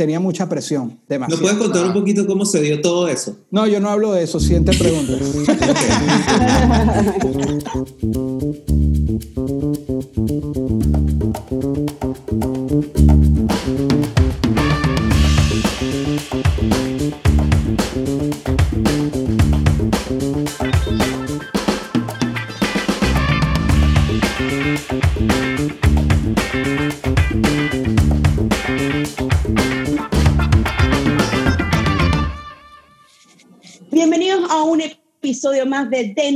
tenía 0.00 0.18
mucha 0.18 0.48
presión. 0.48 0.98
Demasiado. 1.06 1.36
¿No 1.36 1.42
puedes 1.42 1.58
contar 1.58 1.84
un 1.84 1.92
poquito 1.92 2.26
cómo 2.26 2.46
se 2.46 2.62
dio 2.62 2.80
todo 2.80 3.06
eso? 3.06 3.36
No, 3.50 3.66
yo 3.66 3.80
no 3.80 3.90
hablo 3.90 4.12
de 4.12 4.22
eso. 4.22 4.40
Siguiente 4.40 4.72
pregunta. 4.72 5.12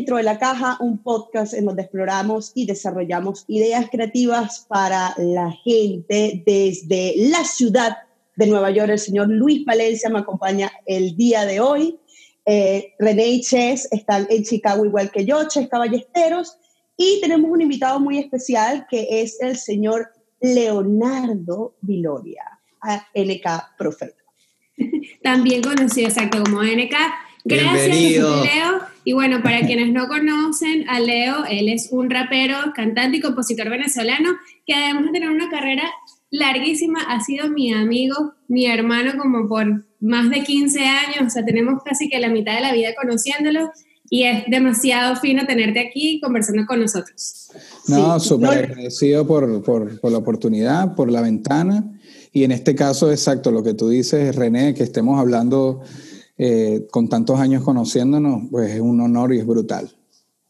Dentro 0.05 0.19
de 0.19 0.23
la 0.23 0.39
Caja, 0.39 0.77
un 0.81 0.99
podcast 0.99 1.55
en 1.55 1.65
donde 1.65 1.81
exploramos 1.81 2.53
y 2.55 2.67
desarrollamos 2.67 3.47
ideas 3.49 3.89
creativas 3.91 4.67
para 4.69 5.15
la 5.17 5.51
gente 5.51 6.43
desde 6.45 7.15
la 7.31 7.43
ciudad 7.43 7.97
de 8.37 8.47
Nueva 8.47 8.71
York. 8.71 8.91
El 8.91 8.99
señor 8.99 9.29
Luis 9.31 9.65
Valencia 9.65 10.11
me 10.11 10.19
acompaña 10.19 10.71
el 10.85 11.17
día 11.17 11.47
de 11.47 11.61
hoy. 11.61 11.99
Eh, 12.45 12.93
René 12.99 13.29
y 13.29 13.41
Ches 13.41 13.89
están 13.91 14.27
en 14.29 14.45
Chicago 14.45 14.85
igual 14.85 15.11
que 15.11 15.25
yo, 15.25 15.49
Ches. 15.49 15.71
Y 16.99 17.21
tenemos 17.23 17.51
un 17.51 17.63
invitado 17.63 17.99
muy 17.99 18.19
especial 18.19 18.87
que 18.91 19.23
es 19.23 19.41
el 19.41 19.57
señor 19.57 20.11
Leonardo 20.39 21.77
Viloria, 21.81 22.45
NK 23.15 23.79
Profeta. 23.79 24.23
También 25.23 25.63
conocido 25.63 26.09
exacto 26.09 26.43
como 26.43 26.63
NK. 26.63 26.95
Gracias, 27.45 27.73
Bienvenido. 27.75 28.43
Leo. 28.45 28.81
Y 29.05 29.13
bueno, 29.13 29.43
para 29.43 29.61
quienes 29.67 29.93
no 29.93 30.09
conocen 30.09 30.89
a 30.89 30.99
Leo, 31.01 31.45
él 31.49 31.69
es 31.69 31.89
un 31.93 32.09
rapero, 32.11 32.57
cantante 32.75 33.19
y 33.19 33.21
compositor 33.21 33.69
venezolano 33.71 34.31
que 34.67 34.75
además 34.75 35.07
de 35.07 35.13
tener 35.13 35.31
una 35.31 35.51
carrera 35.51 35.85
larguísima, 36.31 37.01
ha 37.09 37.21
sido 37.23 37.49
mi 37.49 37.73
amigo, 37.73 38.33
mi 38.49 38.67
hermano 38.67 39.13
como 39.19 39.47
por 39.49 39.85
más 40.01 40.31
de 40.31 40.43
15 40.43 40.81
años, 40.81 41.27
o 41.27 41.31
sea, 41.31 41.45
tenemos 41.45 41.83
casi 41.85 42.09
que 42.09 42.19
la 42.19 42.29
mitad 42.29 42.55
de 42.57 42.61
la 42.61 42.73
vida 42.73 42.89
conociéndolo 43.01 43.71
y 44.11 44.25
es 44.25 44.45
demasiado 44.49 45.17
fino 45.17 45.47
tenerte 45.47 45.81
aquí 45.81 46.21
conversando 46.21 46.67
con 46.67 46.81
nosotros. 46.81 47.51
No, 47.89 48.19
Sí. 48.19 48.29
súper 48.29 48.47
No- 48.49 48.53
agradecido 48.73 49.27
por, 49.27 49.63
por, 49.63 50.01
por 50.01 50.11
la 50.13 50.19
oportunidad, 50.19 50.95
por 50.95 51.11
la 51.11 51.21
ventana. 51.21 51.85
Y 52.33 52.43
en 52.45 52.51
este 52.53 52.75
caso, 52.75 53.11
exacto, 53.13 53.51
lo 53.53 53.63
que 53.63 53.75
tú 53.75 53.89
dices, 53.89 54.35
René, 54.35 54.75
que 54.75 54.83
estemos 54.83 55.21
hablando 55.21 55.83
eh, 56.37 56.87
con 56.91 57.09
tantos 57.09 57.39
años 57.39 57.63
conociéndonos, 57.63 58.49
pues 58.51 58.73
es 58.73 58.81
un 58.81 59.01
honor 59.01 59.33
y 59.35 59.39
es 59.39 59.47
brutal. 59.47 59.95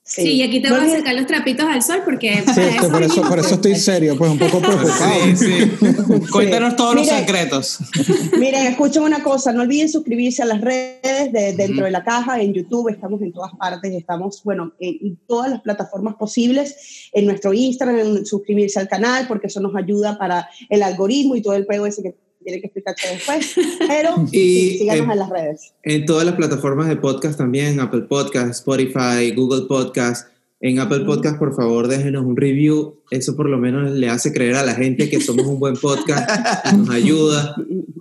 Sí, 0.07 0.35
y 0.35 0.43
aquí 0.43 0.61
te 0.61 0.69
voy 0.69 0.81
a 0.81 0.99
sacar 0.99 1.15
los 1.15 1.27
trapitos 1.27 1.65
al 1.65 1.83
sol 1.83 2.03
porque 2.05 2.35
Sí, 2.37 2.45
para 2.45 2.69
es 2.69 2.81
que 2.83 2.89
por, 2.89 3.03
eso, 3.03 3.23
por 3.23 3.39
eso 3.39 3.55
estoy 3.55 3.75
serio, 3.75 4.19
pues 4.19 4.31
un 4.31 4.39
poco 4.39 4.61
preocupado. 4.61 5.15
Sí, 5.35 5.37
sí. 5.37 6.31
Cuéntanos 6.31 6.77
todos 6.77 6.95
los 6.95 7.07
secretos. 7.07 7.79
Miren, 8.39 8.67
escuchen 8.67 9.03
una 9.03 9.23
cosa, 9.23 9.51
no 9.55 9.63
olviden 9.63 9.89
suscribirse 9.89 10.43
a 10.43 10.45
las 10.45 10.61
redes 10.61 11.33
de 11.33 11.55
Dentro 11.55 11.87
de 11.87 11.91
la 11.91 12.05
Caja, 12.05 12.39
en 12.39 12.53
YouTube, 12.53 12.91
estamos 12.91 13.23
en 13.23 13.33
todas 13.33 13.53
partes, 13.59 13.95
estamos, 13.95 14.43
bueno, 14.45 14.75
en, 14.79 14.99
en 15.01 15.17
todas 15.27 15.51
las 15.51 15.63
plataformas 15.63 16.17
posibles, 16.17 17.09
en 17.15 17.25
nuestro 17.25 17.55
Instagram, 17.55 17.99
en 17.99 18.27
suscribirse 18.27 18.79
al 18.79 18.89
canal, 18.89 19.27
porque 19.27 19.47
eso 19.47 19.61
nos 19.61 19.75
ayuda 19.75 20.19
para 20.19 20.51
el 20.69 20.83
algoritmo 20.83 21.35
y 21.35 21.41
todo 21.41 21.55
el 21.55 21.65
juego 21.65 21.87
ese 21.87 22.03
que 22.03 22.15
tiene 22.45 22.61
que 22.61 22.67
explicarte 22.67 23.09
después, 23.11 23.55
pero 23.89 24.27
Y, 24.31 24.79
síganos 24.79 25.11
en 25.11 25.19
las 25.19 25.31
redes. 25.31 25.75
En 25.83 26.07
todas 26.07 26.25
las 26.25 26.35
plataformas 26.37 26.89
de 26.89 26.97
podcast 26.97 27.39
también, 27.39 27.81
Apple 27.81 28.03
Podcast, 28.03 28.51
Spotify, 28.51 29.33
Google 29.35 29.67
Podcast. 29.67 30.29
En 30.61 30.79
Apple 30.79 31.01
Podcast, 31.01 31.39
por 31.39 31.55
favor, 31.55 31.89
déjenos 31.89 32.25
un 32.25 32.37
review. 32.37 33.01
Eso 33.11 33.37
por 33.37 33.51
lo 33.51 33.59
menos 33.59 33.91
le 33.91 34.09
hace 34.09 34.33
creer 34.33 34.55
a 34.55 34.65
la 34.65 34.75
gente 34.75 35.11
que 35.11 35.21
somos 35.21 35.45
un 35.47 35.59
buen 35.59 35.75
podcast 35.75 36.31
y 36.73 36.77
nos 36.77 36.91
ayuda. 36.91 37.55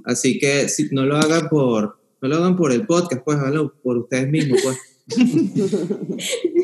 Así 0.05 0.39
que 0.39 0.69
si 0.69 0.87
no 0.91 1.03
lo 1.03 1.17
hagan 1.17 1.49
por, 1.49 1.97
no 2.21 2.29
lo 2.29 2.35
hagan 2.37 2.55
por 2.55 2.71
el 2.71 2.85
podcast, 2.85 3.21
pues 3.25 3.37
háganlo 3.37 3.73
por 3.83 3.97
ustedes 3.97 4.29
mismos, 4.29 4.61
pues. 4.63 4.77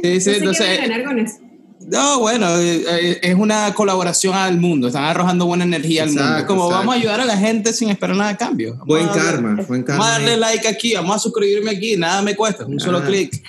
Sí, 0.02 0.22
sí, 0.22 0.32
No 0.32 0.32
sé 0.32 0.32
qué 0.32 0.38
entonces, 0.38 0.68
van 0.68 0.78
a 0.78 0.88
ganar 0.88 1.04
con 1.04 1.20
eso. 1.20 1.49
No, 1.88 2.20
bueno, 2.20 2.48
eh, 2.60 2.84
eh, 2.90 3.20
es 3.24 3.36
una 3.36 3.74
colaboración 3.74 4.36
al 4.36 4.60
mundo, 4.60 4.88
están 4.88 5.06
arrojando 5.06 5.46
buena 5.46 5.64
energía 5.64 6.04
al 6.04 6.10
mundo. 6.10 6.24
Exacto, 6.24 6.48
Como 6.48 6.64
exacto. 6.66 6.80
vamos 6.80 6.96
a 6.96 6.98
ayudar 7.00 7.22
a 7.22 7.26
la 7.26 7.38
gente 7.38 7.74
sin 7.74 7.90
esperar 7.90 8.16
nada 8.16 8.32
a 8.32 8.38
cambio. 8.38 8.72
Vamos 8.74 8.88
Buen 8.88 9.06
a- 9.08 9.12
karma, 9.14 9.50
buen 9.68 9.68
Vamos 9.68 9.82
a 9.84 9.86
karma. 9.86 10.10
darle 10.10 10.38
like 10.38 10.68
aquí, 10.68 10.94
vamos 10.94 11.16
a 11.16 11.20
suscribirme 11.20 11.72
aquí, 11.72 11.96
nada 11.98 12.22
me 12.22 12.36
cuesta, 12.36 12.66
un 12.66 12.80
solo 12.80 13.00
Ah. 13.00 13.06
clic. 13.06 13.42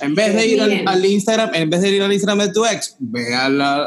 En 0.00 0.14
vez 0.14 0.34
de 0.34 0.46
ir 0.46 0.60
al, 0.60 0.82
al 0.86 1.04
Instagram, 1.04 1.50
en 1.54 1.70
vez 1.70 1.80
de 1.82 1.90
ir 1.96 2.02
al 2.02 2.12
Instagram 2.12 2.38
de 2.46 2.52
tu 2.52 2.64
ex, 2.64 2.96
ve 2.98 3.34
a 3.34 3.48
la, 3.48 3.74
a 3.84 3.86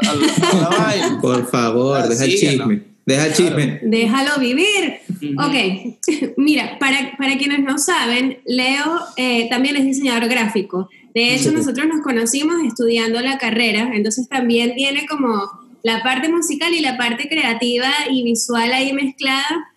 a 0.50 0.54
la 0.60 0.68
vaina. 0.78 1.18
Por 1.20 1.50
favor, 1.50 2.08
deja 2.08 2.24
el 2.24 2.30
chisme. 2.38 2.82
Deja 3.06 3.26
el 3.26 3.32
chisme. 3.34 3.80
Déjalo 3.82 4.38
vivir. 4.38 5.00
Ok, 5.38 5.96
mira, 6.36 6.78
para, 6.78 7.12
para 7.18 7.36
quienes 7.38 7.60
no 7.60 7.76
saben, 7.78 8.38
Leo 8.46 9.00
eh, 9.16 9.48
también 9.50 9.76
es 9.76 9.84
diseñador 9.84 10.28
gráfico. 10.28 10.88
De 11.14 11.34
hecho, 11.34 11.50
nosotros 11.50 11.86
nos 11.88 12.02
conocimos 12.02 12.56
estudiando 12.64 13.20
la 13.20 13.38
carrera, 13.38 13.90
entonces 13.94 14.28
también 14.28 14.74
tiene 14.74 15.06
como 15.06 15.50
la 15.82 16.02
parte 16.02 16.28
musical 16.28 16.72
y 16.74 16.80
la 16.80 16.96
parte 16.96 17.28
creativa 17.28 17.88
y 18.10 18.22
visual 18.22 18.72
ahí 18.72 18.92
mezclada 18.92 19.72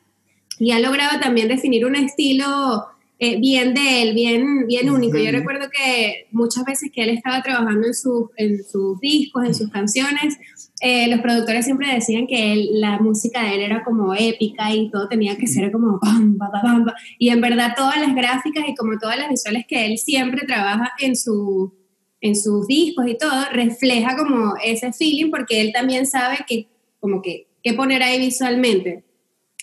y 0.59 0.71
ha 0.71 0.79
logrado 0.79 1.19
también 1.19 1.47
definir 1.47 1.85
un 1.85 1.95
estilo 1.95 2.85
eh, 3.23 3.37
bien 3.39 3.73
de 3.73 4.01
él, 4.01 4.13
bien, 4.13 4.67
bien 4.67 4.89
único. 4.89 5.17
Yo 5.17 5.31
recuerdo 5.31 5.67
que 5.69 6.27
muchas 6.31 6.65
veces 6.65 6.91
que 6.93 7.03
él 7.03 7.09
estaba 7.09 7.41
trabajando 7.41 7.87
en, 7.87 7.93
sus 7.93 8.29
en 8.37 8.63
sus 8.63 8.99
discos, 8.99 9.45
en 9.45 9.55
sus 9.55 9.69
canciones, 9.69 10.37
eh, 10.81 11.07
los 11.07 11.21
productores 11.21 11.65
siempre 11.65 11.93
decían 11.93 12.27
que 12.27 12.53
él- 12.53 12.69
la 12.73 12.99
música 12.99 13.43
de 13.43 13.55
él 13.55 13.61
era 13.61 13.83
como 13.83 14.13
épica 14.13 14.73
y 14.75 14.89
todo 14.91 15.07
tenía 15.07 15.37
que 15.37 15.47
ser 15.47 15.71
como 15.71 15.99
pa, 15.99 16.11
pa, 16.37 16.61
pam, 16.61 16.85
pa. 16.85 16.93
y 17.17 17.29
en 17.29 17.39
verdad 17.41 17.73
todas 17.75 17.99
las 17.99 18.13
gráficas 18.13 18.65
y 18.67 18.75
como 18.75 18.97
todas 18.99 19.17
las 19.17 19.29
visuales 19.29 19.65
que 19.67 19.85
él 19.85 19.97
siempre 19.97 20.45
trabaja 20.45 20.91
en 20.99 21.15
su 21.15 21.73
en 22.21 22.35
sus 22.35 22.67
discos 22.67 23.05
y 23.07 23.17
todo 23.17 23.31
refleja 23.51 24.15
como 24.17 24.53
ese 24.63 24.93
feeling 24.93 25.29
porque 25.29 25.59
él 25.61 25.71
también 25.73 26.05
sabe 26.05 26.37
que 26.47 26.67
como 26.99 27.21
que 27.21 27.47
qué 27.63 27.73
poner 27.73 28.01
ahí 28.03 28.17
visualmente 28.19 29.03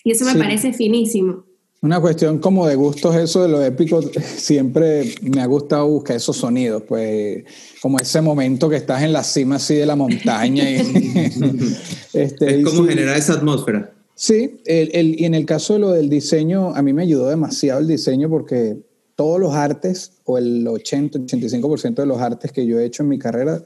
y 0.03 0.11
eso 0.11 0.25
me 0.25 0.33
Sí. 0.33 0.37
parece 0.39 0.73
finísimo 0.73 1.43
Una 1.83 1.99
cuestión 1.99 2.37
como 2.37 2.67
de 2.67 2.75
gustos, 2.75 3.15
eso 3.15 3.41
de 3.41 3.49
lo 3.49 3.63
épico, 3.63 4.01
siempre 4.35 5.15
me 5.23 5.41
ha 5.41 5.47
gustado 5.47 5.87
buscar 5.87 6.15
esos 6.15 6.37
sonidos, 6.37 6.83
pues 6.87 7.43
como 7.81 7.97
ese 7.97 8.21
momento 8.21 8.69
que 8.69 8.75
estás 8.75 9.01
en 9.01 9.11
la 9.11 9.23
cima 9.23 9.55
así 9.55 9.73
de 9.75 9.87
la 9.87 9.95
montaña. 9.95 10.69
Y, 10.69 10.75
este, 12.13 12.59
Es 12.59 12.65
como 12.65 12.83
sí, 12.83 12.89
generar 12.89 13.17
esa 13.17 13.33
atmósfera. 13.33 13.91
Sí, 14.13 14.61
el, 14.65 14.91
el- 14.93 15.19
y 15.19 15.25
en 15.25 15.33
el 15.33 15.47
caso 15.47 15.73
de 15.73 15.79
lo 15.79 15.91
del 15.91 16.07
diseño, 16.07 16.75
a 16.75 16.83
mí 16.83 16.93
me 16.93 17.01
ayudó 17.01 17.27
demasiado 17.29 17.79
el 17.79 17.87
diseño 17.87 18.29
porque 18.29 18.77
todos 19.15 19.39
los 19.39 19.55
artes, 19.55 20.11
o 20.25 20.37
el 20.37 20.67
80, 20.67 21.17
85% 21.19 21.95
de 21.95 22.05
los 22.05 22.19
artes 22.21 22.51
que 22.51 22.65
yo 22.67 22.79
he 22.79 22.85
hecho 22.85 23.01
en 23.01 23.09
mi 23.09 23.17
carrera, 23.17 23.63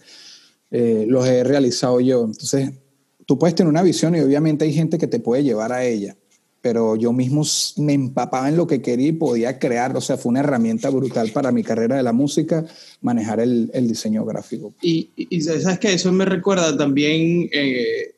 eh, 0.71 1.05
los 1.09 1.27
he 1.27 1.43
realizado 1.43 1.99
yo. 1.99 2.23
Entonces, 2.23 2.71
tú 3.25 3.37
puedes 3.37 3.55
tener 3.55 3.69
una 3.69 3.83
visión 3.83 4.15
y 4.15 4.21
obviamente 4.21 4.63
hay 4.63 4.71
gente 4.73 4.97
que 4.97 5.07
te 5.07 5.19
puede 5.19 5.43
llevar 5.43 5.73
a 5.73 5.83
ella, 5.83 6.15
pero 6.65 6.95
yo 6.95 7.13
mismo 7.13 7.43
me 7.77 7.93
empapaba 7.93 8.49
en 8.49 8.57
lo 8.57 8.65
que 8.65 8.81
quería 8.81 9.09
y 9.09 9.11
podía 9.11 9.59
crear, 9.59 9.95
o 9.95 10.01
sea, 10.01 10.17
fue 10.17 10.31
una 10.31 10.39
herramienta 10.39 10.89
brutal 10.89 11.29
para 11.29 11.51
mi 11.51 11.61
carrera 11.61 11.95
de 11.95 12.01
la 12.01 12.11
música, 12.11 12.65
manejar 13.01 13.39
el, 13.39 13.69
el 13.71 13.87
diseño 13.87 14.25
gráfico. 14.25 14.73
Y, 14.81 15.11
y- 15.15 15.41
sabes 15.41 15.77
que 15.77 15.93
eso 15.93 16.11
me 16.11 16.25
recuerda 16.25 16.75
también. 16.75 17.47
eh, 17.53 18.15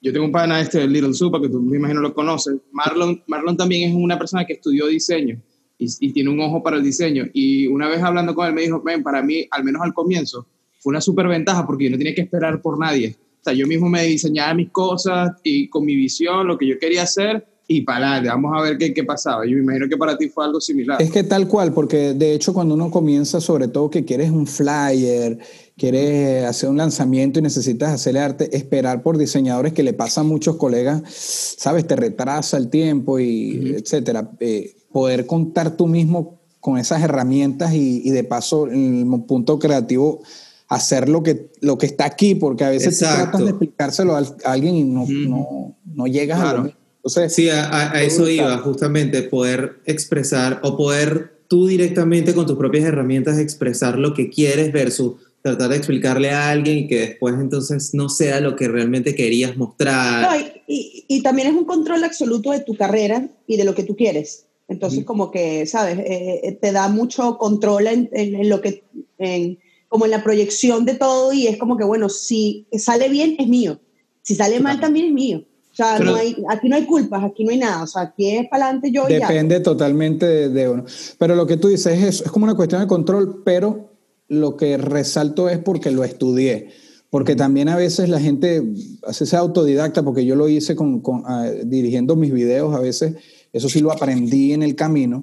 yo 0.00 0.12
tengo 0.12 0.26
un 0.26 0.30
pana 0.30 0.60
este, 0.60 0.86
Little 0.86 1.12
Supa, 1.12 1.40
que 1.40 1.48
tú 1.48 1.60
me 1.60 1.76
imagino 1.76 2.00
lo 2.02 2.14
conoces. 2.14 2.54
Marlon, 2.70 3.20
Marlon 3.26 3.56
también 3.56 3.90
es 3.90 3.96
una 3.96 4.16
persona 4.16 4.44
que 4.46 4.52
estudió 4.52 4.86
diseño 4.86 5.36
y, 5.76 5.88
y 6.06 6.12
tiene 6.12 6.30
un 6.30 6.38
ojo 6.38 6.62
para 6.62 6.76
el 6.76 6.84
diseño. 6.84 7.24
Y 7.32 7.66
una 7.66 7.88
vez 7.88 8.00
hablando 8.00 8.32
con 8.36 8.46
él 8.46 8.52
me 8.52 8.60
dijo, 8.62 8.80
ven, 8.80 9.02
para 9.02 9.24
mí, 9.24 9.44
al 9.50 9.64
menos 9.64 9.82
al 9.82 9.92
comienzo, 9.92 10.46
fue 10.78 10.92
una 10.92 11.00
súper 11.00 11.26
ventaja 11.26 11.66
porque 11.66 11.86
yo 11.86 11.90
no 11.90 11.98
tenía 11.98 12.14
que 12.14 12.20
esperar 12.20 12.62
por 12.62 12.78
nadie. 12.78 13.16
Sea, 13.44 13.52
yo 13.52 13.66
mismo 13.66 13.88
me 13.88 14.04
diseñaba 14.04 14.54
mis 14.54 14.70
cosas 14.70 15.32
y 15.42 15.68
con 15.68 15.84
mi 15.84 15.94
visión, 15.94 16.46
lo 16.46 16.56
que 16.56 16.66
yo 16.66 16.78
quería 16.78 17.02
hacer, 17.02 17.46
y 17.66 17.80
para 17.80 18.12
adelante, 18.12 18.28
vamos 18.28 18.52
a 18.54 18.62
ver 18.62 18.76
qué, 18.76 18.92
qué 18.92 19.04
pasaba. 19.04 19.46
Yo 19.46 19.52
me 19.52 19.62
imagino 19.62 19.88
que 19.88 19.96
para 19.96 20.18
ti 20.18 20.28
fue 20.28 20.44
algo 20.44 20.60
similar. 20.60 21.00
Es 21.00 21.10
que 21.10 21.22
tal 21.22 21.48
cual, 21.48 21.72
porque 21.72 22.12
de 22.12 22.34
hecho 22.34 22.52
cuando 22.52 22.74
uno 22.74 22.90
comienza, 22.90 23.40
sobre 23.40 23.68
todo 23.68 23.88
que 23.88 24.04
quieres 24.04 24.30
un 24.30 24.46
flyer, 24.46 25.38
quieres 25.76 26.44
hacer 26.44 26.68
un 26.68 26.76
lanzamiento 26.76 27.38
y 27.38 27.42
necesitas 27.42 27.92
hacerle 27.92 28.20
arte, 28.20 28.54
esperar 28.54 29.02
por 29.02 29.16
diseñadores 29.16 29.72
que 29.72 29.82
le 29.82 29.94
pasa 29.94 30.20
a 30.20 30.24
muchos 30.24 30.56
colegas, 30.56 31.02
sabes, 31.08 31.86
te 31.86 31.96
retrasa 31.96 32.58
el 32.58 32.68
tiempo 32.68 33.18
y 33.18 33.74
etcétera. 33.78 34.30
Eh, 34.40 34.76
poder 34.92 35.26
contar 35.26 35.76
tú 35.76 35.86
mismo 35.86 36.40
con 36.60 36.78
esas 36.78 37.02
herramientas 37.02 37.72
y, 37.72 38.02
y 38.04 38.10
de 38.10 38.24
paso 38.24 38.68
en 38.68 39.10
el 39.12 39.24
punto 39.24 39.58
creativo 39.58 40.22
hacer 40.68 41.08
lo 41.08 41.22
que, 41.22 41.50
lo 41.60 41.76
que 41.78 41.86
está 41.86 42.04
aquí, 42.06 42.34
porque 42.34 42.64
a 42.64 42.70
veces 42.70 42.98
tratas 42.98 43.40
de 43.44 43.50
explicárselo 43.50 44.16
a, 44.16 44.22
alguien 44.44 44.74
y 44.76 44.84
no, 44.84 45.06
no, 45.08 45.76
no 45.84 46.06
llegas 46.06 46.40
a 46.40 46.54
lo 46.54 46.62
mismo. 46.64 46.78
Entonces, 46.96 47.34
Sí, 47.34 47.50
a, 47.50 47.92
a 47.92 48.02
eso 48.02 48.28
iba, 48.28 48.56
justamente, 48.58 49.22
poder 49.22 49.80
expresar 49.84 50.60
o 50.62 50.76
poder 50.76 51.38
tú 51.48 51.66
directamente 51.66 52.34
con 52.34 52.46
tus 52.46 52.56
propias 52.56 52.84
herramientas 52.84 53.38
expresar 53.38 53.98
lo 53.98 54.14
que 54.14 54.30
quieres 54.30 54.72
versus 54.72 55.12
tratar 55.42 55.68
de 55.68 55.76
explicarle 55.76 56.30
a 56.30 56.48
alguien 56.48 56.78
y 56.78 56.86
que 56.88 57.00
después 57.00 57.34
entonces 57.38 57.92
no 57.92 58.08
sea 58.08 58.40
lo 58.40 58.56
que 58.56 58.66
realmente 58.66 59.14
querías 59.14 59.54
mostrar. 59.58 60.22
No, 60.30 60.40
y, 60.40 60.62
y- 60.66 61.04
y 61.06 61.22
también 61.22 61.48
es 61.48 61.54
un 61.54 61.66
control 61.66 62.02
absoluto 62.02 62.50
de 62.52 62.60
tu 62.60 62.74
carrera 62.74 63.28
y 63.46 63.58
de 63.58 63.64
lo 63.64 63.74
que 63.74 63.82
tú 63.82 63.94
quieres. 63.94 64.46
Entonces, 64.68 65.04
como 65.04 65.30
que, 65.30 65.66
¿sabes? 65.66 65.98
Eh, 65.98 66.40
eh, 66.42 66.52
te 66.58 66.72
da 66.72 66.88
mucho 66.88 67.36
control 67.36 67.86
en, 67.88 68.08
en- 68.14 68.34
en 68.36 68.48
lo 68.48 68.62
que, 68.62 68.82
en, 69.18 69.58
como 69.94 70.06
en 70.06 70.10
la 70.10 70.24
proyección 70.24 70.84
de 70.84 70.94
todo 70.94 71.32
y 71.32 71.46
es 71.46 71.56
como 71.56 71.76
que, 71.76 71.84
bueno, 71.84 72.08
si 72.08 72.66
sale 72.76 73.08
bien, 73.08 73.36
es 73.38 73.46
mío. 73.46 73.78
Si 74.22 74.34
sale 74.34 74.58
mal, 74.58 74.80
también 74.80 75.06
es 75.06 75.12
mío. 75.12 75.44
O 75.70 75.76
sea, 75.76 75.94
Pero- 75.98 76.10
no 76.10 76.16
hay, 76.16 76.36
aquí 76.48 76.68
no 76.68 76.74
hay 76.74 76.84
culpas, 76.84 77.22
aquí 77.22 77.44
no 77.44 77.52
hay 77.52 77.58
nada. 77.58 77.84
O 77.84 77.86
sea, 77.86 78.02
aquí 78.02 78.28
es 78.30 78.48
para 78.48 78.64
adelante 78.64 78.90
yo 78.90 79.08
y 79.08 79.20
ya. 79.20 79.28
Depende 79.28 79.60
totalmente 79.60 80.26
de, 80.26 80.48
de 80.48 80.68
uno. 80.68 80.84
Pero 81.16 81.36
lo 81.36 81.46
que 81.46 81.58
tú 81.58 81.68
dices 81.68 81.96
es, 81.96 82.02
eso, 82.08 82.24
es 82.24 82.32
como 82.32 82.42
una 82.42 82.56
cuestión 82.56 82.80
de 82.80 82.88
control, 82.88 83.42
pero 83.44 83.92
lo 84.26 84.56
que 84.56 84.78
resalto 84.78 85.48
es 85.48 85.60
porque 85.60 85.92
lo 85.92 86.02
estudié. 86.02 86.70
Porque 87.08 87.36
también 87.36 87.68
a 87.68 87.76
veces 87.76 88.08
la 88.08 88.18
gente 88.18 88.64
hace 89.04 89.26
sea 89.26 89.38
autodidacta, 89.38 90.02
porque 90.02 90.24
yo 90.24 90.34
lo 90.34 90.48
hice 90.48 90.74
con, 90.74 91.02
con, 91.02 91.22
ah, 91.24 91.48
dirigiendo 91.64 92.16
mis 92.16 92.32
videos, 92.32 92.74
a 92.74 92.80
veces 92.80 93.14
eso 93.52 93.68
sí 93.68 93.78
lo 93.78 93.92
aprendí 93.92 94.54
en 94.54 94.64
el 94.64 94.74
camino, 94.74 95.22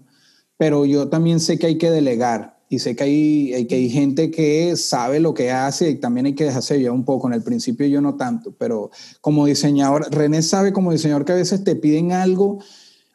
pero 0.56 0.86
yo 0.86 1.10
también 1.10 1.42
sé 1.42 1.60
que 1.60 1.68
hay 1.68 1.78
que 1.78 1.92
delegar 1.92 2.61
y 2.74 2.80
sé 2.80 2.96
que 2.96 3.04
hay, 3.04 3.54
hay- 3.54 3.66
que 3.68 3.76
hay 3.76 3.90
gente 3.90 4.32
que 4.32 4.78
sabe 4.78 5.20
lo 5.20 5.34
que 5.34 5.52
hace 5.52 5.90
y 5.90 5.96
también 5.96 6.26
hay 6.28 6.36
que 6.36 6.46
dejarse 6.46 6.80
llevar 6.80 6.94
un 6.98 7.04
poco. 7.04 7.28
En 7.28 7.34
el 7.34 7.44
principio 7.44 7.86
yo 7.86 8.00
no 8.00 8.16
tanto, 8.16 8.54
pero 8.58 8.90
como 9.20 9.46
diseñador, 9.46 10.08
René 10.10 10.42
sabe 10.42 10.72
como 10.72 10.94
diseñador 10.94 11.26
que 11.26 11.34
a 11.34 11.36
veces 11.36 11.64
te 11.66 11.76
piden 11.76 12.14
algo 12.14 12.60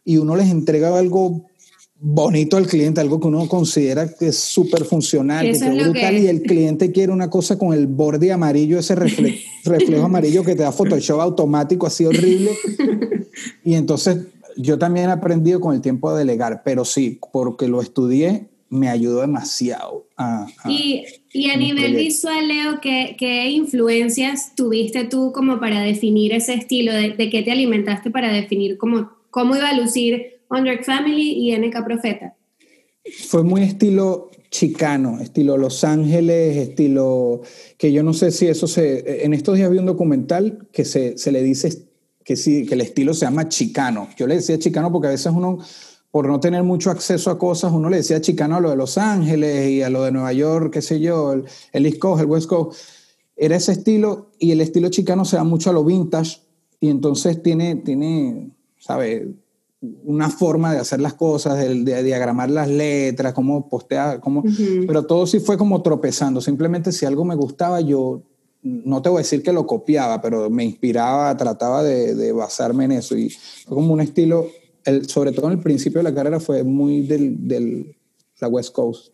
y 0.05 0.19
uno 0.19 0.37
les 0.37 0.51
entrega 0.51 0.97
algo 0.97 1.47
bonito 1.99 2.59
al 2.59 2.67
cliente, 2.67 3.01
algo 3.01 3.19
que 3.19 3.29
uno 3.29 3.49
considera 3.49 4.07
que 4.07 4.29
es 4.29 4.37
súper 4.37 4.85
funcional, 4.85 5.47
que 5.47 5.53
Eso 5.53 5.65
es 5.65 5.85
brutal 5.85 6.15
que- 6.15 6.21
y 6.21 6.27
el 6.27 6.43
cliente 6.43 6.93
quiere 6.93 7.11
una 7.11 7.31
cosa 7.31 7.57
con 7.59 7.73
el 7.73 7.87
borde 7.87 8.31
amarillo, 8.33 8.79
ese 8.79 8.95
refle- 8.95 9.41
reflejo 9.65 10.05
amarillo 10.05 10.45
que 10.45 10.55
te 10.55 10.65
da 10.65 10.71
Photoshop 10.73 11.19
automático 11.21 11.87
así 11.87 12.05
horrible. 12.05 12.51
Y 13.65 13.75
entonces 13.75 14.19
yo 14.57 14.79
también 14.79 15.09
he 15.09 15.13
aprendido 15.13 15.61
con 15.61 15.75
el 15.75 15.81
tiempo 15.81 16.09
a 16.11 16.17
delegar, 16.19 16.63
pero 16.65 16.85
sí, 16.85 17.19
porque 17.33 17.69
lo 17.69 17.81
estudié, 17.83 18.49
me 18.69 18.89
ayudó 18.89 19.21
demasiado 19.21 20.07
a... 20.17 20.47
a- 20.63 20.71
Y, 20.73 21.05
y 21.33 21.51
a 21.51 21.57
nivel 21.57 21.93
proyecto. 21.93 21.99
visual, 22.05 22.49
Leo, 22.49 22.81
¿qué, 22.81 23.17
qué 23.19 23.51
influencias 23.51 24.55
tuviste 24.55 25.05
tú 25.05 25.33
como 25.33 25.61
para 25.61 25.81
definir 25.83 26.33
ese 26.33 26.55
estilo? 26.55 26.93
¿De, 26.93 27.11
de 27.11 27.31
qué 27.31 27.43
te 27.43 27.53
alimentaste 27.53 28.11
para 28.11 28.33
definir 28.33 28.77
cómo, 28.79 29.11
cómo 29.31 29.55
iba 29.57 29.69
a 29.69 29.77
lucir 29.77 30.41
Under 30.51 30.83
Family 30.85 31.33
y 31.33 31.57
NK 31.57 31.85
Profeta? 31.85 32.35
fue 33.29 33.45
muy 33.45 33.63
estilo 33.63 34.31
chicano, 34.51 35.21
estilo 35.21 35.57
Los 35.57 35.85
Ángeles, 35.85 36.57
estilo 36.57 37.43
que 37.79 37.93
yo 37.93 38.03
no 38.03 38.13
sé 38.13 38.33
si 38.33 38.49
eso 38.49 38.67
se... 38.67 39.25
En 39.25 39.33
estos 39.33 39.57
días 39.57 39.71
vi 39.71 39.79
un 39.79 39.87
documental 39.87 40.67
que 40.73 40.85
se, 40.85 41.17
se 41.19 41.31
le 41.31 41.43
dice 41.43 41.85
que 42.25 42.35
sí, 42.35 42.67
que 42.67 42.75
el 42.75 42.81
estilo 42.81 43.15
se 43.15 43.27
llama 43.27 43.49
chicano. 43.49 44.09
Yo 44.17 44.27
le 44.27 44.35
decía 44.37 44.59
chicano 44.59 44.91
porque 44.91 45.07
a 45.09 45.11
veces 45.13 45.33
uno, 45.33 45.59
por 46.17 46.29
no 46.29 46.41
tener 46.41 46.63
mucho 46.63 46.91
acceso 46.91 47.31
a 47.31 47.39
cosas, 47.39 47.73
uno 47.75 47.91
le 47.91 47.99
decía 47.99 48.23
chicano 48.23 48.57
a 48.57 48.61
lo 48.61 48.71
de 48.71 48.77
Los 48.77 48.97
Ángeles 48.97 49.69
y 49.69 49.83
a 49.83 49.91
lo 49.91 50.03
de 50.03 50.13
Nueva 50.13 50.33
York, 50.33 50.73
qué 50.73 50.81
sé 50.81 50.99
yo, 50.99 51.35
el, 51.35 51.45
el 51.75 51.85
East 51.85 51.99
Coast, 51.99 52.23
el 52.23 52.27
West 52.27 52.49
Coast. 52.49 52.81
Era 53.37 53.55
ese 53.55 53.73
estilo 53.73 54.31
y 54.39 54.53
el 54.53 54.63
estilo 54.63 54.89
chicano 54.89 55.27
se 55.27 55.37
da 55.37 55.45
mucho 55.45 55.69
a 55.69 55.75
lo 55.75 55.85
vintage 55.85 56.39
y 56.81 56.89
entonces 56.89 57.43
tiene, 57.43 57.77
tiene 57.77 58.51
¿sabes? 58.79 59.25
una 60.05 60.31
forma 60.31 60.73
de 60.73 60.79
hacer 60.79 61.03
las 61.03 61.13
cosas, 61.13 61.59
de, 61.59 61.85
de 61.85 62.03
diagramar 62.03 62.49
las 62.49 62.69
letras, 62.69 63.35
cómo 63.35 63.69
postear, 63.69 64.21
cómo, 64.21 64.43
pero 64.87 65.05
todo 65.05 65.27
sí 65.27 65.39
fue 65.39 65.59
como 65.59 65.83
tropezando. 65.83 66.41
Simplemente 66.41 66.93
si 66.93 67.05
algo 67.05 67.27
me 67.27 67.35
gustaba, 67.35 67.83
yo 67.83 68.23
no 68.63 69.03
te 69.03 69.11
voy 69.11 69.19
a 69.19 69.21
decir 69.21 69.43
que 69.43 69.53
lo 69.53 69.67
copiaba, 69.67 70.23
pero 70.23 70.49
me 70.49 70.65
inspiraba, 70.65 71.37
trataba 71.37 71.83
de, 71.83 72.15
de 72.15 72.33
basarme 72.33 72.87
en 72.87 72.93
eso 72.93 73.19
y 73.19 73.29
fue 73.29 73.75
como 73.75 73.93
un 73.93 74.01
estilo, 74.01 74.47
el, 74.87 75.09
sobre 75.09 75.33
todo 75.33 75.47
en 75.47 75.53
el 75.55 75.59
principio 75.61 75.99
de 76.01 76.05
la 76.05 76.15
carrera 76.15 76.41
fue 76.41 76.65
muy 76.65 77.03
del, 77.03 77.47
del 77.47 77.97
la 78.41 78.49
West 78.49 78.73
Coast. 78.73 79.13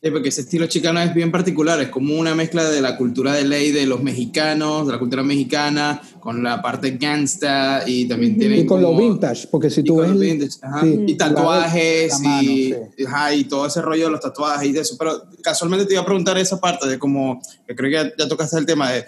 Sí, 0.00 0.12
porque 0.12 0.28
ese 0.28 0.42
estilo 0.42 0.66
chicano 0.68 1.00
es 1.00 1.12
bien 1.12 1.32
particular, 1.32 1.80
es 1.80 1.88
como 1.88 2.14
una 2.16 2.32
mezcla 2.32 2.62
de 2.70 2.80
la 2.80 2.96
cultura 2.96 3.32
de 3.32 3.42
ley 3.44 3.72
de 3.72 3.84
los 3.84 4.00
mexicanos, 4.00 4.86
de 4.86 4.92
la 4.92 4.98
cultura 5.00 5.24
mexicana, 5.24 6.00
con 6.20 6.40
la 6.40 6.62
parte 6.62 6.92
gangsta 6.92 7.82
y 7.84 8.06
también 8.06 8.38
tiene 8.38 8.58
Y 8.58 8.66
con 8.66 8.80
como- 8.80 8.92
lo 8.92 8.96
vintage, 8.98 9.48
porque 9.50 9.70
si 9.70 9.82
tú 9.82 9.96
ves... 9.96 10.16
vintage, 10.16 10.52
ajá. 10.62 10.82
sí, 10.82 11.04
y 11.08 11.14
tatuajes 11.16 12.12
la 12.12 12.18
mano, 12.28 12.42
y, 12.42 12.74
sí. 12.96 13.04
ajá, 13.06 13.34
y 13.34 13.44
todo 13.44 13.66
ese 13.66 13.82
rollo 13.82 14.04
de 14.04 14.10
los 14.12 14.20
tatuajes 14.20 14.68
y 14.68 14.72
de 14.72 14.80
eso. 14.82 14.94
Pero 14.96 15.20
casualmente 15.42 15.84
te 15.86 15.94
iba 15.94 16.02
a 16.02 16.06
preguntar 16.06 16.38
esa 16.38 16.60
parte 16.60 16.86
de 16.88 16.96
cómo, 16.96 17.40
que 17.66 17.74
creo 17.74 17.90
que 17.90 18.10
ya, 18.10 18.16
ya 18.24 18.28
tocaste 18.28 18.56
el 18.56 18.66
tema 18.66 18.92
de 18.92 19.04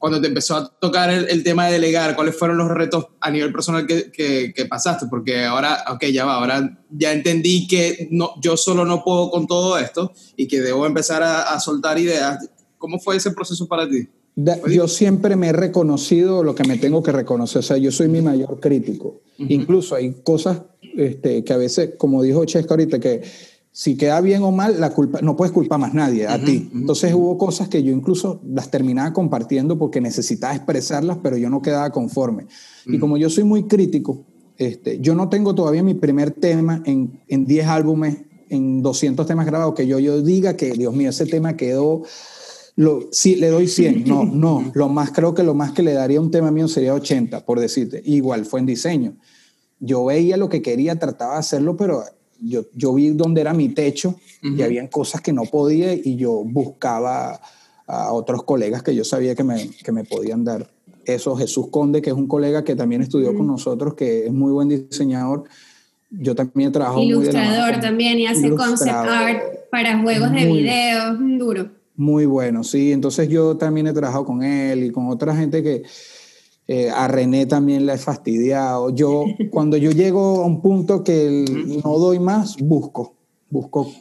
cuando 0.00 0.18
te 0.18 0.28
empezó 0.28 0.56
a 0.56 0.66
tocar 0.66 1.10
el, 1.10 1.28
el 1.28 1.44
tema 1.44 1.66
de 1.66 1.74
delegar, 1.74 2.16
¿cuáles 2.16 2.34
fueron 2.34 2.56
los 2.56 2.68
retos 2.68 3.08
a 3.20 3.30
nivel 3.30 3.52
personal 3.52 3.86
que, 3.86 4.10
que, 4.10 4.52
que 4.56 4.64
pasaste? 4.64 5.06
Porque 5.10 5.44
ahora, 5.44 5.84
ok, 5.92 6.06
ya 6.06 6.24
va, 6.24 6.36
ahora 6.36 6.82
ya 6.88 7.12
entendí 7.12 7.68
que 7.68 8.08
no, 8.10 8.32
yo 8.40 8.56
solo 8.56 8.86
no 8.86 9.04
puedo 9.04 9.30
con 9.30 9.46
todo 9.46 9.78
esto 9.78 10.12
y 10.36 10.48
que 10.48 10.62
debo 10.62 10.86
empezar 10.86 11.22
a, 11.22 11.42
a 11.42 11.60
soltar 11.60 11.98
ideas. 11.98 12.48
¿Cómo 12.78 12.98
fue 12.98 13.16
ese 13.16 13.30
proceso 13.32 13.68
para 13.68 13.86
ti? 13.86 14.08
Yo 14.68 14.88
siempre 14.88 15.36
me 15.36 15.48
he 15.48 15.52
reconocido 15.52 16.42
lo 16.42 16.54
que 16.54 16.64
me 16.66 16.78
tengo 16.78 17.02
que 17.02 17.12
reconocer, 17.12 17.58
o 17.58 17.62
sea, 17.62 17.76
yo 17.76 17.92
soy 17.92 18.08
mi 18.08 18.22
mayor 18.22 18.58
crítico. 18.58 19.20
Incluso 19.36 19.96
hay 19.96 20.14
cosas 20.22 20.62
este, 20.96 21.44
que 21.44 21.52
a 21.52 21.58
veces, 21.58 21.90
como 21.98 22.22
dijo 22.22 22.44
Chesca 22.46 22.72
ahorita, 22.72 22.98
que 23.00 23.22
si 23.72 23.96
queda 23.96 24.20
bien 24.20 24.42
o 24.42 24.50
mal, 24.50 24.80
la 24.80 24.90
culpa, 24.90 25.20
no 25.22 25.36
puedes 25.36 25.52
culpar 25.52 25.78
más 25.78 25.94
nadie, 25.94 26.26
a 26.26 26.42
ti. 26.42 26.68
Entonces 26.74 27.14
hubo 27.14 27.38
cosas 27.38 27.68
que 27.68 27.82
yo 27.82 27.92
incluso 27.92 28.40
las 28.44 28.70
terminaba 28.70 29.12
compartiendo 29.12 29.78
porque 29.78 30.00
necesitaba 30.00 30.54
expresarlas, 30.54 31.18
pero 31.22 31.36
yo 31.36 31.48
no 31.50 31.62
quedaba 31.62 31.90
conforme. 31.90 32.46
Y 32.86 32.98
como 32.98 33.16
yo 33.16 33.30
soy 33.30 33.44
muy 33.44 33.64
crítico, 33.64 34.24
este, 34.56 34.98
yo 35.00 35.14
no 35.14 35.28
tengo 35.28 35.54
todavía 35.54 35.82
mi 35.82 35.94
primer 35.94 36.32
tema 36.32 36.82
en, 36.84 37.20
en 37.28 37.46
10 37.46 37.66
álbumes, 37.68 38.18
en 38.48 38.82
200 38.82 39.24
temas 39.26 39.46
grabados, 39.46 39.74
que 39.74 39.86
yo, 39.86 40.00
yo 40.00 40.20
diga 40.20 40.56
que, 40.56 40.72
Dios 40.72 40.94
mío, 40.94 41.10
ese 41.10 41.26
tema 41.26 41.56
quedó 41.56 42.02
lo, 42.76 43.08
sí, 43.12 43.36
le 43.36 43.48
doy 43.48 43.68
100. 43.68 44.04
No, 44.04 44.24
no. 44.32 44.70
Lo 44.74 44.88
más, 44.88 45.12
creo 45.12 45.34
que 45.34 45.42
lo 45.42 45.54
más 45.54 45.72
que 45.72 45.82
le 45.82 45.92
daría 45.92 46.20
un 46.20 46.30
tema 46.30 46.50
mío 46.50 46.66
sería 46.66 46.94
80, 46.94 47.44
por 47.44 47.60
decirte. 47.60 48.02
Igual 48.04 48.46
fue 48.46 48.60
en 48.60 48.66
diseño. 48.66 49.16
Yo 49.78 50.04
veía 50.06 50.36
lo 50.36 50.48
que 50.48 50.60
quería, 50.60 50.98
trataba 50.98 51.34
de 51.34 51.40
hacerlo, 51.40 51.76
pero 51.76 52.02
yo, 52.42 52.64
yo 52.74 52.94
vi 52.94 53.10
dónde 53.10 53.40
era 53.40 53.52
mi 53.54 53.68
techo 53.70 54.14
y 54.42 54.62
habían 54.62 54.88
cosas 54.88 55.20
que 55.20 55.32
no 55.32 55.42
podía 55.44 55.92
y 55.94 56.16
yo 56.16 56.42
buscaba 56.44 57.40
a 57.86 58.12
otros 58.12 58.44
colegas 58.44 58.82
que 58.82 58.94
yo 58.94 59.04
sabía 59.04 59.34
que 59.34 59.44
me, 59.44 59.68
que 59.70 59.92
me 59.92 60.04
podían 60.04 60.44
dar. 60.44 60.70
Eso, 61.04 61.34
Jesús 61.36 61.68
Conde, 61.70 62.00
que 62.00 62.10
es 62.10 62.16
un 62.16 62.26
colega 62.28 62.62
que 62.64 62.76
también 62.76 63.02
estudió 63.02 63.34
con 63.36 63.46
nosotros, 63.46 63.94
que 63.94 64.26
es 64.26 64.32
muy 64.32 64.52
buen 64.52 64.68
diseñador. 64.68 65.44
Yo 66.10 66.34
también 66.34 66.72
trabajo 66.72 66.96
muy 66.98 67.06
de 67.08 67.12
Ilustrador 67.14 67.72
con- 67.72 67.80
también 67.80 68.18
y 68.18 68.26
hace 68.26 68.50
concept 68.54 68.90
art 68.90 69.42
para 69.70 69.98
juegos 70.00 70.30
de 70.32 70.46
Muy- 70.46 70.62
video, 70.62 71.12
mm, 71.14 71.38
duro. 71.38 71.68
Muy 71.96 72.26
bueno, 72.26 72.64
sí. 72.64 72.92
Entonces 72.92 73.28
yo 73.28 73.56
también 73.56 73.86
he 73.86 73.92
trabajado 73.92 74.24
con 74.24 74.42
él 74.42 74.84
y 74.84 74.90
con 74.90 75.08
otra 75.08 75.34
gente 75.36 75.62
que 75.62 75.82
eh, 76.72 76.88
a 76.88 77.08
René 77.08 77.46
también 77.46 77.84
le 77.84 77.94
he 77.94 77.98
fastidiado. 77.98 78.90
Yo, 78.94 79.24
cuando 79.50 79.76
yo 79.76 79.90
llego 79.90 80.42
a 80.42 80.46
un 80.46 80.62
punto 80.62 81.02
que 81.02 81.26
el- 81.26 81.80
no 81.84 81.98
doy 81.98 82.20
más, 82.20 82.56
busco, 82.58 83.14
busco. 83.50 83.92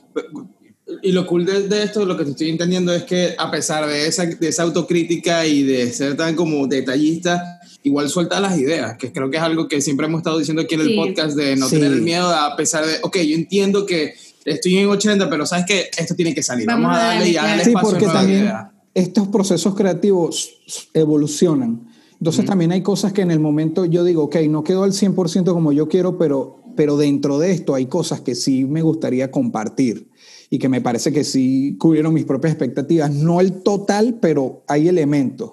Y 1.01 1.11
lo 1.11 1.25
cool 1.25 1.45
de, 1.45 1.67
de 1.67 1.83
esto, 1.83 2.05
lo 2.05 2.15
que 2.17 2.25
te 2.25 2.31
estoy 2.31 2.49
entendiendo 2.49 2.93
es 2.93 3.03
que 3.03 3.33
a 3.37 3.49
pesar 3.49 3.87
de 3.87 4.07
esa, 4.07 4.25
de 4.25 4.47
esa 4.47 4.63
autocrítica 4.63 5.45
y 5.47 5.63
de 5.63 5.91
ser 5.91 6.15
tan 6.17 6.35
como 6.35 6.67
detallista, 6.67 7.59
igual 7.83 8.09
suelta 8.09 8.39
las 8.39 8.57
ideas, 8.59 8.97
que 8.97 9.11
creo 9.11 9.29
que 9.31 9.37
es 9.37 9.43
algo 9.43 9.67
que 9.67 9.81
siempre 9.81 10.05
hemos 10.07 10.19
estado 10.19 10.37
diciendo 10.39 10.61
aquí 10.63 10.75
en 10.75 10.81
el 10.81 10.87
Sí. 10.89 10.95
podcast, 10.95 11.35
de 11.37 11.55
no 11.55 11.67
Sí. 11.69 11.75
tener 11.75 11.91
el 11.93 12.01
miedo 12.01 12.27
a 12.29 12.55
pesar 12.55 12.85
de, 12.85 12.93
ok, 13.03 13.17
yo 13.17 13.35
entiendo 13.35 13.85
que 13.85 14.13
estoy 14.45 14.77
en 14.77 14.89
80, 14.89 15.29
pero 15.29 15.45
sabes 15.45 15.65
que 15.65 15.89
esto 15.97 16.15
tiene 16.15 16.33
que 16.35 16.43
salir, 16.43 16.65
vamos, 16.67 16.83
Vamos 16.91 16.97
a 16.97 17.01
a 17.01 17.07
darle 17.15 17.19
darle, 17.19 17.31
y 17.33 17.37
a 17.37 17.43
darle. 17.43 17.63
Sí, 17.63 17.69
espacio 17.69 17.87
a 17.87 17.91
porque 17.91 18.05
nuevas 18.05 18.21
también 18.23 18.43
ideas. 18.45 18.65
estos 18.95 19.27
procesos 19.29 19.75
creativos 19.75 20.49
evolucionan. 20.93 21.87
Entonces 22.19 22.45
también 22.45 22.71
hay 22.73 22.81
cosas 22.81 23.13
que 23.13 23.21
en 23.21 23.31
el 23.31 23.39
momento 23.39 23.85
yo 23.85 24.03
digo, 24.03 24.23
ok, 24.23 24.35
no 24.49 24.63
quedó 24.63 24.83
al 24.83 24.91
100% 24.91 25.53
como 25.53 25.71
yo 25.71 25.87
quiero, 25.87 26.17
pero, 26.17 26.61
pero 26.75 26.97
dentro 26.97 27.39
de 27.39 27.51
esto 27.51 27.75
hay 27.75 27.85
cosas 27.85 28.19
que 28.21 28.35
sí 28.35 28.65
me 28.65 28.81
gustaría 28.81 29.31
compartir 29.31 30.09
y 30.49 30.59
que 30.59 30.67
me 30.67 30.81
parece 30.81 31.13
que 31.13 31.23
sí 31.23 31.77
cubrieron 31.79 32.13
mis 32.13 32.25
propias 32.25 32.51
expectativas. 32.53 33.11
No 33.11 33.39
el 33.39 33.61
total, 33.63 34.17
pero 34.21 34.63
hay 34.67 34.89
elementos. 34.89 35.51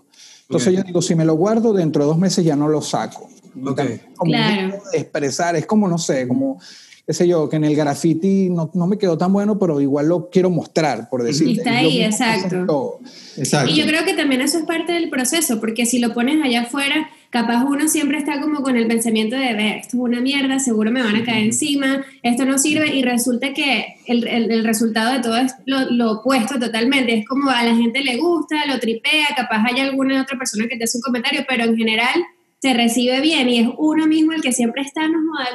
Entonces 0.48 0.68
Ok. 0.72 0.74
yo 0.78 0.82
digo, 0.84 1.02
si 1.02 1.14
me 1.14 1.24
lo 1.24 1.34
guardo, 1.34 1.72
dentro 1.72 2.02
de 2.02 2.08
dos 2.08 2.18
meses 2.18 2.44
ya 2.44 2.56
no 2.56 2.68
lo 2.68 2.82
saco. 2.82 3.28
Ok. 3.64 3.80
Como 4.16 4.32
Claro. 4.32 4.74
de 4.92 4.98
expresar, 4.98 5.54
es 5.56 5.66
como, 5.66 5.86
no 5.88 5.98
sé, 5.98 6.26
como, 6.26 6.58
qué 7.06 7.12
sé 7.12 7.28
yo, 7.28 7.48
que 7.48 7.56
en 7.56 7.64
el 7.64 7.76
graffiti 7.76 8.50
no, 8.50 8.68
no 8.74 8.88
me 8.88 8.98
quedó 8.98 9.16
tan 9.16 9.32
bueno, 9.32 9.60
pero 9.60 9.80
igual 9.80 10.08
lo 10.08 10.28
quiero 10.28 10.50
mostrar, 10.50 11.08
por 11.08 11.22
decirlo. 11.22 11.52
Y 11.52 11.58
está 11.58 11.76
ahí, 11.76 12.02
exacto. 12.02 12.98
Exacto. 13.36 13.70
Y 13.70 13.76
yo 13.76 13.86
creo 13.86 14.04
que 14.04 14.14
también 14.14 14.40
eso 14.40 14.58
es 14.58 14.64
parte 14.64 14.92
del 14.92 15.08
proceso, 15.08 15.60
porque 15.60 15.86
si 15.86 16.00
lo 16.00 16.12
pones 16.12 16.42
allá 16.42 16.62
afuera, 16.62 17.08
capaz 17.30 17.64
uno 17.64 17.86
siempre 17.86 18.18
está 18.18 18.40
como 18.40 18.62
con 18.62 18.76
el 18.76 18.88
pensamiento 18.88 19.36
de, 19.36 19.54
ver, 19.54 19.76
esto 19.78 19.98
es 19.98 20.02
una 20.02 20.20
mierda, 20.20 20.58
seguro 20.58 20.90
me 20.90 21.00
van 21.00 21.14
a 21.14 21.24
caer 21.24 21.44
encima, 21.44 22.04
esto 22.24 22.44
no 22.44 22.58
sirve 22.58 22.96
y 22.96 23.02
resulta 23.02 23.54
que 23.54 23.86
el, 24.06 24.26
el, 24.26 24.64
resultado 24.64 25.12
de 25.12 25.20
todo 25.20 25.36
es 25.36 25.54
lo, 25.64 25.88
lo, 25.90 26.12
opuesto 26.12 26.58
totalmente, 26.58 27.18
es 27.18 27.28
como 27.28 27.50
a 27.50 27.62
la 27.62 27.76
gente 27.76 28.02
le 28.02 28.16
gusta, 28.16 28.66
lo 28.66 28.80
tripea, 28.80 29.26
capaz 29.36 29.62
hay 29.70 29.80
alguna 29.80 30.22
otra 30.22 30.36
persona 30.36 30.66
que 30.66 30.76
te 30.76 30.84
hace 30.84 30.98
un 30.98 31.02
comentario, 31.02 31.44
pero 31.48 31.64
en 31.64 31.76
general 31.76 32.24
se 32.60 32.74
recibe 32.74 33.20
bien 33.20 33.48
y 33.48 33.58
es 33.60 33.68
uno 33.78 34.06
mismo 34.06 34.32
el 34.32 34.42
que 34.42 34.52
siempre 34.52 34.82
está 34.82 35.02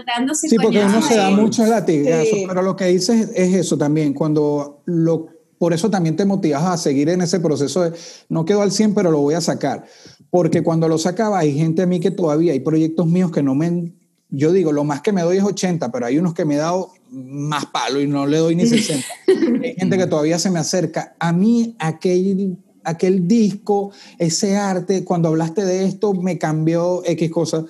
dándose 0.06 0.48
Sí, 0.48 0.56
porque 0.62 0.84
uno 0.84 1.02
se 1.02 1.16
da 1.16 1.32
muchos 1.32 1.68
latigazos, 1.68 2.40
pero 2.48 2.62
lo 2.62 2.76
que 2.76 2.86
dices 2.86 3.30
es 3.36 3.54
eso 3.56 3.78
también, 3.78 4.14
cuando 4.14 4.82
lo 4.86 5.42
por 5.62 5.74
eso 5.74 5.92
también 5.92 6.16
te 6.16 6.26
motivas 6.26 6.64
a 6.64 6.76
seguir 6.76 7.08
en 7.10 7.22
ese 7.22 7.40
proceso 7.40 7.84
de 7.84 7.94
no 8.30 8.46
quedo 8.46 8.64
al 8.64 8.72
100, 8.72 8.96
pero 8.96 9.12
lo 9.12 9.20
voy 9.20 9.36
a 9.36 9.42
sacar. 9.42 9.86
Porque 10.32 10.64
cuando 10.64 10.88
lo 10.88 10.98
sacaba, 10.98 11.38
hay 11.38 11.56
gente 11.56 11.84
a 11.84 11.86
mí 11.86 12.00
que 12.00 12.10
todavía, 12.10 12.54
hay 12.54 12.62
proyectos 12.62 13.06
míos 13.06 13.32
que 13.32 13.44
no 13.44 13.54
me. 13.54 13.92
Yo 14.30 14.52
digo, 14.52 14.72
lo 14.72 14.84
más 14.84 15.02
que 15.02 15.12
me 15.12 15.22
doy 15.22 15.38
es 15.38 15.44
80, 15.44 15.92
pero 15.92 16.08
hay 16.08 16.18
unos 16.18 16.34
que 16.34 16.46
me 16.46 16.56
he 16.56 16.58
dado 16.58 16.90
más 17.12 17.68
palo 17.68 18.02
y 18.02 18.08
no 18.08 18.26
le 18.26 18.38
doy 18.38 18.56
ni 18.56 18.66
60. 18.66 19.06
hay 19.64 19.76
gente 19.76 20.00
que 20.00 20.08
todavía 20.08 20.40
se 20.40 20.50
me 20.50 20.58
acerca. 20.58 21.16
A 21.20 21.32
mí, 21.32 21.76
aquel, 21.78 22.58
aquel 22.84 23.28
disco, 23.28 23.92
ese 24.18 24.58
arte, 24.58 25.04
cuando 25.04 25.30
hablaste 25.30 25.66
de 25.66 25.86
esto, 25.86 26.14
me 26.14 26.38
cambió 26.38 27.04
X 27.06 27.32
cosas. 27.32 27.66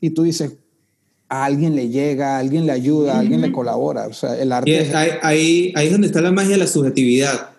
Y 0.00 0.10
tú 0.10 0.22
dices, 0.22 0.56
a 1.28 1.44
alguien 1.44 1.74
le 1.74 1.88
llega, 1.88 2.36
a 2.36 2.38
alguien 2.38 2.66
le 2.66 2.72
ayuda, 2.72 3.16
a 3.16 3.20
alguien 3.20 3.40
le 3.40 3.52
colabora. 3.52 4.06
O 4.06 4.12
sea, 4.12 4.40
el 4.40 4.52
arte... 4.52 4.80
Es, 4.80 4.94
ahí, 4.94 5.72
ahí, 5.74 5.86
es 5.86 5.92
donde 5.92 6.06
está 6.06 6.20
la 6.20 6.32
magia 6.32 6.52
de 6.52 6.58
la 6.58 6.66
subjetividad. 6.66 7.50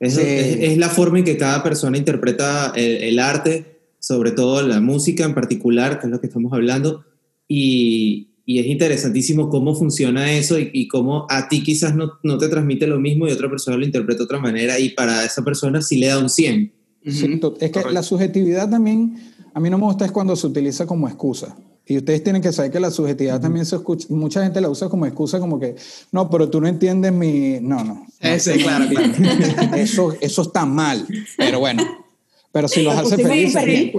Es, 0.00 0.16
es, 0.16 0.78
la 0.78 0.88
forma 0.88 1.18
en 1.18 1.24
que 1.24 1.36
cada 1.36 1.62
persona 1.62 1.98
interpreta 1.98 2.72
el, 2.74 3.18
arte, 3.18 3.80
sobre 3.98 4.30
todo 4.30 4.62
la 4.62 4.80
música 4.80 5.24
en 5.24 5.34
particular, 5.34 6.00
que 6.00 6.06
es 6.06 6.10
lo 6.10 6.20
que 6.20 6.26
estamos 6.26 6.52
hablando, 6.54 7.04
y, 7.46 8.29
y 8.44 8.58
es 8.58 8.66
interesantísimo 8.66 9.48
cómo 9.48 9.74
funciona 9.74 10.32
eso 10.32 10.58
y, 10.58 10.70
y 10.72 10.88
cómo 10.88 11.26
a 11.28 11.48
ti 11.48 11.62
quizás 11.62 11.94
no, 11.94 12.12
no, 12.22 12.38
te 12.38 12.48
transmite 12.48 12.86
lo 12.86 12.98
mismo 12.98 13.28
y 13.28 13.32
otra 13.32 13.48
persona 13.48 13.76
lo 13.76 13.84
interpreta 13.84 14.18
de 14.18 14.24
otra 14.24 14.40
manera 14.40 14.78
y 14.78 14.90
para 14.90 15.24
esa 15.24 15.44
persona 15.44 15.82
sí 15.82 15.98
le 15.98 16.08
da 16.08 16.18
un 16.18 16.28
100. 16.28 16.72
es 17.02 17.70
que 17.70 17.82
la 17.90 18.02
subjetividad 18.02 18.68
también, 18.68 19.16
a 19.54 19.60
mí 19.60 19.70
no 19.70 19.78
me 19.78 19.84
gusta 19.84 20.04
es 20.04 20.12
cuando 20.12 20.36
se 20.36 20.46
utiliza 20.46 20.86
como 20.86 21.08
excusa. 21.08 21.56
Y 21.86 21.96
ustedes 21.96 22.22
tienen 22.22 22.40
que 22.40 22.52
saber 22.52 22.70
que 22.70 22.78
la 22.78 22.92
subjetividad 22.92 23.40
también 23.40 23.66
se 23.66 23.74
escucha, 23.74 24.06
mucha 24.10 24.44
gente 24.44 24.60
la 24.60 24.68
usa 24.68 24.88
como 24.88 25.06
excusa, 25.06 25.40
como 25.40 25.58
que, 25.58 25.74
no, 26.12 26.30
pero 26.30 26.48
tú 26.48 26.60
no 26.60 26.68
entiendes 26.68 27.12
mi... 27.12 27.58
No, 27.60 27.82
no. 27.82 28.06
Ese, 28.20 28.58
claro, 28.58 28.86
claro. 28.88 29.12
Eso, 29.76 30.14
eso 30.20 30.42
está 30.42 30.64
mal, 30.66 31.04
pero 31.36 31.58
bueno. 31.58 31.82
Pero 32.52 32.66
si 32.66 32.82
los 32.82 32.94
hace 32.96 33.16
felices... 33.16 33.92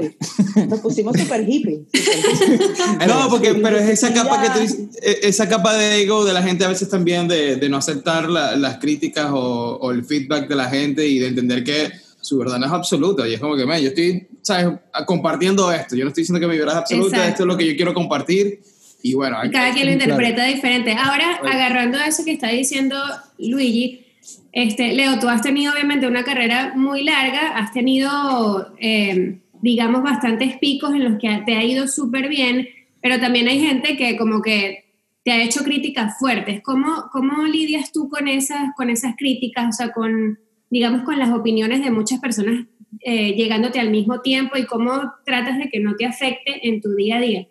Nos 0.67 0.79
pusimos 0.81 1.17
súper 1.17 1.47
hippie. 1.47 1.85
no, 3.07 3.29
porque, 3.29 3.53
pero 3.55 3.77
es 3.77 3.89
esa 3.89 4.13
capa, 4.13 4.41
que 4.41 4.49
tú, 4.49 4.89
e, 5.01 5.19
esa 5.23 5.47
capa 5.47 5.77
de 5.77 6.01
ego 6.01 6.25
de 6.25 6.33
la 6.33 6.43
gente 6.43 6.65
a 6.65 6.67
veces 6.67 6.89
también 6.89 7.29
de, 7.29 7.55
de 7.55 7.69
no 7.69 7.77
aceptar 7.77 8.29
las 8.29 8.77
críticas 8.77 9.29
o, 9.31 9.77
o 9.77 9.91
el 9.91 10.03
feedback 10.03 10.49
de 10.49 10.55
la 10.55 10.69
gente 10.69 11.07
y 11.07 11.19
de 11.19 11.27
entender 11.27 11.63
que 11.63 11.91
su 12.19 12.37
verdad 12.37 12.59
no 12.59 12.65
es 12.65 12.71
absoluta. 12.71 13.27
Y 13.27 13.33
es 13.33 13.39
como 13.39 13.55
que, 13.55 13.65
man, 13.65 13.81
yo 13.81 13.89
estoy, 13.89 14.27
¿sabes? 14.41 14.79
Compartiendo 15.05 15.71
esto. 15.71 15.95
Yo 15.95 16.03
no 16.03 16.09
estoy 16.09 16.23
diciendo 16.23 16.39
que 16.39 16.51
mi 16.51 16.57
verdad 16.57 16.75
es 16.75 16.81
absoluta, 16.81 17.27
esto 17.27 17.43
es 17.43 17.47
lo 17.47 17.57
que 17.57 17.67
yo 17.67 17.75
quiero 17.75 17.93
compartir. 17.93 18.61
Y 19.03 19.15
bueno, 19.15 19.37
cada 19.51 19.73
quien 19.73 19.87
lo 19.87 19.93
interpreta 19.93 20.45
diferente. 20.45 20.91
Ahora, 20.93 21.39
agarrando 21.43 21.97
eso 21.99 22.23
que 22.23 22.33
está 22.33 22.49
diciendo 22.49 22.97
Luigi, 23.39 24.05
este, 24.51 24.93
Leo, 24.93 25.19
tú 25.19 25.29
has 25.29 25.41
tenido 25.41 25.73
obviamente 25.73 26.07
una 26.07 26.23
carrera 26.23 26.73
muy 26.75 27.03
larga, 27.03 27.57
has 27.57 27.71
tenido, 27.71 28.73
eh, 28.79 29.39
digamos, 29.61 30.03
bastantes 30.03 30.57
picos 30.57 30.93
en 30.93 31.03
los 31.03 31.19
que 31.19 31.41
te 31.45 31.55
ha 31.55 31.63
ido 31.63 31.87
súper 31.87 32.29
bien, 32.29 32.67
pero 33.01 33.19
también 33.19 33.47
hay 33.47 33.59
gente 33.59 33.97
que 33.97 34.17
como 34.17 34.41
que 34.41 34.85
te 35.23 35.31
ha 35.31 35.43
hecho 35.43 35.63
críticas 35.63 36.17
fuertes. 36.19 36.61
¿Cómo, 36.63 37.09
cómo 37.11 37.43
lidias 37.43 37.91
tú 37.91 38.09
con 38.09 38.27
esas, 38.27 38.75
con 38.75 38.89
esas 38.89 39.15
críticas? 39.17 39.69
O 39.69 39.71
sea, 39.71 39.91
con 39.91 40.39
digamos, 40.71 41.03
con 41.03 41.19
las 41.19 41.29
opiniones 41.29 41.83
de 41.83 41.91
muchas 41.91 42.19
personas 42.19 42.65
eh, 43.01 43.35
llegándote 43.35 43.79
al 43.79 43.91
mismo 43.91 44.21
tiempo 44.21 44.57
y 44.57 44.65
cómo 44.65 44.91
tratas 45.25 45.59
de 45.59 45.69
que 45.69 45.79
no 45.79 45.95
te 45.95 46.05
afecte 46.05 46.67
en 46.67 46.81
tu 46.81 46.95
día 46.95 47.17
a 47.17 47.21
día? 47.21 47.47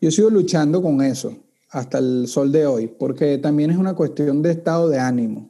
Yo 0.00 0.10
sigo 0.10 0.28
luchando 0.28 0.82
con 0.82 1.00
eso 1.00 1.38
hasta 1.70 1.98
el 1.98 2.26
sol 2.26 2.50
de 2.50 2.66
hoy, 2.66 2.88
porque 2.88 3.38
también 3.38 3.70
es 3.70 3.76
una 3.76 3.94
cuestión 3.94 4.42
de 4.42 4.50
estado 4.50 4.88
de 4.88 4.98
ánimo. 4.98 5.49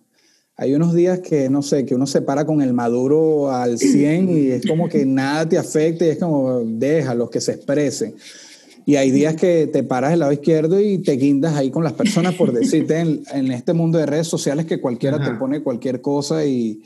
Hay 0.60 0.74
unos 0.74 0.92
días 0.92 1.20
que, 1.20 1.48
no 1.48 1.62
sé, 1.62 1.86
que 1.86 1.94
uno 1.94 2.06
se 2.06 2.20
para 2.20 2.44
con 2.44 2.60
el 2.60 2.74
maduro 2.74 3.50
al 3.50 3.78
100 3.78 4.28
y 4.28 4.50
es 4.50 4.66
como 4.66 4.90
que 4.90 5.06
nada 5.06 5.48
te 5.48 5.56
afecta 5.56 6.04
y 6.04 6.10
es 6.10 6.18
como, 6.18 6.60
los 6.60 7.30
que 7.30 7.40
se 7.40 7.52
expresen. 7.52 8.14
Y 8.84 8.96
hay 8.96 9.10
días 9.10 9.36
que 9.36 9.68
te 9.68 9.82
paras 9.84 10.10
del 10.10 10.20
lado 10.20 10.32
izquierdo 10.32 10.78
y 10.78 10.98
te 10.98 11.12
guindas 11.12 11.56
ahí 11.56 11.70
con 11.70 11.82
las 11.82 11.94
personas 11.94 12.34
por 12.34 12.52
decirte 12.52 12.98
en, 12.98 13.50
este 13.52 13.72
mundo 13.72 13.96
de 13.96 14.04
redes 14.04 14.26
sociales 14.26 14.66
que 14.66 14.82
cualquiera 14.82 15.18
te 15.18 15.30
pone 15.38 15.62
cualquier 15.62 16.02
cosa. 16.02 16.44
Y, 16.44 16.82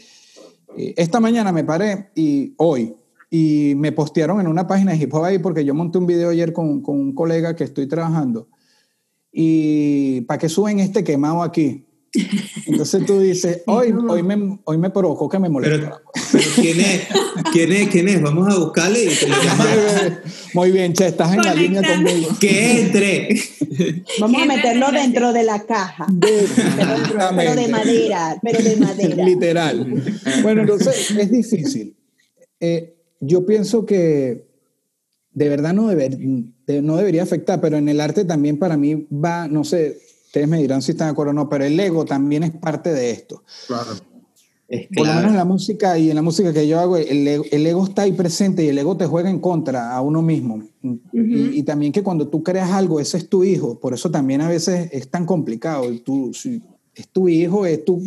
esta 0.76 1.18
mañana 1.18 1.50
me 1.50 1.64
paré 1.64 2.10
y 2.14 2.54
hoy, 2.58 2.94
y 3.28 3.74
me 3.76 3.90
postearon 3.90 4.40
en 4.40 4.46
una 4.46 4.68
página 4.68 4.92
de 4.92 4.98
hip 4.98 5.12
hop 5.12 5.24
ahí 5.24 5.40
porque 5.40 5.64
yo 5.64 5.74
monté 5.74 5.98
un 5.98 6.06
video 6.06 6.30
ayer 6.30 6.52
con, 6.52 6.80
con 6.80 6.96
un 6.96 7.12
colega 7.12 7.56
que 7.56 7.64
estoy 7.64 7.88
trabajando. 7.88 8.46
Y 9.32 10.20
para 10.28 10.38
que 10.38 10.48
suben 10.48 10.78
este 10.78 11.02
quemado 11.02 11.42
aquí. 11.42 11.83
Entonces 12.66 13.04
tú 13.06 13.18
dices, 13.18 13.62
hoy, 13.66 13.92
hoy, 13.92 14.22
me, 14.22 14.58
hoy 14.64 14.78
me 14.78 14.90
provocó 14.90 15.28
que 15.28 15.38
me 15.38 15.48
moleste. 15.48 15.78
Pero, 15.78 16.00
¿quién, 16.54 16.80
es? 16.80 17.02
¿quién 17.52 17.72
es? 17.72 17.88
¿Quién 17.88 18.08
es? 18.08 18.22
Vamos 18.22 18.52
a 18.52 18.58
buscarle 18.58 19.04
y 19.04 19.08
te 19.08 19.28
lo 19.28 19.34
Muy 20.54 20.70
bien, 20.70 20.92
Che, 20.92 21.06
estás 21.06 21.34
en 21.34 21.42
la 21.42 21.54
línea 21.54 21.82
conmigo. 21.82 22.28
Que 22.40 22.82
entre. 22.82 23.28
Vamos 24.20 24.42
a 24.42 24.46
meterlo 24.46 24.90
dentro 24.92 25.32
de 25.32 25.44
la 25.44 25.64
caja. 25.64 26.06
pero, 26.20 27.54
de 27.54 27.68
madera, 27.68 28.38
pero 28.42 28.62
de 28.62 28.76
madera. 28.76 29.24
Literal. 29.24 30.02
Bueno, 30.42 30.62
entonces 30.62 31.10
es 31.10 31.30
difícil. 31.30 31.96
Eh, 32.60 32.94
yo 33.20 33.44
pienso 33.44 33.84
que 33.84 34.44
de 35.32 35.48
verdad 35.48 35.72
no, 35.72 35.88
deber, 35.88 36.16
no 36.18 36.96
debería 36.96 37.24
afectar, 37.24 37.60
pero 37.60 37.76
en 37.76 37.88
el 37.88 38.00
arte 38.00 38.24
también 38.24 38.56
para 38.56 38.76
mí 38.76 39.06
va, 39.12 39.48
no 39.48 39.64
sé, 39.64 39.98
Ustedes 40.34 40.48
me 40.48 40.58
dirán 40.58 40.82
si 40.82 40.90
están 40.90 41.06
de 41.06 41.12
acuerdo 41.12 41.30
o 41.30 41.34
no, 41.34 41.48
pero 41.48 41.64
el 41.64 41.78
ego 41.78 42.04
también 42.04 42.42
es 42.42 42.50
parte 42.50 42.92
de 42.92 43.12
esto. 43.12 43.44
Claro. 43.68 43.92
Por 44.92 45.06
lo 45.06 45.14
menos 45.14 45.30
en 45.30 45.36
la 45.36 45.44
música 45.44 45.96
y 45.96 46.10
en 46.10 46.16
la 46.16 46.22
música 46.22 46.52
que 46.52 46.66
yo 46.66 46.80
hago, 46.80 46.96
el 46.96 47.28
ego, 47.28 47.84
está 47.84 48.02
ahí 48.02 48.10
presente 48.10 48.64
y 48.64 48.68
el 48.68 48.76
ego 48.76 48.96
te 48.96 49.06
juega 49.06 49.30
en 49.30 49.38
contra 49.38 49.94
a 49.94 50.00
uno 50.00 50.22
mismo. 50.22 50.60
y, 51.12 51.62
también 51.62 51.92
que 51.92 52.02
cuando 52.02 52.26
tú 52.26 52.42
creas 52.42 52.72
algo, 52.72 52.98
ese 52.98 53.18
es 53.18 53.28
tu 53.28 53.44
hijo. 53.44 53.78
Por 53.78 53.94
eso 53.94 54.10
también 54.10 54.40
a 54.40 54.48
veces 54.48 54.88
es 54.90 55.08
tan 55.08 55.24
complicado. 55.24 55.88
Tú, 56.00 56.32
es 56.32 57.08
tu 57.12 57.28
hijo, 57.28 57.64
es 57.64 57.84
tu, 57.84 58.02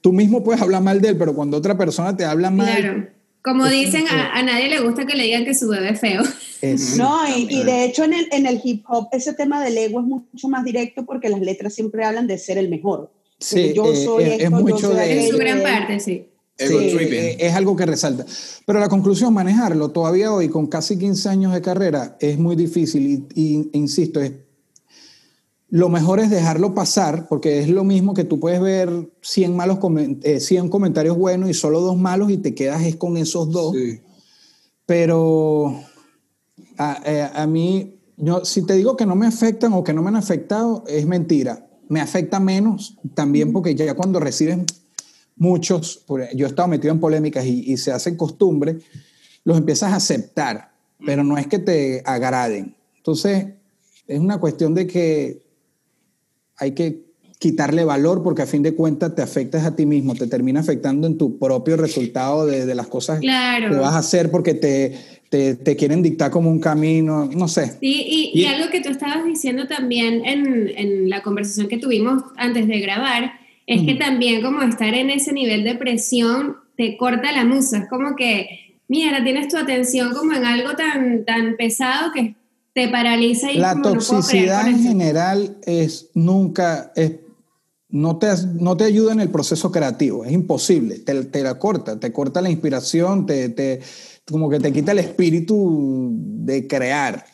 tú 0.00 0.12
mismo 0.12 0.44
puedes 0.44 0.62
hablar 0.62 0.84
mal 0.84 1.00
de 1.00 1.08
él, 1.08 1.16
pero 1.16 1.34
cuando 1.34 1.56
otra 1.56 1.76
persona 1.76 2.16
te 2.16 2.24
habla 2.24 2.52
mal, 2.52 2.80
claro. 2.80 3.06
Como 3.42 3.66
dicen, 3.68 4.04
a, 4.08 4.42
nadie 4.42 4.68
le 4.68 4.80
gusta 4.80 5.06
que 5.06 5.16
le 5.16 5.24
digan 5.24 5.44
que 5.44 5.54
su 5.54 5.68
bebé 5.68 5.90
es 5.90 6.00
feo. 6.00 6.22
No, 6.98 7.20
y, 7.36 7.62
de 7.64 7.84
hecho 7.84 8.04
en 8.04 8.12
el, 8.12 8.28
en 8.32 8.46
el 8.46 8.60
hip 8.62 8.84
hop 8.86 9.08
ese 9.12 9.32
tema 9.32 9.64
del 9.64 9.78
ego 9.78 10.00
es 10.00 10.06
mucho 10.06 10.48
más 10.48 10.62
directo 10.62 11.06
porque 11.06 11.30
las 11.30 11.40
letras 11.40 11.74
siempre 11.74 12.04
hablan 12.04 12.26
de 12.26 12.36
ser 12.36 12.58
el 12.58 12.68
mejor. 12.68 13.10
Sí, 13.38 13.72
yo 13.74 13.90
eh, 13.90 13.96
soy 13.96 14.24
es, 14.24 14.50
mucho 14.50 14.90
de, 14.90 15.24
En 15.24 15.30
su 15.30 15.38
gran 15.38 15.62
parte, 15.62 16.00
sí. 16.00 16.26
Eh, 16.58 17.36
es 17.40 17.54
algo 17.54 17.74
que 17.74 17.86
resalta. 17.86 18.26
Pero 18.66 18.78
la 18.78 18.90
conclusión, 18.90 19.32
manejarlo 19.32 19.88
todavía 19.88 20.30
hoy 20.30 20.50
con 20.50 20.66
casi 20.66 20.98
15 20.98 21.28
años 21.30 21.54
de 21.54 21.62
carrera 21.62 22.18
es 22.20 22.38
muy 22.38 22.54
difícil 22.54 23.06
y, 23.06 23.40
y 23.40 23.70
insisto, 23.72 24.20
es 24.20 24.32
lo 25.70 25.88
mejor 25.88 26.18
es 26.18 26.30
dejarlo 26.30 26.74
pasar, 26.74 27.28
porque 27.28 27.60
es 27.60 27.68
lo 27.68 27.84
mismo 27.84 28.12
que 28.12 28.24
tú 28.24 28.40
puedes 28.40 28.60
ver 28.60 29.08
100, 29.22 29.54
malos 29.56 29.78
100 29.78 30.20
eh, 30.22 30.68
comentarios 30.68 31.16
buenos 31.16 31.48
y 31.48 31.54
solo 31.54 31.80
dos 31.80 31.96
malos 31.96 32.30
y 32.30 32.38
te 32.38 32.54
quedas 32.56 32.82
es 32.82 32.96
con 32.96 33.16
esos 33.16 33.50
dos. 33.52 33.76
Pero 34.84 35.80
a, 36.76 37.42
a, 37.42 37.46
mí, 37.46 38.00
yo, 38.16 38.44
si 38.44 38.66
te 38.66 38.74
digo 38.74 38.96
que 38.96 39.06
no 39.06 39.14
me 39.14 39.28
afectan 39.28 39.72
o 39.72 39.84
que 39.84 39.92
no 39.92 40.02
me 40.02 40.08
han 40.08 40.16
afectado, 40.16 40.82
es 40.88 41.06
mentira. 41.06 41.68
Me 41.88 42.00
afecta 42.00 42.40
menos 42.40 42.96
también 43.14 43.52
porque 43.52 43.76
ya 43.76 43.94
cuando 43.94 44.18
reciben 44.18 44.66
muchos, 45.36 46.04
yo 46.34 46.46
he 46.46 46.48
estado 46.48 46.66
metido 46.66 46.92
en 46.92 46.98
polémicas 46.98 47.46
y, 47.46 47.72
y 47.72 47.76
se 47.76 47.92
hacen 47.92 48.16
costumbre, 48.16 48.80
los 49.44 49.56
empiezas 49.56 49.92
a 49.92 49.96
aceptar, 49.96 50.72
pero 51.06 51.22
no 51.22 51.38
es 51.38 51.46
que 51.46 51.60
te 51.60 52.02
agraden. 52.04 52.74
Entonces, 52.96 53.46
es 54.08 54.18
una 54.18 54.38
cuestión 54.40 54.74
de 54.74 54.88
que 54.88 55.49
hay 56.60 56.72
que 56.72 57.10
quitarle 57.38 57.84
valor 57.84 58.22
porque 58.22 58.42
a 58.42 58.46
fin 58.46 58.62
de 58.62 58.74
cuentas 58.74 59.14
te 59.14 59.22
afectas 59.22 59.64
a 59.64 59.74
ti 59.74 59.86
mismo, 59.86 60.14
te 60.14 60.26
termina 60.26 60.60
afectando 60.60 61.06
en 61.06 61.16
tu 61.16 61.38
propio 61.38 61.78
resultado 61.78 62.46
de, 62.46 62.66
de 62.66 62.74
las 62.74 62.86
cosas 62.86 63.18
que 63.18 63.26
vas 63.26 63.94
a 63.94 63.98
hacer 63.98 64.30
porque 64.30 64.52
te, 64.52 64.94
te, 65.30 65.54
te, 65.54 65.74
quieren 65.74 66.02
dictar 66.02 66.30
como 66.30 66.50
un 66.50 66.60
camino, 66.60 67.24
no 67.24 67.48
sé. 67.48 67.78
Sí, 67.80 68.30
y, 68.32 68.32
y, 68.34 68.44
algo 68.44 68.70
que 68.70 68.82
tú 68.82 68.90
estabas 68.90 69.24
diciendo 69.24 69.66
también 69.66 70.22
en, 70.26 70.70
en, 70.76 71.08
la 71.08 71.22
conversación 71.22 71.68
que 71.68 71.78
tuvimos 71.78 72.22
antes 72.36 72.68
de 72.68 72.78
grabar, 72.80 73.32
es 73.66 73.82
que 73.86 73.94
también 73.94 74.42
como 74.42 74.60
estar 74.62 74.92
en 74.92 75.10
ese 75.10 75.32
nivel 75.32 75.64
de 75.64 75.76
presión 75.76 76.56
te 76.76 76.98
corta 76.98 77.32
la 77.32 77.44
musa, 77.44 77.78
es 77.78 77.88
como 77.88 78.16
que 78.16 78.70
mira, 78.90 79.22
tienes 79.22 79.46
tu 79.46 79.56
atención 79.56 80.12
como 80.12 80.32
en 80.32 80.44
algo 80.44 80.74
tan, 80.74 81.24
tan 81.24 81.56
pesado 81.56 82.10
que 82.12 82.34
te 82.72 82.88
paraliza 82.88 83.52
y 83.52 83.58
La 83.58 83.74
no 83.74 83.82
toxicidad 83.82 84.68
en 84.68 84.82
general 84.82 85.58
es 85.62 86.10
nunca, 86.14 86.92
es, 86.94 87.16
no, 87.88 88.18
te, 88.18 88.28
no 88.54 88.76
te 88.76 88.84
ayuda 88.84 89.12
en 89.12 89.20
el 89.20 89.30
proceso 89.30 89.72
creativo, 89.72 90.24
es 90.24 90.32
imposible, 90.32 90.98
te, 91.00 91.24
te 91.24 91.42
la 91.42 91.58
corta, 91.58 91.98
te 91.98 92.12
corta 92.12 92.40
la 92.40 92.50
inspiración, 92.50 93.26
te, 93.26 93.48
te, 93.48 93.80
como 94.30 94.48
que 94.48 94.60
te 94.60 94.72
quita 94.72 94.92
el 94.92 95.00
espíritu 95.00 96.10
de 96.12 96.66
crear. 96.66 97.24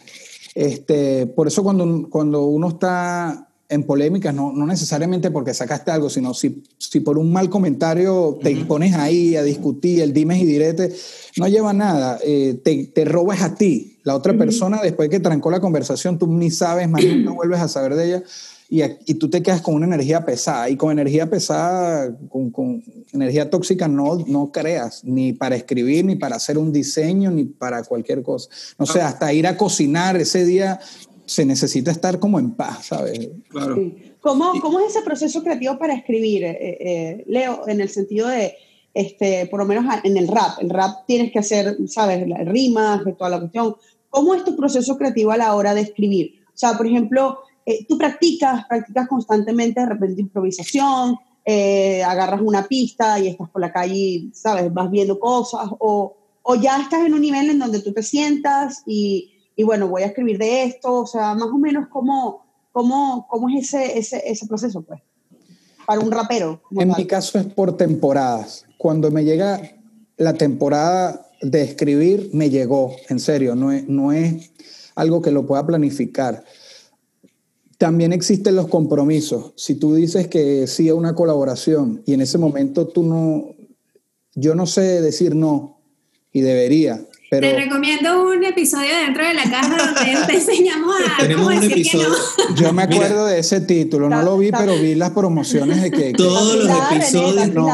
Este, 0.54 1.26
por 1.26 1.48
eso 1.48 1.62
cuando, 1.62 2.08
cuando 2.08 2.46
uno 2.46 2.68
está 2.68 3.48
en 3.68 3.82
polémicas, 3.82 4.34
no, 4.34 4.52
no 4.52 4.66
necesariamente 4.66 5.30
porque 5.30 5.54
sacaste 5.54 5.90
algo, 5.90 6.08
sino 6.08 6.34
si, 6.34 6.62
si 6.78 7.00
por 7.00 7.18
un 7.18 7.32
mal 7.32 7.50
comentario 7.50 8.38
te 8.42 8.54
pones 8.64 8.94
ahí 8.94 9.36
a 9.36 9.42
discutir, 9.42 10.00
el 10.00 10.12
dimes 10.12 10.40
y 10.40 10.44
direte, 10.44 10.94
no 11.36 11.48
lleva 11.48 11.72
nada, 11.72 12.18
eh, 12.24 12.60
te, 12.62 12.86
te 12.86 13.04
robas 13.04 13.42
a 13.42 13.54
ti. 13.54 13.98
La 14.04 14.14
otra 14.14 14.34
persona, 14.34 14.80
después 14.82 15.08
que 15.08 15.20
trancó 15.20 15.50
la 15.50 15.60
conversación, 15.60 16.18
tú 16.18 16.26
ni 16.28 16.50
sabes, 16.50 16.88
más 16.88 17.04
nunca 17.04 17.32
vuelves 17.32 17.60
a 17.60 17.68
saber 17.68 17.96
de 17.96 18.06
ella 18.06 18.22
y, 18.68 18.82
y 18.82 19.14
tú 19.14 19.30
te 19.30 19.42
quedas 19.42 19.60
con 19.60 19.74
una 19.74 19.86
energía 19.86 20.24
pesada. 20.24 20.68
Y 20.68 20.76
con 20.76 20.90
energía 20.90 21.30
pesada, 21.30 22.14
con, 22.28 22.50
con 22.50 22.82
energía 23.12 23.48
tóxica, 23.48 23.86
no, 23.86 24.16
no 24.26 24.50
creas, 24.50 25.04
ni 25.04 25.32
para 25.32 25.56
escribir, 25.56 26.04
ni 26.04 26.16
para 26.16 26.36
hacer 26.36 26.58
un 26.58 26.72
diseño, 26.72 27.30
ni 27.30 27.44
para 27.44 27.82
cualquier 27.84 28.22
cosa. 28.22 28.48
No 28.78 28.86
sé, 28.86 29.00
hasta 29.00 29.32
ir 29.32 29.46
a 29.46 29.56
cocinar 29.56 30.16
ese 30.16 30.44
día 30.44 30.80
se 31.26 31.44
necesita 31.44 31.90
estar 31.90 32.18
como 32.18 32.38
en 32.38 32.52
paz, 32.52 32.86
¿sabes? 32.86 33.28
Claro. 33.48 33.74
Sí. 33.74 34.14
¿Cómo, 34.20 34.52
¿Cómo 34.60 34.80
es 34.80 34.90
ese 34.90 35.02
proceso 35.02 35.42
creativo 35.42 35.78
para 35.78 35.94
escribir, 35.94 36.44
eh, 36.44 36.56
eh, 36.60 37.24
Leo, 37.28 37.68
en 37.68 37.80
el 37.80 37.88
sentido 37.88 38.28
de, 38.28 38.54
este, 38.94 39.46
por 39.46 39.60
lo 39.60 39.66
menos 39.66 39.84
en 40.02 40.16
el 40.16 40.28
rap? 40.28 40.58
El 40.60 40.70
rap 40.70 41.06
tienes 41.06 41.30
que 41.30 41.38
hacer, 41.38 41.76
¿sabes? 41.88 42.26
Las 42.26 42.46
rimas, 42.46 43.04
de 43.04 43.12
toda 43.12 43.30
la 43.30 43.40
cuestión. 43.40 43.76
¿Cómo 44.08 44.34
es 44.34 44.44
tu 44.44 44.56
proceso 44.56 44.96
creativo 44.96 45.32
a 45.32 45.36
la 45.36 45.54
hora 45.54 45.74
de 45.74 45.82
escribir? 45.82 46.44
O 46.48 46.56
sea, 46.58 46.76
por 46.76 46.86
ejemplo, 46.86 47.40
eh, 47.64 47.84
tú 47.86 47.98
practicas, 47.98 48.64
practicas 48.66 49.08
constantemente 49.08 49.80
de 49.80 49.86
repente 49.86 50.20
improvisación, 50.22 51.16
eh, 51.44 52.02
agarras 52.02 52.40
una 52.42 52.66
pista 52.66 53.20
y 53.20 53.28
estás 53.28 53.50
por 53.50 53.60
la 53.60 53.72
calle, 53.72 54.28
¿sabes? 54.32 54.72
Vas 54.72 54.90
viendo 54.90 55.18
cosas, 55.18 55.68
o, 55.78 56.16
o 56.42 56.54
ya 56.56 56.80
estás 56.80 57.04
en 57.04 57.14
un 57.14 57.20
nivel 57.20 57.50
en 57.50 57.58
donde 57.58 57.80
tú 57.80 57.92
te 57.92 58.02
sientas 58.02 58.82
y, 58.86 59.35
y 59.56 59.64
bueno, 59.64 59.88
voy 59.88 60.02
a 60.02 60.06
escribir 60.06 60.38
de 60.38 60.64
esto, 60.64 61.00
o 61.00 61.06
sea, 61.06 61.34
más 61.34 61.48
o 61.48 61.56
menos 61.56 61.88
cómo, 61.88 62.46
cómo, 62.72 63.26
cómo 63.28 63.48
es 63.48 63.64
ese, 63.64 63.98
ese, 63.98 64.22
ese 64.26 64.46
proceso, 64.46 64.82
pues, 64.82 65.00
para 65.86 66.00
un 66.00 66.12
rapero. 66.12 66.60
En 66.72 66.90
tal. 66.90 66.98
mi 66.98 67.06
caso 67.06 67.38
es 67.38 67.46
por 67.46 67.76
temporadas. 67.76 68.66
Cuando 68.76 69.10
me 69.10 69.24
llega 69.24 69.60
la 70.18 70.34
temporada 70.34 71.26
de 71.40 71.62
escribir, 71.62 72.30
me 72.34 72.50
llegó, 72.50 72.94
en 73.08 73.18
serio, 73.18 73.54
no 73.54 73.72
es, 73.72 73.88
no 73.88 74.12
es 74.12 74.52
algo 74.94 75.22
que 75.22 75.30
lo 75.30 75.46
pueda 75.46 75.66
planificar. 75.66 76.44
También 77.78 78.12
existen 78.12 78.56
los 78.56 78.68
compromisos. 78.68 79.52
Si 79.56 79.74
tú 79.74 79.94
dices 79.94 80.28
que 80.28 80.66
sí 80.66 80.88
a 80.90 80.94
una 80.94 81.14
colaboración 81.14 82.02
y 82.06 82.12
en 82.12 82.20
ese 82.20 82.36
momento 82.36 82.88
tú 82.88 83.02
no, 83.02 83.54
yo 84.34 84.54
no 84.54 84.66
sé 84.66 85.00
decir 85.00 85.34
no 85.34 85.80
y 86.32 86.40
debería, 86.40 87.06
pero 87.28 87.48
Te 87.48 87.56
recomiendo 87.56 88.22
un 88.30 88.44
episodio 88.44 88.94
dentro 89.04 89.24
de 89.26 89.34
la 89.34 89.42
caja 89.44 89.76
donde 89.94 90.26
te 90.26 90.34
enseñamos 90.36 90.94
a 91.16 91.20
Tenemos 91.22 91.44
cómo 91.46 91.56
un 91.56 91.60
decir 91.60 91.74
que 91.74 91.80
episodio. 91.80 92.08
no. 92.08 92.54
yo 92.56 92.72
me 92.72 92.86
Mira. 92.86 92.96
acuerdo 93.06 93.26
de 93.26 93.38
ese 93.40 93.60
título, 93.62 94.08
no 94.08 94.22
lo 94.22 94.38
vi, 94.38 94.50
pero 94.52 94.74
vi 94.80 94.94
las 94.94 95.10
promociones 95.10 95.82
de 95.82 95.90
que... 95.90 96.12
que- 96.12 96.12
Todos 96.14 96.64
los 96.64 96.92
episodios. 96.92 97.48
no. 97.52 97.66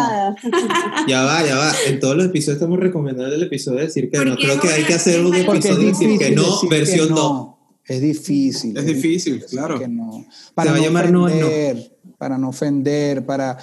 Ya 1.07 1.23
va, 1.25 1.45
ya 1.47 1.57
va. 1.57 1.73
En 1.87 2.01
todos 2.01 2.17
los 2.17 2.27
episodios 2.27 2.57
estamos 2.57 2.79
recomendando 2.79 3.35
el 3.35 3.43
episodio 3.43 3.79
de 3.81 3.87
decir 3.87 4.11
que 4.11 4.19
¿Por 4.19 4.27
no. 4.27 4.37
Creo 4.37 4.57
no? 4.57 4.61
que 4.63 4.69
hay 4.69 4.85
que 4.85 4.95
hacer 4.95 5.25
un 5.25 5.35
episodio 5.35 5.77
de 5.79 5.85
decir 5.87 6.19
que 6.19 6.31
no, 6.31 6.43
decir 6.43 6.69
que 6.69 6.77
versión 6.77 7.09
no. 7.11 7.15
2. 7.17 7.49
Es 7.85 8.01
difícil. 8.01 8.77
Es 8.77 8.87
difícil, 8.87 9.41
decir 9.41 9.59
claro. 9.59 9.79
que 9.79 9.89
no. 9.89 10.25
Se 10.31 10.53
Para 10.55 10.71
va 10.71 10.77
a 10.77 10.81
no 10.81 10.87
llamar 10.87 11.11
no 11.11 11.29
es 11.29 11.35
no. 11.35 11.47
ofender, 11.47 11.97
para 12.17 12.39
no 12.39 12.49
ofender, 12.51 13.27
para... 13.27 13.59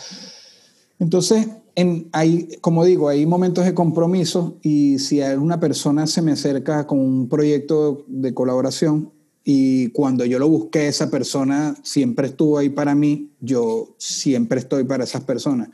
Entonces, 1.00 1.48
en, 1.80 2.10
hay, 2.12 2.50
como 2.62 2.84
digo, 2.84 3.08
hay 3.08 3.26
momentos 3.26 3.66
de 3.66 3.74
compromiso 3.74 4.58
y 4.62 5.00
si 5.00 5.22
alguna 5.22 5.60
persona 5.60 6.08
se 6.08 6.22
me 6.22 6.34
acerca 6.34 6.86
con 6.86 7.00
un 7.00 7.30
proyecto 7.30 8.04
de 8.08 8.34
colaboración 8.34 9.12
y 9.44 9.88
cuando 9.90 10.26
yo 10.26 10.40
lo 10.40 10.50
busqué, 10.50 10.88
esa 10.90 11.10
persona 11.10 11.76
siempre 11.82 12.28
estuvo 12.28 12.58
ahí 12.58 12.70
para 12.70 12.96
mí, 12.96 13.32
yo 13.40 13.96
siempre 13.98 14.60
estoy 14.60 14.84
para 14.84 15.06
esas 15.06 15.24
personas. 15.24 15.70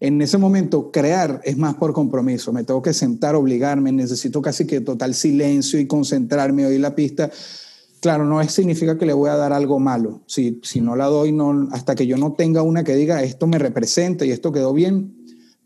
En 0.00 0.22
ese 0.22 0.38
momento, 0.38 0.90
crear 0.90 1.42
es 1.44 1.58
más 1.58 1.74
por 1.74 1.92
compromiso. 1.92 2.54
Me 2.54 2.64
tengo 2.64 2.80
que 2.80 2.94
sentar, 2.94 3.34
obligarme, 3.34 3.92
necesito 3.92 4.40
casi 4.40 4.66
que 4.66 4.80
total 4.80 5.14
silencio 5.14 5.78
y 5.78 5.86
concentrarme, 5.86 6.64
oír 6.64 6.80
la 6.80 6.94
pista. 6.94 7.30
Claro, 8.00 8.24
no 8.24 8.40
es, 8.40 8.50
significa 8.50 8.96
que 8.96 9.04
le 9.04 9.12
voy 9.12 9.28
a 9.28 9.36
dar 9.36 9.52
algo 9.52 9.78
malo. 9.78 10.22
Si, 10.24 10.58
si 10.62 10.80
no 10.80 10.96
la 10.96 11.04
doy, 11.04 11.32
no, 11.32 11.68
hasta 11.72 11.94
que 11.94 12.06
yo 12.06 12.16
no 12.16 12.32
tenga 12.32 12.62
una 12.62 12.82
que 12.82 12.96
diga 12.96 13.22
esto 13.22 13.46
me 13.46 13.58
representa 13.58 14.24
y 14.24 14.30
esto 14.30 14.52
quedó 14.52 14.72
bien, 14.72 15.19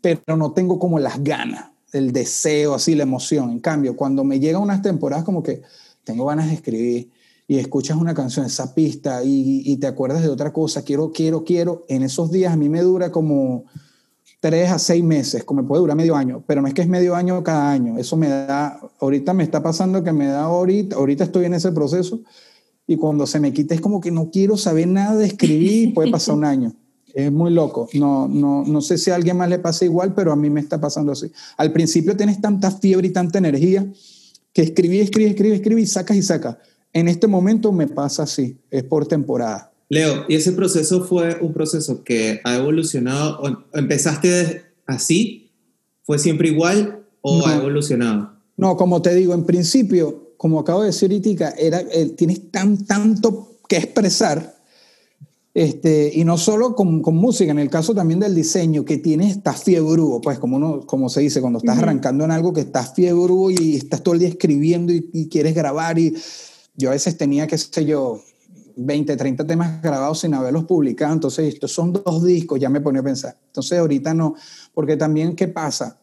pero 0.05 0.37
no 0.37 0.51
tengo 0.51 0.77
como 0.77 0.99
las 0.99 1.23
ganas, 1.23 1.71
el 1.91 2.11
deseo, 2.11 2.75
así, 2.75 2.93
la 2.93 3.03
emoción. 3.03 3.49
En 3.49 3.59
cambio, 3.59 3.95
cuando 3.95 4.23
me 4.23 4.39
llegan 4.39 4.61
unas 4.61 4.81
temporadas 4.81 5.25
como 5.25 5.41
que 5.41 5.61
tengo 6.03 6.25
ganas 6.25 6.47
de 6.47 6.53
escribir 6.53 7.09
y 7.47 7.57
escuchas 7.57 7.97
una 7.97 8.13
canción, 8.13 8.45
esa 8.45 8.75
pista 8.75 9.23
y, 9.23 9.63
y 9.65 9.77
te 9.77 9.87
acuerdas 9.87 10.21
de 10.21 10.29
otra 10.29 10.53
cosa, 10.53 10.83
quiero, 10.83 11.11
quiero, 11.11 11.43
quiero, 11.43 11.85
en 11.87 12.03
esos 12.03 12.31
días 12.31 12.53
a 12.53 12.55
mí 12.55 12.69
me 12.69 12.81
dura 12.81 13.11
como 13.11 13.65
tres 14.39 14.69
a 14.69 14.77
seis 14.77 15.03
meses, 15.03 15.43
como 15.43 15.67
puede 15.67 15.81
durar 15.81 15.97
medio 15.97 16.15
año, 16.15 16.43
pero 16.45 16.61
no 16.61 16.67
es 16.67 16.75
que 16.75 16.83
es 16.83 16.87
medio 16.87 17.15
año 17.15 17.43
cada 17.43 17.71
año, 17.71 17.97
eso 17.97 18.15
me 18.15 18.27
da, 18.29 18.79
ahorita 18.99 19.33
me 19.33 19.43
está 19.43 19.63
pasando 19.63 20.03
que 20.03 20.11
me 20.11 20.27
da 20.27 20.43
ahorita, 20.43 20.97
ahorita 20.97 21.23
estoy 21.23 21.45
en 21.45 21.55
ese 21.55 21.71
proceso 21.71 22.19
y 22.85 22.97
cuando 22.97 23.25
se 23.25 23.39
me 23.39 23.53
quita 23.53 23.73
es 23.73 23.81
como 23.81 23.99
que 23.99 24.11
no 24.11 24.29
quiero 24.29 24.55
saber 24.55 24.87
nada 24.87 25.15
de 25.15 25.25
escribir 25.25 25.95
puede 25.95 26.11
pasar 26.11 26.35
un 26.35 26.45
año. 26.45 26.73
Es 27.15 27.31
muy 27.31 27.49
loco. 27.49 27.87
No, 27.93 28.27
no, 28.27 28.65
no 28.65 28.81
sé 28.81 28.97
si 28.97 29.09
a 29.09 29.15
alguien 29.15 29.37
más 29.37 29.49
le 29.49 29.57
pasa 29.57 29.85
igual, 29.85 30.13
pero 30.13 30.33
a 30.33 30.35
mí 30.35 30.49
me 30.49 30.59
está 30.59 30.81
pasando 30.81 31.13
así. 31.13 31.31
Al 31.55 31.71
principio 31.71 32.17
tienes 32.17 32.41
tanta 32.41 32.69
fiebre 32.71 33.07
y 33.07 33.11
tanta 33.11 33.37
energía 33.37 33.87
que 34.51 34.61
escribí, 34.61 34.99
escribí, 34.99 35.29
escribí, 35.29 35.53
escribí 35.55 35.81
y 35.83 35.87
sacas 35.87 36.17
y 36.17 36.21
sacas. 36.21 36.57
En 36.91 37.07
este 37.07 37.27
momento 37.27 37.71
me 37.71 37.87
pasa 37.87 38.23
así, 38.23 38.57
es 38.69 38.83
por 38.83 39.07
temporada. 39.07 39.71
Leo, 39.87 40.25
¿y 40.27 40.35
ese 40.35 40.51
proceso 40.51 41.05
fue 41.05 41.37
un 41.39 41.53
proceso 41.53 42.03
que 42.03 42.41
ha 42.43 42.55
evolucionado? 42.57 43.39
o 43.41 43.77
¿Empezaste 43.77 44.63
así? 44.85 45.51
¿Fue 46.03 46.19
siempre 46.19 46.49
igual 46.49 47.05
o 47.21 47.39
No. 47.39 47.45
ha 47.47 47.55
evolucionado? 47.55 48.33
No, 48.57 48.75
como 48.75 49.01
te 49.01 49.13
digo, 49.15 49.33
en 49.33 49.45
principio, 49.45 50.33
como 50.37 50.59
acabo 50.59 50.81
de 50.81 50.87
decir 50.87 51.11
ahorita, 51.11 51.51
era, 51.51 51.79
eh, 51.79 52.13
tienes 52.17 52.51
tan, 52.51 52.85
tanto 52.85 53.57
que 53.69 53.77
expresar, 53.77 54.54
este, 55.55 56.11
y 56.13 56.25
no 56.25 56.37
solo 56.37 56.75
con, 56.75 57.01
con 57.01 57.15
música, 57.15 57.49
en 57.49 57.59
el 57.59 57.69
caso 57.69 57.95
también 57.95 58.19
del 58.19 58.35
diseño, 58.35 58.83
que 58.83 58.97
tienes, 58.97 59.37
estás 59.37 59.63
fiebrudo, 59.63 60.19
pues 60.19 60.37
como, 60.37 60.57
uno, 60.57 60.81
como 60.85 61.07
se 61.07 61.21
dice, 61.21 61.39
cuando 61.39 61.59
estás 61.59 61.77
arrancando 61.77 62.25
en 62.25 62.31
algo 62.31 62.51
que 62.51 62.59
estás 62.59 62.93
fiebrudo 62.93 63.51
y 63.51 63.77
estás 63.77 64.03
todo 64.03 64.15
el 64.15 64.19
día 64.19 64.27
escribiendo 64.27 64.91
y, 64.91 65.09
y 65.13 65.29
quieres 65.29 65.55
grabar, 65.55 65.97
y 65.97 66.13
yo 66.75 66.89
a 66.89 66.91
veces 66.91 67.17
tenía, 67.17 67.47
qué 67.47 67.57
sé 67.57 67.85
yo, 67.85 68.21
20, 68.75 69.15
30 69.15 69.47
temas 69.47 69.81
grabados 69.81 70.19
sin 70.19 70.33
haberlos 70.33 70.65
publicado, 70.65 71.13
entonces 71.13 71.53
estos 71.53 71.71
son 71.71 71.93
dos 71.93 72.25
discos, 72.25 72.59
ya 72.59 72.67
me 72.67 72.81
ponía 72.81 72.99
a 72.99 73.05
pensar. 73.05 73.37
Entonces 73.47 73.79
ahorita 73.79 74.13
no, 74.13 74.35
porque 74.73 74.97
también, 74.97 75.37
¿qué 75.37 75.47
pasa? 75.47 75.97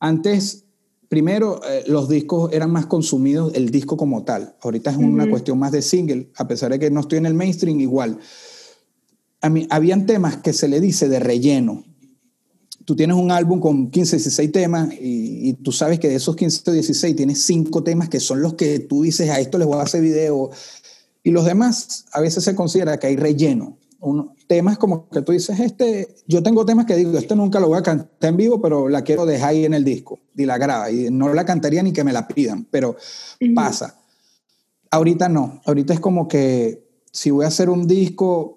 Antes, 0.00 0.64
primero, 1.08 1.60
eh, 1.68 1.84
los 1.86 2.08
discos 2.08 2.52
eran 2.52 2.70
más 2.70 2.86
consumidos, 2.86 3.52
el 3.54 3.70
disco 3.70 3.96
como 3.96 4.24
tal. 4.24 4.56
Ahorita 4.60 4.90
es 4.90 4.96
una 4.96 5.28
cuestión 5.28 5.58
más 5.58 5.72
de 5.72 5.82
single, 5.82 6.30
a 6.36 6.46
pesar 6.46 6.72
de 6.72 6.78
que 6.78 6.90
no 6.90 7.00
estoy 7.00 7.18
en 7.18 7.26
el 7.26 7.34
mainstream, 7.34 7.80
igual. 7.80 8.18
A 9.40 9.48
mí, 9.48 9.66
habían 9.70 10.06
temas 10.06 10.38
que 10.38 10.52
se 10.52 10.68
le 10.68 10.80
dice 10.80 11.08
de 11.08 11.18
relleno. 11.18 11.84
Tú 12.84 12.94
tienes 12.94 13.16
un 13.16 13.30
álbum 13.30 13.58
con 13.58 13.90
15, 13.90 14.16
16 14.16 14.52
temas 14.52 14.92
y, 14.92 15.48
y 15.48 15.52
tú 15.54 15.72
sabes 15.72 15.98
que 15.98 16.08
de 16.08 16.16
esos 16.16 16.36
15 16.36 16.70
o 16.70 16.72
16 16.72 17.16
tienes 17.16 17.42
5 17.42 17.82
temas 17.82 18.08
que 18.08 18.20
son 18.20 18.40
los 18.40 18.54
que 18.54 18.78
tú 18.78 19.02
dices, 19.02 19.28
a 19.30 19.40
esto 19.40 19.58
les 19.58 19.66
voy 19.66 19.78
a 19.78 19.82
hacer 19.82 20.02
video. 20.02 20.50
Y 21.24 21.32
los 21.32 21.44
demás, 21.44 22.06
a 22.12 22.20
veces 22.20 22.44
se 22.44 22.54
considera 22.54 22.98
que 22.98 23.08
hay 23.08 23.16
relleno. 23.16 23.78
Uno- 24.06 24.34
temas 24.46 24.78
como 24.78 25.08
que 25.08 25.20
tú 25.22 25.32
dices, 25.32 25.58
este, 25.58 26.14
yo 26.28 26.40
tengo 26.40 26.64
temas 26.64 26.86
que 26.86 26.94
digo, 26.94 27.18
este 27.18 27.34
nunca 27.34 27.58
lo 27.58 27.66
voy 27.66 27.78
a 27.78 27.82
cantar 27.82 28.08
en 28.20 28.36
vivo, 28.36 28.60
pero 28.60 28.88
la 28.88 29.02
quiero 29.02 29.26
dejar 29.26 29.48
ahí 29.50 29.64
en 29.64 29.74
el 29.74 29.82
disco 29.84 30.20
y 30.36 30.44
la 30.44 30.58
graba. 30.58 30.90
Y 30.92 31.10
no 31.10 31.34
la 31.34 31.44
cantaría 31.44 31.82
ni 31.82 31.92
que 31.92 32.04
me 32.04 32.12
la 32.12 32.28
pidan, 32.28 32.66
pero 32.70 32.94
pasa. 33.54 33.98
Ahorita 34.92 35.28
no, 35.28 35.60
ahorita 35.66 35.92
es 35.92 35.98
como 36.00 36.28
que 36.28 36.86
si 37.10 37.30
voy 37.32 37.44
a 37.46 37.48
hacer 37.48 37.68
un 37.68 37.88
disco, 37.88 38.55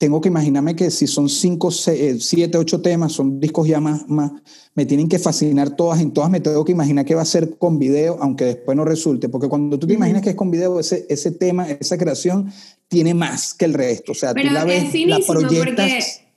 tengo 0.00 0.18
que 0.22 0.30
imaginarme 0.30 0.74
que 0.74 0.90
si 0.90 1.06
son 1.06 1.28
cinco, 1.28 1.70
se- 1.70 2.08
eh, 2.08 2.16
siete, 2.20 2.56
ocho 2.56 2.80
temas, 2.80 3.12
son 3.12 3.38
discos 3.38 3.68
ya 3.68 3.80
más, 3.80 4.08
más, 4.08 4.32
me 4.74 4.86
tienen 4.86 5.10
que 5.10 5.18
fascinar 5.18 5.76
todas, 5.76 6.00
en 6.00 6.10
todas 6.12 6.30
me 6.30 6.40
tengo 6.40 6.64
que 6.64 6.72
imaginar 6.72 7.04
que 7.04 7.14
va 7.14 7.20
a 7.20 7.26
ser 7.26 7.58
con 7.58 7.78
video, 7.78 8.16
aunque 8.22 8.46
después 8.46 8.74
no 8.78 8.86
resulte, 8.86 9.28
porque 9.28 9.46
cuando 9.48 9.78
tú 9.78 9.86
te 9.86 9.92
imaginas 9.92 10.22
que 10.22 10.30
es 10.30 10.36
con 10.36 10.50
video, 10.50 10.80
ese, 10.80 11.04
ese 11.10 11.32
tema, 11.32 11.68
esa 11.68 11.98
creación, 11.98 12.50
tiene 12.88 13.12
más 13.12 13.52
que 13.52 13.66
el 13.66 13.74
resto, 13.74 14.12
o 14.12 14.14
sea, 14.14 14.32
Pero 14.32 14.48
tú 14.48 14.54
la 14.54 14.64
es 14.64 14.90
ves, 14.90 15.06
la 15.06 15.18
proyectas. 15.26 15.60
porque 15.66 16.30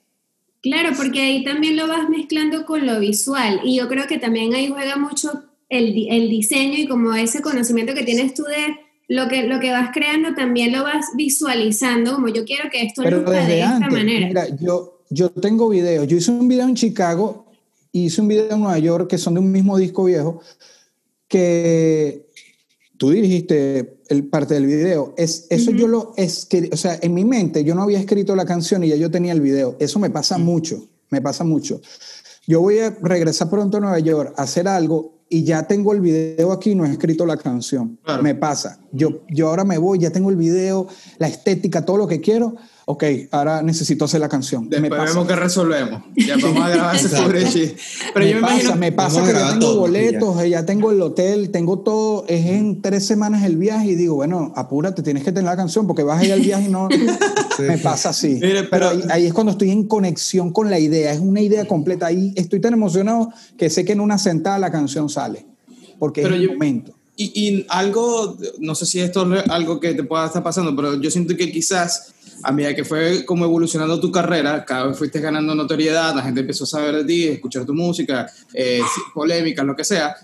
Claro, 0.62 0.90
porque 0.98 1.22
ahí 1.22 1.44
también 1.46 1.78
lo 1.78 1.88
vas 1.88 2.10
mezclando 2.10 2.66
con 2.66 2.86
lo 2.86 3.00
visual 3.00 3.62
y 3.64 3.78
yo 3.78 3.88
creo 3.88 4.08
que 4.08 4.18
también 4.18 4.54
ahí 4.54 4.68
juega 4.68 4.98
mucho 4.98 5.32
el, 5.70 6.06
el 6.10 6.30
diseño 6.30 6.78
y 6.80 6.88
como 6.88 7.14
ese 7.14 7.42
conocimiento 7.42 7.94
que 7.94 8.04
tienes 8.04 8.34
tú 8.34 8.44
de 8.44 8.76
lo 9.08 9.28
que, 9.28 9.44
lo 9.44 9.60
que 9.60 9.72
vas 9.72 9.92
creando 9.94 10.34
también 10.34 10.72
lo 10.72 10.84
vas 10.84 11.08
visualizando, 11.16 12.16
como 12.16 12.30
yo 12.30 12.46
quiero 12.46 12.70
que 12.70 12.84
esto 12.84 13.02
Pero 13.04 13.18
luzca 13.18 13.32
desde 13.32 13.54
de 13.54 13.62
esta 13.62 13.90
manera. 13.90 14.28
mira, 14.28 14.56
yo, 14.56 15.02
yo 15.10 15.30
tengo 15.30 15.70
videos. 15.70 16.08
Yo 16.08 16.18
hice 16.18 16.32
un 16.32 16.48
video 16.48 16.68
en 16.68 16.76
Chicago 16.76 17.46
y 17.92 18.06
hice 18.06 18.22
un 18.22 18.28
video 18.28 18.52
en 18.52 18.60
Nueva 18.60 18.80
York 18.80 19.10
que 19.10 19.18
son 19.18 19.36
de 19.36 19.40
un 19.40 19.52
mismo 19.52 19.78
disco 19.78 20.06
viejo 20.06 20.42
que 21.28 22.28
tú 22.98 23.12
dirigiste 23.12 23.98
el 24.08 24.26
parte 24.26 24.54
del 24.54 24.66
video. 24.66 25.14
Es, 25.18 25.48
eso 25.50 25.72
yo 25.72 25.88
lo 25.88 26.14
escribí, 26.16 26.70
o 26.72 26.78
sea, 26.78 26.98
en 27.02 27.14
mi 27.14 27.26
mente 27.26 27.64
yo 27.64 27.76
no 27.76 27.84
había 27.84 28.00
escrito 28.00 28.36
la 28.36 28.46
canción 28.46 28.84
y 28.84 28.90
ya 28.90 28.96
yo 28.96 29.12
tenía 29.12 29.34
el 29.34 29.42
video. 29.42 29.76
Eso 29.80 30.00
me 30.00 30.10
pasa 30.10 30.38
mucho, 30.38 30.88
me 31.10 31.22
pasa 31.22 31.44
mucho. 31.44 31.82
Yo 32.46 32.62
voy 32.62 32.80
a 32.80 32.92
regresar 33.02 33.50
pronto 33.50 33.78
a 33.78 33.80
Nueva 33.80 34.00
York 34.00 34.34
a 34.38 34.44
hacer 34.44 34.68
algo 34.68 35.23
y 35.34 35.44
ya 35.44 35.64
tengo 35.64 35.94
el 35.94 36.00
video 36.00 36.52
aquí 36.52 36.72
y 36.72 36.76
no 36.76 36.86
he 36.86 36.92
escrito 36.92 37.26
la 37.26 37.38
canción. 37.38 37.98
Claro. 38.04 38.22
Me 38.22 38.36
pasa. 38.36 38.80
Yo, 38.92 39.24
yo 39.30 39.48
ahora 39.48 39.64
me 39.64 39.80
voy, 39.80 39.98
ya 39.98 40.12
tengo 40.12 40.30
el 40.30 40.36
video, 40.36 40.88
la 41.18 41.28
estética, 41.28 41.84
todo 41.84 41.98
lo 41.98 42.08
que 42.08 42.22
quiero. 42.22 42.56
Ok, 42.86 43.04
ahora 43.32 43.62
necesito 43.62 44.04
hacer 44.06 44.20
la 44.20 44.28
canción. 44.28 44.66
me 44.66 44.70
Después 44.80 45.00
pasa. 45.00 45.14
vemos 45.14 45.28
que 45.28 45.36
resolvemos. 45.38 46.04
Ya 46.18 46.36
vamos 46.38 46.64
a 46.66 46.70
grabar 46.70 46.96
ese 46.96 47.46
shit. 47.50 47.78
Pero 48.14 48.26
me 48.26 48.32
yo 48.32 48.36
me 48.36 48.42
pasa, 48.42 48.54
imagino. 48.56 48.76
me 48.76 48.92
pasa 48.92 49.24
que 49.26 49.32
ya 49.34 49.50
tengo 49.52 49.60
todo, 49.60 49.80
boletos, 49.80 50.42
eh, 50.42 50.50
ya 50.50 50.66
tengo 50.66 50.92
el 50.92 51.02
hotel, 51.02 51.50
tengo 51.52 51.80
todo, 51.80 52.26
es 52.28 52.46
en 52.46 52.82
tres 52.82 53.06
semanas 53.06 53.44
el 53.46 53.56
viaje 53.56 53.88
y 53.92 53.96
digo, 53.96 54.16
bueno, 54.16 54.52
apúrate, 54.56 55.02
tienes 55.02 55.24
que 55.24 55.32
tener 55.32 55.46
la 55.50 55.56
canción 55.56 55.88
porque 55.88 56.04
vas 56.04 56.20
a 56.22 56.26
ir 56.26 56.34
al 56.34 56.42
viaje 56.42 56.66
y 56.68 56.72
no... 56.72 56.90
me 57.60 57.78
pasa 57.78 58.10
así. 58.10 58.34
Mire, 58.42 58.64
pero 58.64 58.70
pero- 58.70 58.90
ahí, 58.90 59.04
ahí 59.12 59.26
es 59.28 59.34
cuando 59.34 59.52
estoy 59.54 59.70
en 59.72 59.88
conexión 59.88 60.52
con 60.52 60.70
la 60.70 60.78
idea, 60.80 61.14
es 61.14 61.20
una 61.20 61.40
idea 61.40 61.66
completa. 61.66 62.08
Ahí 62.08 62.34
estoy 62.36 62.60
tan 62.60 62.74
emocionado 62.74 63.32
que 63.58 63.70
sé 63.70 63.86
que 63.86 63.94
en 63.94 64.02
una 64.02 64.18
sentada 64.18 64.60
la 64.60 64.72
canción 64.72 65.08
sale, 65.08 65.46
porque 66.00 66.22
Pero 66.22 66.36
es 66.36 66.42
el 66.42 66.48
yo- 66.48 66.54
momento. 66.54 66.94
Y, 67.16 67.26
y 67.48 67.66
algo, 67.70 68.38
no 68.60 68.74
sé 68.74 68.88
si 68.88 69.00
esto 69.00 69.32
es 69.36 69.48
algo 69.48 69.80
que 69.80 69.94
te 69.94 70.04
pueda 70.04 70.26
estar 70.26 70.42
pasando, 70.42 70.76
pero 70.76 71.00
yo 71.00 71.12
siento 71.12 71.38
que 71.38 71.52
quizás 71.52 72.13
a 72.44 72.52
medida 72.52 72.76
que 72.76 72.84
fue 72.84 73.26
como 73.26 73.46
evolucionando 73.46 74.00
tu 74.00 74.12
carrera, 74.12 74.64
cada 74.66 74.88
vez 74.88 74.98
fuiste 74.98 75.20
ganando 75.20 75.56
notoriedad, 75.56 76.14
la 76.16 76.22
gente 76.24 76.42
empezó 76.42 76.66
a 76.66 76.68
saber 76.68 76.96
de 76.98 77.06
ti, 77.06 77.24
escuchar 77.28 77.66
tu 77.66 77.74
música, 77.74 78.30
eh, 78.54 78.82
polémicas, 79.14 79.66
lo 79.66 79.76
que 79.76 79.84
sea. 79.84 80.16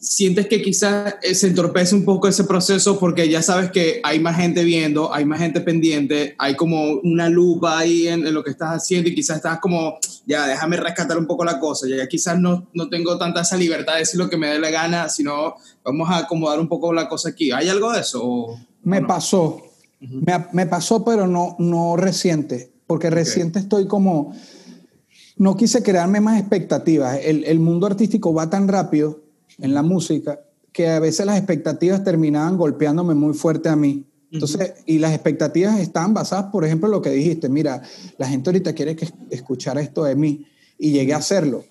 Sientes 0.00 0.46
que 0.46 0.62
quizás 0.62 1.16
eh, 1.22 1.34
se 1.34 1.48
entorpece 1.48 1.92
un 1.92 2.04
poco 2.04 2.28
ese 2.28 2.44
proceso 2.44 3.00
porque 3.00 3.28
ya 3.28 3.42
sabes 3.42 3.72
que 3.72 4.00
hay 4.04 4.20
más 4.20 4.36
gente 4.36 4.62
viendo, 4.62 5.12
hay 5.12 5.24
más 5.24 5.40
gente 5.40 5.60
pendiente, 5.60 6.36
hay 6.38 6.54
como 6.54 7.00
una 7.02 7.28
lupa 7.28 7.78
ahí 7.78 8.06
en, 8.06 8.24
en 8.24 8.32
lo 8.32 8.44
que 8.44 8.50
estás 8.52 8.76
haciendo 8.76 9.08
y 9.10 9.14
quizás 9.16 9.38
estás 9.38 9.58
como, 9.58 9.98
ya 10.24 10.46
déjame 10.46 10.76
rescatar 10.76 11.18
un 11.18 11.26
poco 11.26 11.44
la 11.44 11.58
cosa, 11.58 11.88
ya 11.88 12.06
quizás 12.06 12.38
no, 12.38 12.68
no 12.74 12.88
tengo 12.88 13.18
tanta 13.18 13.40
esa 13.40 13.56
libertad 13.56 13.94
de 13.94 13.98
decir 14.00 14.20
lo 14.20 14.30
que 14.30 14.36
me 14.36 14.46
dé 14.46 14.60
la 14.60 14.70
gana, 14.70 15.08
sino 15.08 15.56
vamos 15.82 16.08
a 16.10 16.18
acomodar 16.18 16.60
un 16.60 16.68
poco 16.68 16.92
la 16.92 17.08
cosa 17.08 17.30
aquí. 17.30 17.50
¿Hay 17.50 17.68
algo 17.68 17.92
de 17.92 18.00
eso? 18.00 18.20
o- 18.24 18.60
Me 18.84 18.98
o 18.98 19.00
no? 19.00 19.06
pasó, 19.08 19.60
me, 20.00 20.46
me 20.52 20.66
pasó, 20.66 21.04
pero 21.04 21.26
no, 21.26 21.56
no 21.58 21.96
reciente, 21.96 22.72
porque 22.86 23.10
reciente 23.10 23.58
estoy 23.58 23.86
como, 23.86 24.32
no 25.36 25.56
quise 25.56 25.82
crearme 25.82 26.20
más 26.20 26.38
expectativas. 26.38 27.18
El, 27.22 27.44
el 27.44 27.60
mundo 27.60 27.86
artístico 27.86 28.32
va 28.32 28.50
tan 28.50 28.68
rápido 28.68 29.20
en 29.58 29.74
la 29.74 29.82
música 29.82 30.40
que 30.72 30.88
a 30.88 31.00
veces 31.00 31.26
las 31.26 31.36
expectativas 31.36 32.04
terminaban 32.04 32.56
golpeándome 32.56 33.14
muy 33.14 33.34
fuerte 33.34 33.68
a 33.68 33.76
mí. 33.76 34.04
Entonces, 34.30 34.74
y 34.84 34.98
las 34.98 35.12
expectativas 35.12 35.80
estaban 35.80 36.12
basadas, 36.12 36.52
por 36.52 36.64
ejemplo, 36.64 36.86
en 36.88 36.92
lo 36.92 37.02
que 37.02 37.10
dijiste, 37.10 37.48
mira, 37.48 37.82
la 38.18 38.28
gente 38.28 38.50
ahorita 38.50 38.74
quiere 38.74 38.94
que 38.94 39.08
escuchar 39.30 39.78
esto 39.78 40.04
de 40.04 40.14
mí 40.14 40.46
y 40.78 40.92
llegué 40.92 41.14
a 41.14 41.18
hacerlo. 41.18 41.64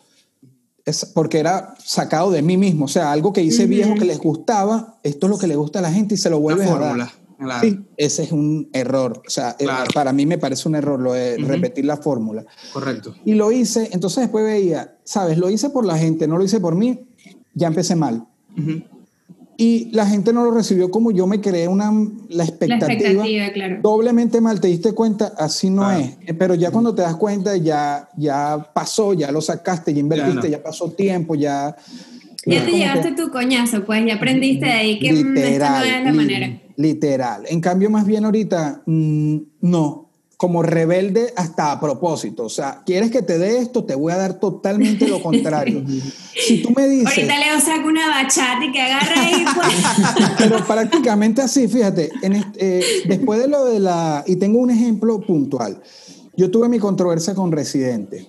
Es 0.84 1.06
porque 1.06 1.40
era 1.40 1.76
sacado 1.78 2.32
de 2.32 2.42
mí 2.42 2.58
mismo, 2.58 2.86
o 2.86 2.88
sea, 2.88 3.12
algo 3.12 3.32
que 3.32 3.44
hice 3.44 3.68
viejo 3.68 3.94
que 3.96 4.06
les 4.06 4.18
gustaba, 4.18 5.00
esto 5.04 5.28
es 5.28 5.30
lo 5.30 5.38
que 5.38 5.48
le 5.48 5.56
gusta 5.56 5.80
a 5.80 5.82
la 5.84 5.92
gente 5.92 6.16
y 6.16 6.18
se 6.18 6.30
lo 6.30 6.40
vuelves 6.40 6.70
a 6.70 6.80
dar. 6.80 7.12
Claro. 7.38 7.68
Sí, 7.68 7.80
ese 7.98 8.24
es 8.24 8.32
un 8.32 8.70
error. 8.74 9.22
O 9.26 9.30
sea, 9.30 9.52
eh, 9.60 9.64
Claro. 9.66 9.86
para 9.94 10.14
mí 10.14 10.26
me 10.26 10.38
parece 10.38 10.68
un 10.68 10.76
error 10.76 11.00
lo 11.00 11.14
de 11.14 11.36
Ujú. 11.38 11.48
repetir 11.48 11.86
la 11.86 11.98
fórmula. 11.98 12.46
Correcto. 12.74 13.14
Y 13.26 13.34
lo 13.34 13.52
hice, 13.52 13.90
entonces 13.92 14.22
después 14.24 14.44
veía, 14.46 14.96
¿sabes? 15.04 15.38
Lo 15.38 15.50
hice 15.50 15.70
por 15.70 15.86
la 15.86 15.98
gente, 15.98 16.28
no 16.28 16.38
lo 16.38 16.44
hice 16.44 16.60
por 16.60 16.76
mí, 16.76 17.00
ya 17.54 17.68
empecé 17.68 17.96
mal. 17.96 18.26
Ujú. 18.58 18.84
Y 19.60 19.90
la 19.92 20.06
gente 20.06 20.34
no 20.34 20.44
lo 20.44 20.52
recibió 20.52 20.92
como 20.92 21.10
yo 21.12 21.26
me 21.26 21.42
creé 21.42 21.68
una, 21.68 21.92
la 21.92 22.00
La 22.30 22.44
expectativa. 22.44 22.92
expectativa, 22.94 23.50
claro. 23.54 23.80
Doblemente 23.82 24.40
mal, 24.40 24.62
te 24.62 24.68
diste 24.68 24.94
cuenta, 24.94 25.34
así 25.36 25.72
no 25.72 25.82
Claro. 25.82 26.00
es. 26.28 26.36
Pero 26.38 26.54
ya 26.54 26.70
cuando 26.70 26.94
te 26.94 27.02
das 27.02 27.16
cuenta, 27.16 27.58
ya, 27.58 28.08
ya 28.18 28.70
pasó, 28.74 29.14
ya 29.14 29.32
lo 29.32 29.42
sacaste, 29.42 29.94
ya 29.96 30.00
invertiste, 30.00 30.44
Ya 30.44 30.50
ya, 30.50 30.58
no. 30.58 30.64
pasó 30.64 30.92
tiempo, 30.92 31.34
ya. 31.34 31.76
Ya 32.46 32.64
te 32.66 32.72
llevaste 32.72 33.16
que- 33.16 33.22
tu 33.24 33.32
coñazo, 33.32 33.84
pues 33.84 34.06
ya 34.06 34.16
aprendiste 34.16 34.66
de 34.68 34.72
ahí 34.72 35.00
que 35.00 35.12
mm, 35.12 35.36
esta 35.38 35.80
no 35.80 35.86
es 35.86 36.04
la 36.04 36.14
manera. 36.14 36.62
Literal. 36.78 37.44
En 37.50 37.60
cambio, 37.60 37.90
más 37.90 38.06
bien 38.06 38.24
ahorita, 38.26 38.82
mm, 38.86 39.38
no. 39.62 40.06
Como 40.38 40.62
rebelde 40.62 41.34
hasta 41.36 41.72
a 41.72 41.80
propósito. 41.80 42.44
O 42.46 42.50
sea, 42.50 42.84
quieres 42.86 43.10
que 43.10 43.24
te 43.24 43.40
dé 43.40 43.58
esto, 43.58 43.84
te 43.86 43.96
voy 43.96 44.14
a 44.14 44.18
dar 44.18 44.36
totalmente 44.40 45.08
lo 45.08 45.20
contrario. 45.24 45.84
si 46.48 46.62
tú 46.62 46.70
me 46.76 46.88
dices. 46.88 47.08
Ahorita 47.18 47.40
Leo 47.40 47.60
saca 47.60 47.84
una 47.88 48.08
bachata 48.08 48.64
y 48.64 48.72
que 48.72 48.80
agarra 48.80 49.22
ahí, 49.24 49.44
pues. 49.56 49.76
Pero 50.38 50.64
prácticamente 50.68 51.42
así, 51.42 51.68
fíjate, 51.68 52.12
en 52.22 52.34
este- 52.34 52.80
eh, 52.80 52.84
después 53.08 53.40
de 53.42 53.48
lo 53.48 53.66
de 53.66 53.80
la, 53.80 54.24
y 54.28 54.36
tengo 54.36 54.60
un 54.60 54.70
ejemplo 54.70 55.20
puntual, 55.22 55.82
yo 56.36 56.52
tuve 56.52 56.70
mi 56.70 56.78
controversia 56.78 57.34
con 57.34 57.52
Residente 57.52 58.28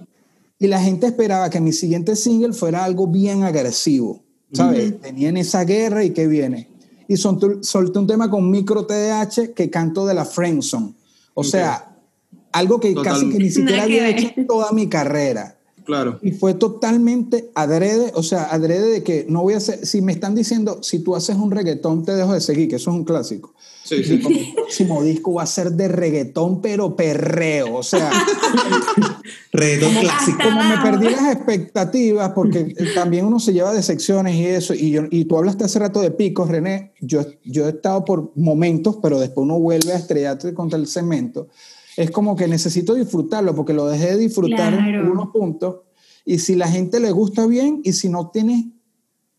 y 0.59 0.67
la 0.67 0.81
gente 0.81 1.07
esperaba 1.09 1.51
que 1.51 1.61
mi 1.61 1.73
siguiente 1.73 2.17
single 2.17 2.55
fuera 2.55 2.85
algo 2.85 3.07
bien 3.07 3.43
agresivo, 3.43 4.23
¿sabes? 4.55 4.99
Tenían 5.03 5.37
esa 5.37 5.63
guerra 5.65 6.03
y 6.05 6.11
qué 6.15 6.27
viene. 6.27 6.71
Y 7.09 7.17
solté, 7.17 7.47
solté 7.63 7.99
un 7.99 8.07
tema 8.07 8.31
con 8.31 8.49
micro 8.49 8.87
TDH 8.87 9.55
que 9.55 9.71
canto 9.71 10.07
de 10.07 10.15
la 10.15 10.25
Friendzone. 10.25 10.95
O 11.35 11.43
sea, 11.43 11.97
algo 12.53 12.79
que 12.79 12.93
Total. 12.93 13.15
casi 13.15 13.31
que 13.31 13.39
ni 13.39 13.51
siquiera 13.51 13.83
había 13.83 14.09
hecho 14.09 14.31
en 14.37 14.47
toda 14.47 14.71
mi 14.73 14.89
carrera. 14.89 15.59
Claro. 15.85 16.19
Y 16.21 16.33
fue 16.33 16.53
totalmente 16.53 17.51
adrede, 17.55 18.13
o 18.15 18.23
sea, 18.23 18.45
adrede 18.45 18.91
de 18.91 19.03
que 19.03 19.25
no 19.27 19.43
voy 19.43 19.55
a 19.55 19.57
hacer, 19.57 19.87
si 19.87 20.03
me 20.03 20.13
están 20.13 20.35
diciendo, 20.35 20.81
si 20.83 20.99
tú 20.99 21.17
haces 21.17 21.37
un 21.37 21.51
reggaetón, 21.51 22.05
te 22.05 22.15
dejo 22.15 22.35
de 22.35 22.43
seguir, 22.43 22.69
que 22.69 22.77
eso 22.77 22.91
es 22.91 22.97
un 22.97 23.05
clásico. 23.05 23.55
Sí, 23.89 24.05
sí. 24.05 24.21
Mi 24.29 24.53
próximo 24.55 25.03
disco 25.03 25.33
va 25.35 25.45
a 25.45 25.47
ser 25.47 25.73
de 25.73 25.89
reggaetón, 25.89 26.61
pero 26.61 26.95
perreo, 26.95 27.77
o 27.77 27.83
sea, 27.83 28.11
Reggaetón 29.53 29.95
clásico. 30.03 30.39
como 30.43 30.63
me 30.63 30.77
perdí 30.79 31.09
las 31.11 31.35
expectativas, 31.35 32.31
porque 32.35 32.75
también 32.95 33.25
uno 33.25 33.41
se 33.41 33.53
lleva 33.53 33.73
de 33.73 33.83
secciones 33.83 34.35
y 34.35 34.45
eso, 34.47 34.75
y, 34.75 34.91
yo, 34.91 35.03
y 35.11 35.25
tú 35.25 35.37
hablaste 35.39 35.65
hace 35.65 35.79
rato 35.79 36.01
de 36.01 36.11
picos, 36.11 36.49
René, 36.49 36.93
yo, 37.01 37.23
yo 37.45 37.67
he 37.67 37.71
estado 37.71 38.05
por 38.05 38.33
momentos, 38.37 38.99
pero 39.03 39.19
después 39.19 39.45
uno 39.45 39.59
vuelve 39.59 39.93
a 39.93 39.97
estrellarte 39.97 40.53
contra 40.55 40.79
el 40.79 40.87
cemento. 40.87 41.49
Es 41.97 42.11
como 42.11 42.37
que 42.37 42.47
necesito 42.47 42.95
disfrutarlo, 42.95 43.55
porque 43.55 43.73
lo 43.73 43.87
dejé 43.87 44.09
de 44.09 44.19
disfrutar 44.19 44.73
en 44.75 44.85
Claro. 44.85 45.13
unos 45.13 45.29
puntos, 45.33 45.77
y 46.25 46.39
si 46.39 46.55
la 46.57 46.69
gente 46.69 47.01
le 47.01 47.11
gusta 47.11 47.47
bien, 47.47 47.81
y 47.85 47.93
si 47.95 48.09
no 48.09 48.31
tienes 48.31 48.67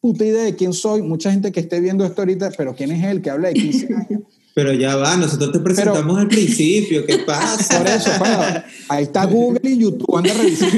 puta 0.02 0.26
idea 0.26 0.44
de 0.44 0.56
quién 0.56 0.74
soy, 0.74 1.02
mucha 1.02 1.32
gente 1.32 1.52
que 1.52 1.60
esté 1.60 1.80
viendo 1.82 2.06
esto 2.06 2.22
ahorita, 2.22 2.52
pero 2.58 2.74
quién 2.76 2.92
es 2.92 3.04
él 3.04 3.22
que 3.22 3.30
habla 3.30 3.50
de 3.50 3.54
15 3.56 3.94
años. 3.94 4.22
Pero 4.62 4.74
ya 4.74 4.96
va, 4.98 5.16
nosotros 5.16 5.52
te 5.54 5.60
presentamos 5.60 6.18
al 6.18 6.28
principio, 6.28 7.06
¿qué 7.06 7.20
pasa? 7.20 7.78
Por 7.80 7.88
eso, 7.88 8.10
bueno, 8.20 8.40
ahí 8.90 9.04
está 9.04 9.26
Google 9.26 9.62
y 9.64 9.78
YouTube, 9.78 10.18
anda 10.18 10.32
a 10.34 10.38
revisar. 10.38 10.70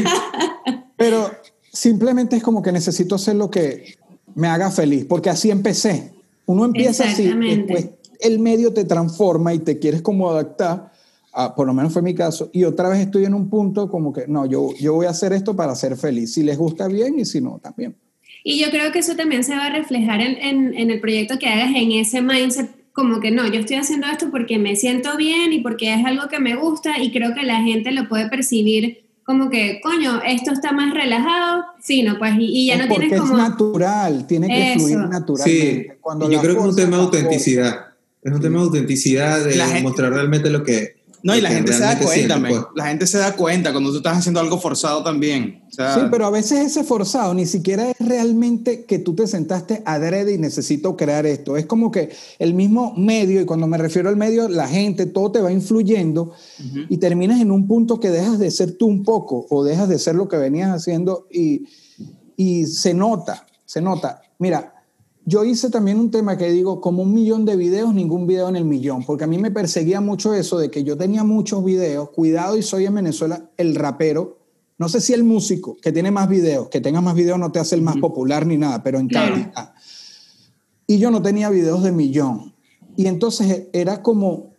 Pero 0.96 1.32
simplemente 1.72 2.36
es 2.36 2.44
como 2.44 2.62
que 2.62 2.72
necesito 2.72 3.16
hacer 3.16 3.36
lo 3.36 3.50
que 3.50 3.96
me 4.36 4.48
haga 4.48 4.70
feliz, 4.70 5.06
porque 5.06 5.30
así 5.32 5.50
empecé. 5.50 6.12
Uno 6.46 6.66
empieza 6.66 7.06
así, 7.06 7.24
Exactamente. 7.24 7.74
después 7.74 7.90
el 8.20 8.38
medio 8.40 8.72
te 8.72 8.84
transforma 8.86 9.52
y 9.54 9.60
te 9.60 9.80
quieres 9.80 10.02
como 10.04 10.30
adaptar, 10.30 10.92
a- 11.34 11.56
por 11.56 11.66
lo 11.66 11.74
menos 11.74 11.92
fue 11.92 12.04
mi 12.04 12.14
caso, 12.14 12.50
y 12.54 12.66
otra 12.66 12.88
vez 12.90 13.00
estoy 13.00 13.26
en 13.26 13.34
un 13.34 13.50
punto 13.50 13.90
como 13.90 14.14
que, 14.14 14.26
no, 14.28 14.46
yo, 14.46 14.76
yo 14.80 14.94
voy 14.94 15.08
a 15.08 15.10
hacer 15.10 15.34
esto 15.34 15.56
para 15.56 15.74
ser 15.76 15.98
feliz. 15.98 16.34
Si 16.34 16.44
les 16.44 16.58
gusta 16.58 16.88
bien 16.88 17.18
y 17.18 17.26
si 17.26 17.42
no, 17.42 17.60
también. 17.64 17.96
Y 18.44 18.60
yo 18.60 18.70
creo 18.70 18.92
que 18.92 19.00
eso 19.00 19.16
también 19.16 19.44
se 19.44 19.56
va 19.56 19.68
a 19.68 19.70
reflejar 19.72 20.22
en, 20.22 20.38
en- 20.38 20.74
en 20.78 20.92
el 20.92 21.00
proyecto 21.00 21.40
que 21.40 21.48
hagas, 21.48 21.72
en 21.76 21.92
ese 21.94 22.22
mindset, 22.22 22.70
como 22.94 23.20
que 23.20 23.32
no, 23.32 23.48
yo 23.48 23.60
estoy 23.60 23.78
haciendo 23.78 24.08
esto 24.08 24.30
porque 24.32 24.58
me 24.60 24.76
siento 24.76 25.16
bien 25.18 25.54
y 25.54 25.62
porque 25.62 25.94
es 25.94 26.06
algo 26.06 26.28
que 26.28 26.40
me 26.40 26.56
gusta 26.56 27.00
y 27.02 27.12
creo 27.12 27.34
que 27.34 27.44
la 27.44 27.62
gente 27.62 27.92
lo 27.92 28.08
puede 28.10 28.28
percibir 28.30 29.04
como 29.24 29.50
que, 29.50 29.80
coño, 29.82 30.22
esto 30.26 30.52
está 30.52 30.72
más 30.74 30.94
relajado, 30.94 31.64
fino, 31.80 32.18
pues, 32.18 32.34
y, 32.40 32.46
y 32.64 32.68
ya 32.68 32.74
Es 32.74 32.80
no 32.82 32.88
porque 32.88 33.02
tienes 33.08 33.24
es 33.24 33.30
como... 33.30 33.38
natural, 33.38 34.28
tiene 34.28 34.48
que 34.48 34.74
Eso. 34.74 34.80
fluir 34.80 34.98
Sí, 34.98 35.10
naturalmente. 35.10 35.98
Cuando 36.02 36.30
y 36.30 36.34
yo 36.34 36.42
creo 36.42 36.54
que 36.56 36.60
es 36.62 36.66
un 36.68 36.76
tema 36.76 36.98
de 36.98 37.04
autenticidad. 37.04 37.86
Es 38.24 38.34
un 38.34 38.42
tema 38.42 38.58
de 38.60 38.64
autenticidad, 38.66 39.46
de 39.46 39.56
La 39.56 39.68
gente- 39.68 39.84
mostrar 39.84 40.12
realmente 40.12 40.50
lo 40.50 40.64
que, 40.64 40.96
No, 41.24 41.36
y 41.36 41.42
la 41.42 41.50
gente 41.50 41.74
se 41.74 41.80
da 41.80 42.00
cuenta, 42.00 42.40
pues. 42.40 42.62
La 42.76 42.88
gente 42.88 43.08
se 43.08 43.18
da 43.18 43.36
cuenta 43.36 43.72
cuando 43.72 43.92
tú 43.92 43.98
estás 43.98 44.18
haciendo 44.18 44.40
algo 44.40 44.60
forzado 44.60 45.04
también. 45.04 45.64
O 45.70 45.72
sea, 45.72 45.96
Sí, 45.96 46.02
pero 46.10 46.26
a 46.26 46.30
veces 46.30 46.60
ese 46.60 46.84
forzado 46.84 47.34
ni 47.34 47.46
siquiera 47.46 47.92
es 47.92 47.96
realmente 48.00 48.86
que 48.86 49.00
tú 49.00 49.14
te 49.14 49.28
sentaste 49.28 49.84
adrede 49.86 50.34
y 50.34 50.38
necesito 50.38 50.98
crear 50.98 51.26
esto. 51.26 51.58
Es 51.58 51.66
como 51.66 51.92
que 51.92 52.10
el 52.40 52.54
mismo 52.54 52.94
medio, 52.98 53.42
y 53.42 53.46
cuando 53.46 53.68
me 53.68 53.78
refiero 53.78 54.10
al 54.10 54.18
medio, 54.18 54.48
la 54.50 54.68
gente, 54.68 55.06
todo 55.06 55.32
te 55.32 55.42
va 55.42 55.52
influyendo 55.52 56.34
y 56.90 56.98
terminas 56.98 57.40
en 57.40 57.52
un 57.52 57.68
punto 57.68 58.00
que 58.00 58.10
dejas 58.10 58.40
de 58.40 58.50
ser 58.52 58.78
tú 58.78 58.88
un 58.88 59.04
poco 59.04 59.46
o 59.50 59.64
dejas 59.64 59.90
de 59.90 60.00
ser 60.00 60.16
lo 60.16 60.28
que 60.28 60.38
venías 60.38 60.72
haciendo 60.72 61.28
y, 61.32 61.68
y 62.36 62.66
se 62.66 62.94
nota, 62.94 63.46
se 63.66 63.82
nota. 63.82 64.22
Mira, 64.40 64.81
yo 65.26 65.46
hice 65.46 65.70
también 65.70 66.00
un 66.00 66.10
tema 66.12 66.38
que 66.38 66.52
digo, 66.52 66.82
como 66.82 67.04
un 67.04 67.14
millón 67.14 67.46
de 67.46 67.56
videos, 67.56 67.94
ningún 67.94 68.26
video 68.26 68.50
en 68.50 68.56
el 68.56 68.66
millón, 68.66 69.04
porque 69.06 69.24
a 69.26 69.28
mí 69.28 69.38
me 69.38 69.52
perseguía 69.52 70.02
mucho 70.02 70.34
eso 70.34 70.58
de 70.58 70.72
que 70.72 70.84
yo 70.84 70.98
tenía 70.98 71.24
muchos 71.24 71.64
videos, 71.64 72.10
cuidado 72.10 72.58
y 72.58 72.64
soy 72.64 72.86
en 72.86 72.96
Venezuela 72.96 73.50
el 73.58 73.76
rapero, 73.76 74.40
no 74.78 74.90
sé 74.90 75.00
si 75.00 75.14
el 75.14 75.24
músico 75.24 75.78
que 75.80 75.92
tiene 75.92 76.10
más 76.10 76.28
videos, 76.28 76.70
que 76.70 76.82
tenga 76.82 77.02
más 77.02 77.14
videos 77.14 77.38
no 77.38 77.52
te 77.52 77.60
hace 77.60 77.76
el 77.76 77.84
más 77.84 77.98
popular 77.98 78.48
ni 78.48 78.58
nada, 78.58 78.82
pero 78.82 78.98
en 79.00 79.08
Claro. 79.08 79.36
cantidad. 79.36 79.74
Y 80.88 80.98
yo 80.98 81.12
no 81.12 81.22
tenía 81.22 81.50
videos 81.52 81.84
de 81.84 81.92
millón. 81.92 82.56
Y 82.98 83.06
entonces 83.06 83.68
era 83.74 84.02
como, 84.02 84.54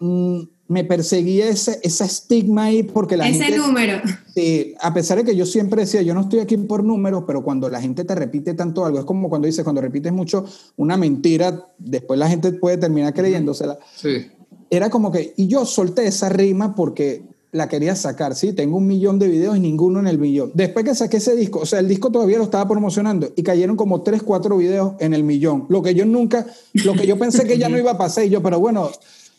mm, 0.00 0.40
me 0.68 0.84
perseguía 0.84 1.48
ese, 1.48 1.78
ese 1.82 2.04
estigma 2.04 2.64
ahí 2.64 2.82
porque 2.82 3.16
la 3.16 3.28
Ese 3.28 3.44
gente... 3.44 3.58
número. 3.58 4.00
Sí, 4.34 4.74
a 4.80 4.92
pesar 4.92 5.18
de 5.18 5.24
que 5.24 5.36
yo 5.36 5.46
siempre 5.46 5.82
decía, 5.82 6.02
yo 6.02 6.12
no 6.12 6.22
estoy 6.22 6.40
aquí 6.40 6.56
por 6.56 6.82
números, 6.82 7.24
pero 7.26 7.42
cuando 7.44 7.68
la 7.70 7.80
gente 7.80 8.04
te 8.04 8.14
repite 8.14 8.54
tanto 8.54 8.84
algo, 8.84 8.98
es 8.98 9.04
como 9.04 9.28
cuando 9.28 9.46
dices, 9.46 9.62
cuando 9.64 9.80
repites 9.80 10.12
mucho 10.12 10.44
una 10.76 10.96
mentira, 10.96 11.66
después 11.78 12.18
la 12.18 12.28
gente 12.28 12.52
puede 12.52 12.78
terminar 12.78 13.14
creyéndosela. 13.14 13.78
sí. 13.96 14.26
Era 14.68 14.90
como 14.90 15.12
que, 15.12 15.32
y 15.36 15.46
yo 15.46 15.64
solté 15.64 16.08
esa 16.08 16.28
rima 16.28 16.74
porque 16.74 17.22
la 17.52 17.68
quería 17.68 17.94
sacar, 17.94 18.34
¿sí? 18.34 18.52
Tengo 18.52 18.78
un 18.78 18.86
millón 18.88 19.20
de 19.20 19.28
videos 19.28 19.56
y 19.56 19.60
ninguno 19.60 20.00
en 20.00 20.08
el 20.08 20.18
millón. 20.18 20.50
Después 20.54 20.84
que 20.84 20.94
saqué 20.94 21.18
ese 21.18 21.36
disco, 21.36 21.60
o 21.60 21.66
sea, 21.66 21.78
el 21.78 21.86
disco 21.86 22.10
todavía 22.10 22.38
lo 22.38 22.44
estaba 22.44 22.66
promocionando 22.66 23.32
y 23.36 23.44
cayeron 23.44 23.76
como 23.76 24.02
tres, 24.02 24.24
cuatro 24.24 24.56
videos 24.56 24.94
en 24.98 25.14
el 25.14 25.22
millón. 25.22 25.66
Lo 25.68 25.82
que 25.82 25.94
yo 25.94 26.04
nunca, 26.04 26.46
lo 26.72 26.94
que 26.94 27.06
yo 27.06 27.16
pensé 27.16 27.46
que 27.46 27.58
ya 27.58 27.68
no 27.68 27.78
iba 27.78 27.92
a 27.92 27.98
pasar 27.98 28.24
y 28.24 28.30
yo, 28.30 28.42
pero 28.42 28.58
bueno, 28.58 28.90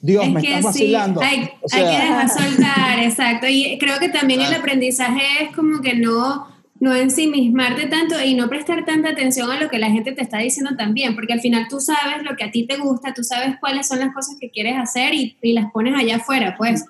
Dios, 0.02 0.26
es 0.26 0.32
me 0.34 0.42
que 0.42 0.48
estás 0.56 0.76
sí, 0.76 0.82
vacilando. 0.94 1.22
hay, 1.22 1.50
O 1.62 1.68
hay 1.74 1.82
sea, 1.82 1.84
que 1.84 2.06
dejar 2.06 2.30
soltar, 2.30 3.00
exacto. 3.00 3.48
Y 3.50 3.78
creo 3.80 4.00
que 4.00 4.10
también 4.10 4.42
el 4.42 4.54
aprendizaje 4.54 5.22
es 5.42 5.56
como 5.56 5.82
que 5.82 5.96
no, 5.96 6.48
no 6.80 6.94
ensimismarte 6.96 7.88
tanto 7.88 8.16
y 8.24 8.36
no 8.36 8.48
prestar 8.48 8.86
tanta 8.86 9.10
atención 9.10 9.50
a 9.52 9.60
lo 9.60 9.70
que 9.70 9.80
la 9.80 9.90
gente 9.90 10.12
te 10.12 10.22
está 10.22 10.38
diciendo 10.38 10.72
también, 10.78 11.16
porque 11.16 11.34
al 11.34 11.42
final 11.42 11.66
tú 11.70 11.80
sabes 11.80 12.24
lo 12.30 12.36
que 12.36 12.44
a 12.44 12.52
ti 12.52 12.68
te 12.68 12.78
gusta, 12.78 13.14
tú 13.14 13.24
sabes 13.24 13.56
cuáles 13.60 13.88
son 13.88 14.00
las 14.00 14.14
cosas 14.14 14.36
que 14.40 14.52
quieres 14.52 14.76
hacer 14.78 15.14
y, 15.16 15.36
y 15.42 15.54
las 15.54 15.72
pones 15.72 15.96
allá 15.96 16.18
afuera, 16.18 16.56
pues. 16.58 16.86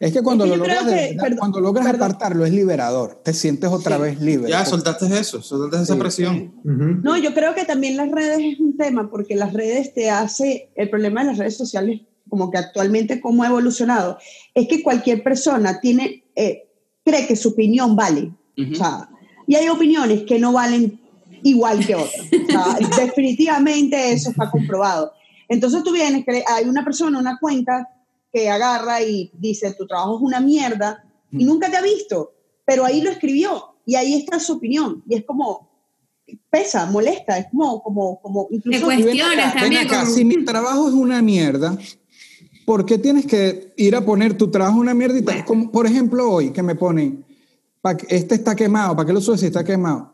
Es 0.00 0.12
que 0.12 0.22
cuando 0.22 0.44
Es 0.44 0.50
que 0.50 0.56
lo 0.58 0.64
logras, 0.64 0.84
que- 0.84 1.16
perdón, 1.18 1.38
cuando 1.38 1.60
logras 1.60 1.86
perdón. 1.86 2.02
apartarlo 2.10 2.44
es 2.44 2.52
liberador. 2.52 3.20
Te 3.24 3.32
sientes 3.32 3.70
otra 3.70 3.96
vez 3.96 4.20
libre. 4.20 4.50
Ya 4.50 4.58
Porque- 4.58 4.70
soltaste 4.70 5.06
eso, 5.18 5.40
soltaste 5.40 5.84
esa 5.84 5.94
Sí. 5.94 6.00
presión. 6.00 6.52
Ujú. 6.64 7.00
No, 7.02 7.16
yo 7.16 7.32
creo 7.32 7.54
que 7.54 7.64
también 7.64 7.96
las 7.96 8.10
redes 8.10 8.38
es 8.40 8.60
un 8.60 8.76
tema, 8.76 9.08
porque 9.08 9.34
las 9.36 9.52
redes 9.52 9.94
te 9.94 10.10
hace, 10.10 10.68
el 10.74 10.90
problema 10.90 11.22
de 11.22 11.28
las 11.28 11.38
redes 11.38 11.56
sociales, 11.56 12.00
como 12.34 12.50
que 12.50 12.58
actualmente 12.58 13.20
cómo 13.20 13.44
ha 13.44 13.46
evolucionado, 13.46 14.18
es 14.52 14.66
que 14.66 14.82
cualquier 14.82 15.22
persona 15.22 15.78
tiene, 15.78 16.24
eh, 16.34 16.68
cree 17.04 17.28
que 17.28 17.36
su 17.36 17.50
opinión 17.50 17.94
vale. 17.94 18.32
Ujú. 18.58 18.72
O 18.72 18.74
sea, 18.74 19.08
y 19.46 19.54
hay 19.54 19.68
opiniones 19.68 20.24
que 20.24 20.40
no 20.40 20.52
valen 20.52 21.00
igual 21.44 21.86
que 21.86 21.94
otras. 21.94 22.26
O 22.26 22.50
sea, 22.50 22.76
definitivamente 23.06 24.10
eso 24.10 24.30
está 24.30 24.50
comprobado. 24.50 25.12
Entonces 25.48 25.84
tú 25.84 25.92
vienes, 25.92 26.24
hay 26.48 26.64
una 26.64 26.84
persona, 26.84 27.20
una 27.20 27.38
cuenta 27.38 27.88
que 28.32 28.50
agarra 28.50 29.00
y 29.00 29.30
dice, 29.34 29.72
tu 29.74 29.86
trabajo 29.86 30.16
es 30.16 30.22
una 30.22 30.40
mierda, 30.40 31.04
y 31.30 31.44
nunca 31.44 31.70
te 31.70 31.76
ha 31.76 31.82
visto, 31.82 32.32
pero 32.64 32.84
ahí 32.84 33.00
lo 33.00 33.10
escribió, 33.12 33.76
y 33.86 33.94
ahí 33.94 34.14
está 34.14 34.40
su 34.40 34.54
opinión, 34.54 35.04
y 35.08 35.14
es 35.14 35.24
como, 35.24 35.70
pesa, 36.50 36.86
molesta, 36.86 37.38
es 37.38 37.46
como, 37.50 37.82
como, 37.82 38.20
como 38.20 38.48
incluso... 38.50 38.88
Te 38.88 38.94
acá, 38.94 38.96
ven 38.96 39.52
también 39.60 39.86
acá, 39.86 40.00
como- 40.00 40.12
si 40.12 40.24
mi 40.24 40.44
trabajo 40.44 40.88
es 40.88 40.94
una 40.94 41.20
mierda, 41.22 41.76
¿por 42.64 42.84
qué 42.86 42.98
tienes 42.98 43.26
que 43.26 43.72
ir 43.76 43.94
a 43.96 44.04
poner 44.04 44.36
tu 44.36 44.50
trabajo 44.50 44.78
una 44.78 44.94
mierda? 44.94 45.18
Y 45.18 45.22
tal? 45.22 45.34
Bueno. 45.34 45.46
Como, 45.46 45.72
por 45.72 45.86
ejemplo, 45.86 46.30
hoy 46.30 46.50
que 46.50 46.62
me 46.62 46.74
ponen, 46.74 47.24
este 48.08 48.34
está 48.34 48.54
quemado, 48.54 48.96
¿para 48.96 49.06
qué 49.06 49.12
lo 49.12 49.20
subes 49.20 49.40
si 49.40 49.46
está 49.46 49.62
quemado? 49.64 50.12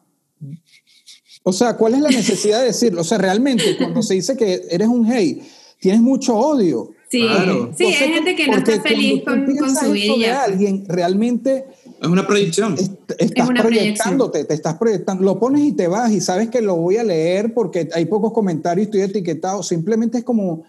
O 1.42 1.52
sea, 1.52 1.76
¿cuál 1.76 1.94
es 1.94 2.00
la 2.00 2.10
necesidad 2.10 2.60
de 2.60 2.66
decirlo? 2.66 3.00
O 3.00 3.04
sea, 3.04 3.18
realmente 3.18 3.76
cuando 3.78 4.02
se 4.02 4.14
dice 4.14 4.36
que 4.36 4.62
eres 4.70 4.88
un 4.88 5.10
hate, 5.10 5.42
tienes 5.78 6.00
mucho 6.02 6.36
odio. 6.36 6.90
Sí, 7.10 7.22
Claro. 7.22 7.72
sí, 7.76 7.86
hay 7.86 8.12
gente 8.12 8.36
que 8.36 8.46
no 8.46 8.58
está 8.58 8.80
feliz 8.82 9.22
con, 9.24 9.44
con 9.44 9.70
su 9.70 9.78
eso 9.78 9.86
de 9.86 9.92
vida. 9.92 10.44
alguien, 10.44 10.84
realmente 10.86 11.64
Es 12.00 12.06
una 12.08 12.24
proyección. 12.24 12.74
est- 12.74 12.92
estás 13.18 13.48
una 13.48 13.62
proyectándote, 13.62 14.44
te 14.44 14.54
estás 14.54 14.74
proyectando, 14.76 15.24
lo 15.24 15.40
pones 15.40 15.62
y 15.62 15.72
te 15.72 15.88
vas 15.88 16.12
y 16.12 16.20
sabes 16.20 16.50
que 16.50 16.60
lo 16.60 16.76
voy 16.76 16.98
a 16.98 17.02
leer 17.04 17.52
porque 17.52 17.88
hay 17.94 18.04
pocos 18.04 18.32
comentarios 18.32 18.84
estoy 18.86 19.00
etiquetado, 19.00 19.62
simplemente 19.64 20.18
es 20.18 20.24
como, 20.24 20.62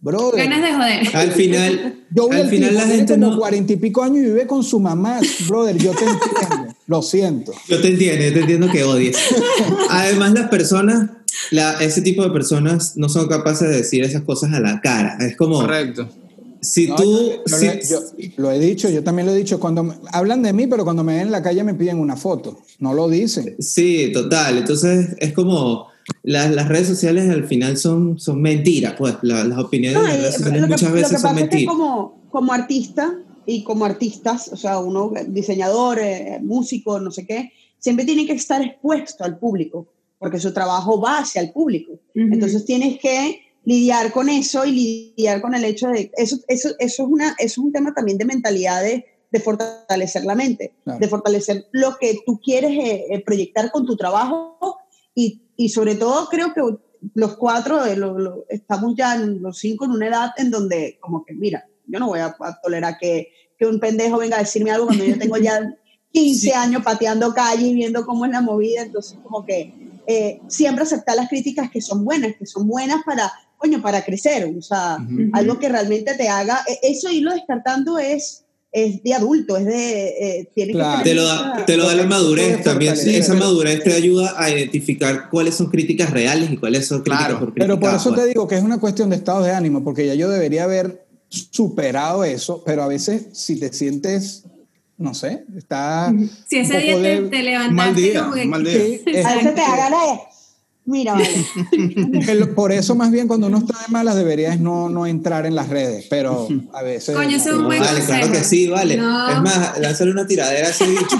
brother, 0.00 0.48
Ganas 0.48 0.62
de 0.62 0.72
joder. 0.74 1.16
Al 1.16 1.32
final, 1.32 2.04
yo 2.14 2.28
vi 2.28 2.36
al 2.36 2.42
al 2.42 2.48
final 2.48 2.74
la 2.74 2.86
gente 2.86 3.14
como 3.14 3.26
no... 3.32 3.38
cuarenta 3.38 3.72
y 3.72 3.76
pico 3.76 4.02
años 4.02 4.18
y 4.18 4.22
vive 4.26 4.46
con 4.46 4.62
su 4.64 4.80
mamá, 4.80 5.20
brother, 5.48 5.76
yo 5.76 5.92
te 5.92 6.04
entiendo, 6.04 6.74
lo 6.86 7.02
siento. 7.02 7.52
Yo 7.68 7.80
te 7.80 7.88
entiendo, 7.88 8.24
yo 8.24 8.32
te 8.32 8.40
entiendo 8.40 8.70
que 8.70 8.84
odies. 8.84 9.16
Además, 9.90 10.32
las 10.32 10.48
personas, 10.48 11.10
la, 11.50 11.72
ese 11.82 12.02
tipo 12.02 12.22
de 12.22 12.30
personas 12.30 12.96
no 12.96 13.08
son 13.08 13.28
capaces 13.28 13.68
de 13.68 13.76
decir 13.78 14.02
esas 14.04 14.22
cosas 14.22 14.52
a 14.52 14.60
la 14.60 14.80
cara. 14.80 15.16
Es 15.20 15.36
como, 15.36 15.60
Correcto. 15.60 16.08
si 16.60 16.86
No, 16.88 16.96
tú... 16.96 17.30
yo, 17.30 17.42
yo 17.46 17.56
si- 17.56 17.66
lo 17.66 17.72
he- 17.72 17.80
yo 17.86 18.00
lo 18.36 18.50
he 18.52 18.58
dicho, 18.58 18.88
yo 18.88 19.02
también 19.04 19.26
lo 19.26 19.32
he 19.32 19.36
dicho, 19.36 19.60
cuando 19.60 19.84
me- 19.84 19.94
hablan 20.12 20.42
de 20.42 20.52
mí, 20.52 20.66
pero 20.66 20.84
cuando 20.84 21.04
me 21.04 21.12
ven 21.14 21.22
en 21.26 21.32
la 21.32 21.42
calle 21.42 21.62
me 21.64 21.74
piden 21.74 21.98
una 21.98 22.16
foto, 22.16 22.60
no 22.78 22.94
lo 22.94 23.08
dicen. 23.08 23.54
Sí, 23.58 24.10
total. 24.12 24.58
Entonces, 24.58 25.08
es 25.18 25.32
como... 25.32 25.89
Las, 26.22 26.50
las 26.50 26.68
redes 26.68 26.86
sociales 26.88 27.28
al 27.30 27.44
final 27.44 27.76
son, 27.76 28.18
son 28.18 28.40
mentiras, 28.42 28.94
pues. 28.98 29.14
La- 29.22 29.44
las 29.44 29.58
opiniones 29.58 29.98
No, 29.98 30.02
de 30.04 30.08
las 30.08 30.18
redes 30.20 30.34
sociales 30.36 30.62
que, 30.62 30.68
muchas 30.68 30.82
lo 30.82 30.88
que 30.94 31.00
veces 31.02 31.20
son 31.20 31.22
pasa 31.30 31.34
es 31.44 31.48
que 31.48 31.56
mentiras. 31.56 31.74
como, 31.74 32.22
como 32.30 32.52
artista 32.52 33.18
y 33.46 33.64
como 33.64 33.84
artistas, 33.84 34.48
o 34.52 34.56
sea, 34.56 34.78
uno 34.78 35.12
diseñador, 35.28 35.98
eh, 35.98 36.38
músico, 36.42 37.00
no 37.00 37.10
sé 37.10 37.26
qué, 37.26 37.52
siempre 37.78 38.04
tiene 38.04 38.26
que 38.26 38.34
estar 38.34 38.62
expuesto 38.62 39.24
al 39.24 39.38
público, 39.38 39.88
porque 40.18 40.38
su 40.38 40.52
trabajo 40.52 41.00
va 41.00 41.18
hacia 41.20 41.40
el 41.40 41.50
público. 41.52 41.92
Ujú. 41.92 42.28
Entonces 42.32 42.64
tienes 42.64 42.98
que 43.00 43.40
lidiar 43.64 44.12
con 44.12 44.28
eso 44.28 44.64
y 44.64 44.72
lidiar 45.16 45.40
con 45.40 45.54
el 45.54 45.64
hecho 45.64 45.88
de... 45.88 46.10
Eso, 46.16 46.36
eso, 46.48 46.68
eso, 46.78 47.02
es, 47.04 47.08
una, 47.08 47.28
eso 47.38 47.44
es 47.44 47.58
un 47.58 47.72
tema 47.72 47.92
también 47.94 48.18
de 48.18 48.24
mentalidad 48.26 48.82
de, 48.82 49.04
de 49.30 49.40
fortalecer 49.40 50.24
la 50.24 50.34
mente, 50.34 50.72
Claro. 50.84 50.98
de 51.00 51.08
fortalecer 51.08 51.66
lo 51.72 51.96
que 51.98 52.18
tú 52.26 52.40
quieres 52.42 52.70
eh, 52.72 53.04
eh, 53.10 53.22
proyectar 53.24 53.70
con 53.70 53.86
tu 53.86 53.96
trabajo 53.96 54.58
y, 55.14 55.42
y 55.64 55.68
sobre 55.68 55.94
todo 55.94 56.28
creo 56.28 56.52
que 56.54 56.62
los 57.14 57.36
cuatro 57.36 57.84
eh, 57.84 57.96
lo- 57.96 58.18
lo- 58.18 58.44
estamos 58.48 58.94
ya 58.96 59.14
en 59.14 59.42
los 59.42 59.58
cinco 59.58 59.84
en 59.84 59.92
una 59.92 60.06
edad 60.08 60.30
en 60.36 60.50
donde 60.50 60.98
como 61.00 61.24
que 61.24 61.34
mira, 61.34 61.66
yo 61.86 61.98
no 61.98 62.06
voy 62.08 62.20
a, 62.20 62.34
a 62.38 62.60
tolerar 62.62 62.96
que, 62.98 63.28
que 63.58 63.66
un 63.66 63.80
pendejo 63.80 64.18
venga 64.18 64.36
a 64.36 64.40
decirme 64.40 64.70
algo 64.70 64.86
cuando 64.86 65.04
yo 65.04 65.18
tengo 65.18 65.36
ya 65.36 65.60
15 66.12 66.40
Sí. 66.46 66.50
años 66.52 66.82
pateando 66.82 67.32
calle 67.34 67.66
y 67.68 67.74
viendo 67.74 68.04
cómo 68.04 68.24
es 68.26 68.32
la 68.32 68.40
movida, 68.40 68.82
entonces 68.82 69.18
como 69.22 69.44
que 69.44 69.72
eh, 70.06 70.40
siempre 70.48 70.82
aceptar 70.84 71.14
las 71.16 71.28
críticas 71.28 71.70
que 71.70 71.80
son 71.80 72.04
buenas, 72.04 72.34
que 72.36 72.46
son 72.46 72.66
buenas 72.66 73.02
para, 73.04 73.30
coño, 73.58 73.80
para 73.82 74.04
crecer, 74.04 74.52
o 74.58 74.62
sea, 74.62 74.96
Ujú. 75.00 75.30
algo 75.34 75.58
que 75.58 75.68
realmente 75.68 76.14
te 76.14 76.28
haga, 76.28 76.64
e- 76.66 76.80
eso 76.92 77.10
irlo 77.10 77.32
descartando 77.32 77.98
es, 77.98 78.44
es 78.72 79.02
de 79.02 79.14
adulto, 79.14 79.56
es 79.56 79.64
de, 79.66 80.08
eh, 80.08 80.50
tiene 80.54 80.72
Claro. 80.72 80.98
que 81.02 81.10
Te 81.10 81.14
lo 81.14 81.24
da, 81.24 81.64
te 81.66 81.76
lo 81.76 81.86
da 81.88 81.94
la 81.96 82.06
madurez 82.06 82.62
también. 82.62 82.92
Esa 82.94 83.32
Pero- 83.32 83.44
madurez 83.46 83.82
te 83.82 83.92
ayuda 83.92 84.34
a 84.36 84.48
identificar 84.50 85.28
cuáles 85.28 85.56
son 85.56 85.70
críticas 85.70 86.10
reales 86.10 86.50
y 86.52 86.56
cuáles 86.56 86.86
son 86.86 87.02
críticas 87.02 87.26
Claro, 87.26 87.40
por 87.40 87.54
Pero 87.54 87.80
por 87.80 87.92
eso 87.94 88.10
pues. 88.10 88.20
te 88.22 88.28
digo 88.28 88.46
que 88.46 88.54
es 88.56 88.62
una 88.62 88.78
cuestión 88.78 89.10
de 89.10 89.16
estado 89.16 89.42
de 89.42 89.50
ánimo, 89.52 89.82
porque 89.82 90.06
ya 90.06 90.14
yo 90.14 90.28
debería 90.30 90.64
haber 90.64 91.04
superado 91.28 92.24
eso, 92.24 92.62
pero 92.64 92.82
a 92.82 92.88
veces 92.88 93.26
si 93.32 93.58
te 93.58 93.72
sientes, 93.72 94.44
no 94.98 95.14
sé, 95.14 95.44
está... 95.56 96.12
Si 96.48 96.58
ese 96.58 96.78
día 96.78 96.94
te, 97.00 97.20
te 97.22 97.42
levantaste 97.42 97.74
Mal 97.74 97.94
día, 97.96 98.20
como 98.22 98.34
que... 98.34 98.44
mal 98.46 98.64
día. 98.64 98.72
Sí, 98.74 99.00
es- 99.06 99.26
A 99.26 99.34
veces 99.36 99.54
te 99.54 99.60
da 99.60 99.76
ganas 99.76 100.00
de, 100.12 100.20
mira, 100.84 101.14
vale. 102.26 102.46
por 102.54 102.72
eso 102.72 102.94
más 102.94 103.10
bien 103.10 103.28
cuando 103.28 103.46
uno 103.46 103.58
está 103.58 103.78
de 103.86 103.92
malas 103.92 104.16
deberías 104.16 104.58
no, 104.60 104.88
no 104.88 105.06
entrar 105.06 105.46
en 105.46 105.54
las 105.54 105.68
redes, 105.68 106.06
pero 106.10 106.48
a 106.72 106.82
veces... 106.82 107.14
Coño, 107.16 107.36
eso 107.36 107.48
es 107.50 107.54
un 107.54 107.60
No, 107.62 107.66
buen 107.68 107.80
vale, 107.80 108.00
claro 108.04 108.32
que 108.32 108.44
sí, 108.44 108.66
vale. 108.68 108.96
No. 108.96 109.30
Es 109.30 109.40
más, 109.42 109.78
lánzale 109.78 110.10
una 110.10 110.26
tiradera 110.26 110.66
a 110.68 110.70
ese 110.70 110.86
bicho. 110.88 111.04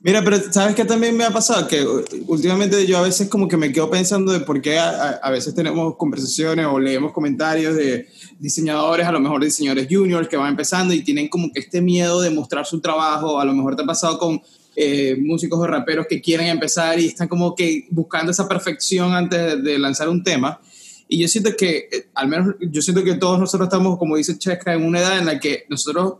Mira, 0.00 0.22
pero 0.22 0.38
¿sabes 0.52 0.74
qué 0.76 0.84
también 0.84 1.16
me 1.16 1.24
ha 1.24 1.30
pasado? 1.32 1.66
Que 1.66 1.84
últimamente 2.28 2.86
yo 2.86 2.98
a 2.98 3.02
veces 3.02 3.28
como 3.28 3.48
que 3.48 3.56
me 3.56 3.72
quedo 3.72 3.90
pensando 3.90 4.32
de 4.32 4.40
por 4.40 4.62
qué 4.62 4.78
a, 4.78 4.88
a- 4.90 5.10
a 5.22 5.30
veces 5.30 5.54
tenemos 5.54 5.96
conversaciones 5.96 6.66
o 6.66 6.78
leemos 6.78 7.12
comentarios 7.12 7.74
de 7.74 8.06
diseñadores, 8.38 9.06
a 9.06 9.12
lo 9.12 9.18
mejor 9.20 9.42
diseñadores 9.42 9.88
juniors 9.90 10.28
que 10.28 10.36
van 10.36 10.50
empezando 10.50 10.94
y 10.94 11.02
tienen 11.02 11.28
como 11.28 11.52
que 11.52 11.60
este 11.60 11.82
miedo 11.82 12.20
de 12.20 12.30
mostrar 12.30 12.64
su 12.64 12.80
trabajo. 12.80 13.40
A 13.40 13.44
lo 13.44 13.52
mejor 13.52 13.74
te 13.76 13.82
ha 13.82 13.86
pasado 13.86 14.18
con 14.18 14.40
eh, 14.80 15.16
músicos 15.20 15.58
o 15.58 15.66
raperos 15.66 16.06
que 16.06 16.20
quieren 16.20 16.46
empezar 16.46 17.00
y 17.00 17.06
están 17.06 17.26
como 17.26 17.52
que 17.52 17.88
buscando 17.90 18.30
esa 18.30 18.46
perfección 18.46 19.12
antes 19.12 19.60
de, 19.64 19.76
lanzar 19.76 20.08
un 20.08 20.22
tema. 20.22 20.60
Y 21.08 21.18
yo 21.20 21.26
siento 21.26 21.56
que, 21.56 21.88
eh, 21.90 22.06
al 22.14 22.28
menos 22.28 22.54
yo 22.60 22.80
siento 22.80 23.02
que 23.02 23.14
todos 23.14 23.40
nosotros 23.40 23.66
estamos, 23.66 23.98
como 23.98 24.14
dice 24.14 24.38
Cheska, 24.38 24.74
en 24.74 24.84
una 24.84 25.00
edad 25.00 25.18
en 25.18 25.26
la 25.26 25.40
que 25.40 25.64
nosotros 25.68 26.18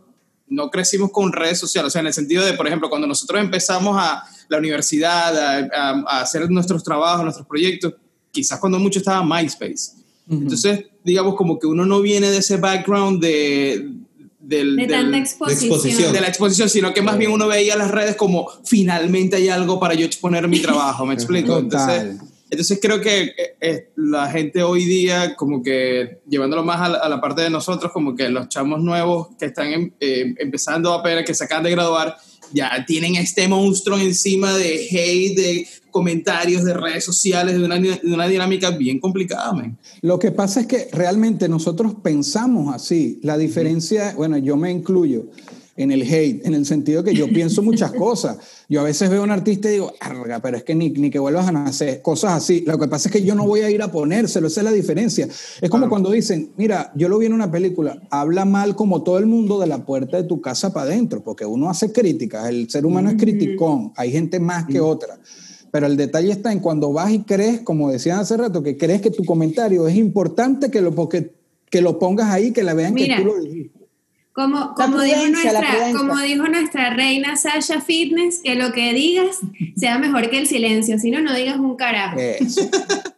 no 0.49 0.71
crecimos 0.71 1.13
con 1.13 1.33
redes 1.33 1.61
sociales, 1.61 1.87
o 1.87 1.91
sea, 1.91 2.01
en 2.01 2.09
el 2.09 2.13
sentido 2.13 2.45
de, 2.45 2.55
por 2.55 2.67
ejemplo, 2.67 2.91
cuando 2.91 3.07
nosotros 3.07 3.41
empezamos 3.41 3.97
a 3.97 4.25
la 4.49 4.59
universidad, 4.59 5.39
a, 5.39 6.03
a 6.05 6.21
hacer 6.23 6.51
nuestros 6.51 6.83
trabajos, 6.83 7.23
nuestros 7.23 7.47
proyectos, 7.47 7.95
quizás 8.33 8.59
cuando 8.59 8.81
mucho 8.81 8.99
estaba 8.99 9.23
MySpace. 9.23 9.93
Entonces, 10.29 10.85
digamos, 11.05 11.37
como 11.37 11.61
que 11.61 11.69
uno 11.69 11.87
no 11.87 12.01
viene 12.01 12.33
de 12.33 12.39
ese 12.39 12.57
background 12.57 13.23
de, 13.23 13.89
del, 14.49 14.77
de 14.77 14.83
del- 14.87 14.91
tanta 14.91 15.19
exposición. 15.19 15.73
exposición. 15.73 16.13
de 16.13 16.21
la 16.21 16.29
exposición, 16.29 16.69
sino 16.71 16.95
que 16.95 17.03
más 17.03 17.19
bien 17.19 17.31
uno 17.31 17.47
veía 17.47 17.77
las 17.77 17.91
redes 17.91 18.17
como 18.17 18.49
finalmente 18.65 19.37
hay 19.37 19.49
algo 19.49 19.79
para 19.79 19.95
yo 19.95 20.07
exponer 20.07 20.49
mi 20.49 20.61
trabajo, 20.61 21.05
¿me 21.05 21.13
explico? 21.19 21.59
Entonces, 21.59 22.17
entonces 22.51 22.79
creo 22.81 22.99
que 23.03 23.25
eh, 23.25 23.35
eh, 23.61 23.91
la 23.97 24.31
gente 24.31 24.63
hoy 24.63 24.85
día, 24.87 25.37
como 25.37 25.63
que 25.63 26.21
llevándolo 26.27 26.65
más 26.65 26.81
a 26.81 26.89
la, 26.89 26.99
a 26.99 27.09
la 27.11 27.21
parte 27.21 27.43
de 27.43 27.51
nosotros, 27.51 27.93
como 27.93 28.17
que 28.17 28.31
los 28.31 28.49
chamos 28.49 28.81
nuevos 28.81 29.29
que 29.39 29.45
están 29.45 29.67
em- 29.71 29.93
eh, 30.01 30.35
empezando 30.39 30.95
apenas, 30.95 31.25
que 31.25 31.35
se 31.35 31.45
acaban 31.45 31.65
de 31.65 31.71
graduar, 31.73 32.17
ya 32.53 32.85
tienen 32.87 33.17
este 33.17 33.49
monstruo 33.49 33.99
encima 33.99 34.57
de 34.57 34.87
hate, 34.91 35.37
de 35.37 35.69
comentarios, 35.91 36.65
de 36.65 36.75
redes 36.75 37.05
sociales, 37.05 37.59
de 37.59 37.65
una, 37.65 38.29
dinámica 38.29 38.71
bien 38.71 39.01
complicada, 39.01 39.53
man. 39.53 39.77
Lo 40.03 40.19
que 40.19 40.31
pasa 40.31 40.61
es 40.61 40.67
que 40.67 40.89
realmente 40.93 41.49
nosotros 41.49 41.95
pensamos 42.03 42.75
así. 42.75 43.19
La 43.23 43.39
diferencia, 43.39 44.15
bueno, 44.17 44.39
yo 44.39 44.57
me 44.57 44.71
incluyo 44.71 45.27
en 45.79 45.93
el 45.93 46.03
hate, 46.03 46.45
en 46.45 46.55
el 46.55 46.67
sentido 46.67 47.05
que 47.05 47.15
yo 47.15 47.29
pienso 47.29 47.63
muchas 47.63 47.93
cosas. 47.95 48.37
Yo 48.69 48.81
a 48.81 48.85
veces 48.85 49.09
veo 49.09 49.21
a 49.21 49.25
un 49.25 49.31
artista 49.31 49.69
y 49.69 49.75
digo, 49.75 49.93
arga, 50.01 50.41
pero 50.41 50.57
es 50.57 50.65
que 50.65 50.75
ni, 50.75 50.91
ni 50.91 51.09
que 51.09 51.19
vuelvas 51.19 51.47
a 51.47 51.53
nacer, 51.53 52.03
cosas 52.03 52.33
así. 52.33 52.65
Lo 52.67 52.79
que 52.79 52.89
pasa 52.89 53.09
es 53.09 53.13
que 53.13 53.23
yo 53.23 53.35
no 53.35 53.47
voy 53.47 53.61
a 53.61 53.71
ir 53.71 53.81
a 53.81 53.91
ponérselo, 53.91 54.49
esa 54.49 54.61
es 54.61 54.65
la 54.65 54.73
diferencia. 54.73 55.27
Es 55.27 55.71
como 55.71 55.89
cuando 55.89 56.11
dicen, 56.11 56.51
mira, 56.57 56.93
yo 56.97 57.09
lo 57.09 57.19
vi 57.19 57.27
en 57.27 57.33
una 57.33 57.51
película, 57.51 58.03
habla 58.11 58.45
mal 58.45 58.75
como 58.75 59.03
todo 59.03 59.19
el 59.19 59.27
mundo 59.27 59.61
de 59.61 59.69
la 59.69 59.87
puerta 59.87 60.17
de 60.17 60.25
tu 60.25 60.41
casa 60.41 60.73
para 60.73 60.87
adentro, 60.87 61.23
porque 61.23 61.47
uno 61.47 61.71
hace 61.71 61.93
críticas, 61.93 62.49
el 62.49 62.69
ser 62.69 62.85
humano 62.85 63.09
es 63.11 63.17
criticón, 63.17 63.93
hay 63.97 64.11
gente 64.11 64.41
más 64.41 64.67
que 64.67 64.81
otra. 64.81 65.19
Pero 65.71 65.87
el 65.87 65.97
detalle 65.97 66.33
está 66.33 66.51
en 66.51 66.61
cuando 66.61 66.93
vas 66.93 67.13
y 67.13 67.21
crees, 67.21 67.61
como 67.61 67.91
decían 67.91 68.19
hace 68.19 68.37
rato, 68.37 68.63
que 68.63 68.77
crees 68.77 69.01
que 69.01 69.11
tu 69.11 69.25
comentario 69.25 69.87
es 69.87 69.97
importante 69.97 70.71
que 70.71 70.81
lo, 70.81 70.95
porque, 70.95 71.35
que 71.71 71.83
lo 71.83 71.99
pongas 71.99 72.31
ahí, 72.31 72.53
que 72.53 72.63
la 72.63 72.75
vean 72.75 72.95
Mira. 72.95 73.17
que 73.17 73.23
tú 73.23 73.29
lo 73.29 73.41
dijiste. 73.41 73.78
Como, 74.39 74.73
como, 74.75 75.01
dijo 75.03 75.27
nuestra, 75.31 75.93
como 75.97 76.17
dijo 76.21 76.47
nuestra 76.47 76.95
reina 76.95 77.35
Sasha 77.37 77.81
Fitness, 77.81 78.39
que 78.39 78.55
lo 78.55 78.71
que 78.73 78.95
digas 78.95 79.39
sea 79.77 79.99
mejor 79.99 80.31
que 80.31 80.39
el 80.39 80.47
silencio, 80.47 80.97
si 81.01 81.11
no, 81.11 81.21
no 81.21 81.35
digas 81.35 81.57
un 81.59 81.75
carajo. 81.75 82.21
Eso. 82.21 82.61
Es 82.63 82.71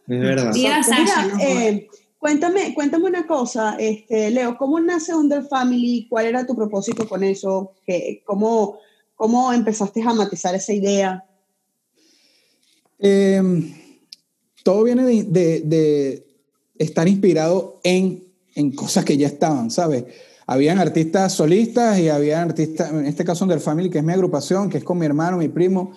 verdad. 0.07 0.51
Diga 0.51 0.81
Sasha, 0.81 1.03
Mira, 1.03 1.25
no 1.27 1.37
jodas. 1.37 1.63
eh, 1.63 1.87
cuéntame, 2.17 2.73
cuéntame 2.73 3.05
una 3.05 3.27
cosa, 3.27 3.75
este, 3.77 4.31
Leo, 4.31 4.57
¿cómo 4.57 4.79
nace 4.79 5.13
Under 5.13 5.43
Family? 5.43 6.07
¿Cuál 6.09 6.25
era 6.25 6.43
tu 6.47 6.55
propósito 6.55 7.07
con 7.07 7.23
eso? 7.23 7.73
¿Qué, 7.85 8.23
cómo, 8.25 8.79
¿Cómo 9.15 9.53
empezaste 9.53 10.01
a 10.01 10.13
matizar 10.15 10.55
esa 10.55 10.73
idea? 10.73 11.23
Eh, 12.97 13.41
todo 14.63 14.83
viene 14.85 15.03
de, 15.05 15.23
de- 15.25 15.59
de 15.61 16.25
estar 16.79 17.07
inspirado 17.07 17.79
en, 17.83 18.23
en 18.55 18.71
cosas 18.71 19.05
que 19.05 19.17
ya 19.17 19.27
estaban, 19.27 19.69
¿sabes? 19.69 20.05
Habían 20.51 20.79
artistas 20.79 21.31
solistas 21.31 21.97
y 21.97 22.09
había 22.09 22.41
artistas, 22.41 22.91
en 22.91 23.05
este 23.05 23.23
caso 23.23 23.45
Under 23.45 23.61
Family, 23.61 23.89
que 23.89 23.99
es 23.99 24.03
mi 24.03 24.11
agrupación, 24.11 24.69
que 24.69 24.79
es 24.79 24.83
con 24.83 24.97
mi 24.97 25.05
hermano, 25.05 25.37
mi 25.37 25.47
primo, 25.47 25.93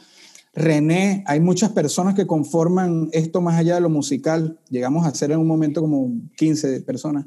René. 0.52 1.24
Hay 1.26 1.40
muchas 1.40 1.72
personas 1.72 2.14
que 2.14 2.24
conforman 2.24 3.08
esto 3.10 3.40
más 3.40 3.58
allá 3.58 3.74
de 3.74 3.80
lo 3.80 3.90
musical. 3.90 4.60
Llegamos 4.70 5.08
a 5.08 5.10
ser 5.12 5.32
en 5.32 5.40
un 5.40 5.48
momento 5.48 5.80
como 5.80 6.08
15 6.36 6.82
personas. 6.82 7.26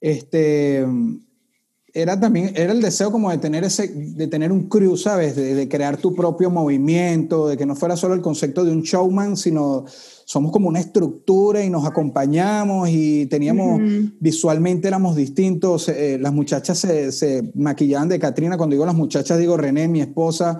Este, 0.00 0.86
era 1.96 2.20
también, 2.20 2.52
era 2.54 2.72
el 2.72 2.82
deseo 2.82 3.10
como 3.10 3.30
de 3.30 3.38
tener 3.38 3.64
ese, 3.64 3.88
de 3.88 4.26
tener 4.26 4.52
un 4.52 4.68
crew, 4.68 4.98
¿sabes? 4.98 5.34
De, 5.34 5.54
de 5.54 5.66
crear 5.66 5.96
tu 5.96 6.14
propio 6.14 6.50
movimiento, 6.50 7.48
de 7.48 7.56
que 7.56 7.64
no 7.64 7.74
fuera 7.74 7.96
solo 7.96 8.12
el 8.12 8.20
concepto 8.20 8.66
de 8.66 8.70
un 8.70 8.82
showman, 8.82 9.34
sino 9.34 9.86
somos 10.26 10.52
como 10.52 10.68
una 10.68 10.78
estructura 10.78 11.64
y 11.64 11.70
nos 11.70 11.86
acompañamos 11.86 12.90
y 12.90 13.24
teníamos, 13.26 13.80
visualmente 14.20 14.88
éramos 14.88 15.16
distintos. 15.16 15.88
eh, 15.88 16.18
las 16.20 16.34
muchachas 16.34 16.78
se, 16.78 17.12
se 17.12 17.50
maquillaban 17.54 18.10
de 18.10 18.18
Catrina, 18.18 18.58
cuando 18.58 18.74
digo 18.74 18.84
las 18.84 18.94
muchachas 18.94 19.38
digo 19.38 19.56
René, 19.56 19.88
mi 19.88 20.02
esposa, 20.02 20.58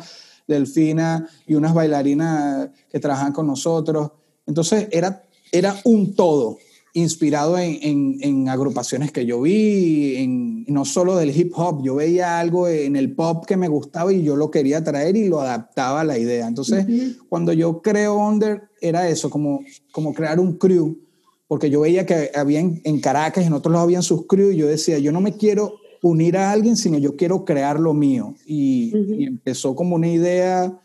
Delfina 0.49 1.29
y 1.47 1.55
unas 1.55 1.75
bailarinas 1.75 2.71
que 2.91 2.99
trabajan 2.99 3.35
con 3.35 3.47
nosotros. 3.47 4.11
Entonces 4.47 4.89
era, 4.91 5.23
era 5.53 5.77
un 5.85 6.15
todo 6.15 6.57
inspirado 7.01 7.59
en, 7.59 7.79
en- 7.83 8.17
en 8.23 8.49
agrupaciones 8.49 9.13
que 9.13 9.27
yo 9.27 9.41
vi, 9.43 10.17
en, 10.17 10.65
no 10.69 10.85
solo 10.85 11.17
del 11.17 11.37
hip 11.37 11.53
hop, 11.57 11.83
yo 11.85 11.95
veía 11.97 12.39
algo 12.41 12.69
en 12.69 12.97
el 12.97 13.13
pop 13.13 13.45
que 13.47 13.57
me 13.57 13.69
gustaba 13.69 14.13
y 14.13 14.23
yo 14.23 14.35
lo 14.37 14.51
quería 14.51 14.83
traer 14.83 15.17
y 15.17 15.29
lo 15.29 15.41
adaptaba 15.41 16.01
a 16.01 16.05
la 16.05 16.19
idea. 16.19 16.47
Entonces, 16.49 16.87
cuando 17.29 17.53
yo 17.53 17.83
creo 17.83 18.17
Under, 18.17 18.63
era 18.81 19.09
eso, 19.09 19.29
como, 19.31 19.61
como 19.93 20.15
crear 20.15 20.41
un 20.41 20.55
crew, 20.55 20.97
porque 21.49 21.71
yo 21.71 21.81
veía 21.83 22.07
que 22.07 22.31
había 22.35 22.61
en, 22.61 22.81
en 22.85 22.99
Caracas 23.01 23.45
y 23.45 23.47
en 23.47 23.53
otros 23.53 23.73
lados 23.73 23.85
habían 23.85 24.03
sus 24.03 24.27
crew 24.27 24.51
y 24.51 24.57
yo 24.57 24.67
decía, 24.67 24.99
yo 24.99 25.13
no 25.13 25.21
me 25.21 25.37
quiero 25.37 25.75
unir 26.03 26.37
a 26.37 26.51
alguien, 26.51 26.77
sino 26.77 26.99
yo 26.99 27.15
quiero 27.17 27.45
crear 27.45 27.79
lo 27.79 27.93
mío. 27.95 28.35
Y, 28.47 28.93
y 29.19 29.25
empezó 29.25 29.75
como 29.75 29.97
una 29.97 30.09
idea 30.09 30.81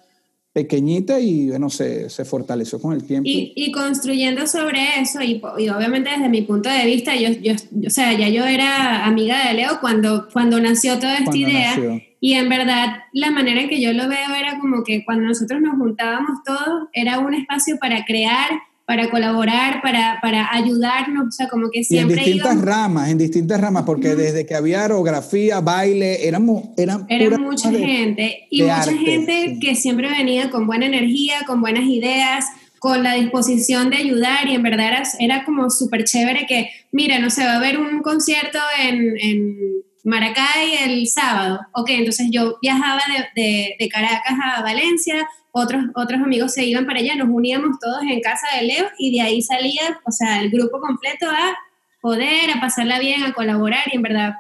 pequeñita 0.53 1.19
y 1.19 1.49
bueno, 1.49 1.69
se, 1.69 2.09
se 2.09 2.25
fortaleció 2.25 2.79
con 2.81 2.93
el 2.93 3.03
tiempo. 3.05 3.27
Y, 3.29 3.53
y 3.55 3.71
construyendo 3.71 4.45
sobre 4.47 4.99
eso, 4.99 5.21
y, 5.21 5.41
y 5.59 5.69
obviamente 5.69 6.09
desde 6.09 6.27
mi 6.29 6.41
punto 6.41 6.69
de 6.69 6.85
vista, 6.85 7.15
yo, 7.15 7.29
yo, 7.29 7.53
yo- 7.71 7.87
o 7.87 7.89
sea, 7.89 8.13
ya 8.13 8.27
yo 8.29 8.45
era 8.45 9.05
amiga 9.05 9.47
de 9.47 9.53
Leo 9.53 9.79
cuando, 9.79 10.27
cuando 10.31 10.59
nació 10.59 10.95
toda 10.99 11.13
esta 11.13 11.25
Cuando 11.31 11.47
idea. 11.49 11.69
nació. 11.75 12.01
Y 12.23 12.33
en 12.33 12.49
verdad, 12.49 12.97
la 13.13 13.31
manera 13.31 13.61
en 13.61 13.69
que 13.69 13.81
yo 13.81 13.93
lo 13.93 14.07
veo 14.07 14.35
era 14.37 14.59
como 14.59 14.83
que 14.83 15.03
cuando 15.05 15.25
nosotros 15.25 15.59
nos 15.61 15.75
juntábamos 15.77 16.43
todos, 16.45 16.87
era 16.93 17.17
un 17.19 17.33
espacio 17.33 17.77
para 17.79 18.05
crear, 18.05 18.47
para 18.91 19.09
colaborar, 19.09 19.81
para, 19.81 20.19
para 20.21 20.53
ayudarnos, 20.53 21.27
o 21.29 21.31
sea, 21.31 21.47
como 21.47 21.69
que 21.71 21.79
Y 21.79 21.81
en 21.81 21.85
siempre 21.85 22.17
distintas 22.17 22.55
íbamos- 22.55 22.65
ramas, 22.65 23.09
en 23.09 23.17
distintas 23.17 23.61
ramas, 23.61 23.83
porque 23.85 24.17
desde 24.17 24.45
que 24.45 24.53
había 24.53 24.81
aerografía, 24.81 25.61
baile, 25.61 26.27
éramos, 26.27 26.65
eran 26.75 27.05
Era 27.07 27.37
mucha 27.37 27.71
de- 27.71 27.79
gente 27.79 28.47
y 28.49 28.63
de 28.63 28.67
mucha 28.67 28.81
arte, 28.81 28.97
gente 28.97 29.49
sí. 29.53 29.59
que 29.61 29.75
siempre 29.75 30.09
venía 30.09 30.49
con 30.49 30.67
buena 30.67 30.87
energía, 30.87 31.35
con 31.47 31.61
buenas 31.61 31.85
ideas, 31.85 32.43
con 32.79 33.01
la 33.01 33.13
disposición 33.13 33.89
de 33.91 33.95
ayudar 33.95 34.45
y 34.49 34.55
en 34.55 34.63
verdad 34.63 34.87
era, 34.87 35.03
era 35.19 35.45
como 35.45 35.69
súper 35.69 36.03
chévere 36.03 36.45
que, 36.45 36.69
mira, 36.91 37.17
no 37.19 37.29
sé, 37.29 37.45
va 37.45 37.53
a 37.53 37.57
haber 37.59 37.77
un 37.79 38.01
concierto 38.01 38.59
en, 38.77 39.17
en 39.21 39.55
Maracay 40.03 40.73
el 40.83 41.07
sábado. 41.07 41.61
Ok, 41.75 41.91
entonces 41.91 42.27
yo 42.29 42.57
viajaba 42.61 42.99
de, 43.35 43.41
de- 43.41 43.75
de 43.79 43.87
Caracas 43.87 44.33
a 44.43 44.61
Valencia, 44.61 45.25
otros, 45.51 45.83
otros 45.95 46.21
amigos 46.21 46.53
se 46.53 46.65
iban 46.65 46.85
para 46.85 46.99
allá, 46.99 47.15
nos 47.15 47.29
uníamos 47.29 47.77
todos 47.79 48.01
en 48.09 48.21
casa 48.21 48.47
de 48.57 48.67
Leo 48.67 48.85
y 48.97 49.11
de 49.11 49.21
ahí 49.21 49.41
salía, 49.41 49.99
o 50.05 50.11
sea, 50.11 50.41
el 50.41 50.49
grupo 50.49 50.79
completo 50.79 51.27
a 51.29 51.55
poder, 52.01 52.49
a 52.55 52.61
pasarla 52.61 52.99
bien, 52.99 53.23
a 53.23 53.33
colaborar 53.33 53.83
y 53.91 53.95
en 53.97 54.01
verdad 54.01 54.33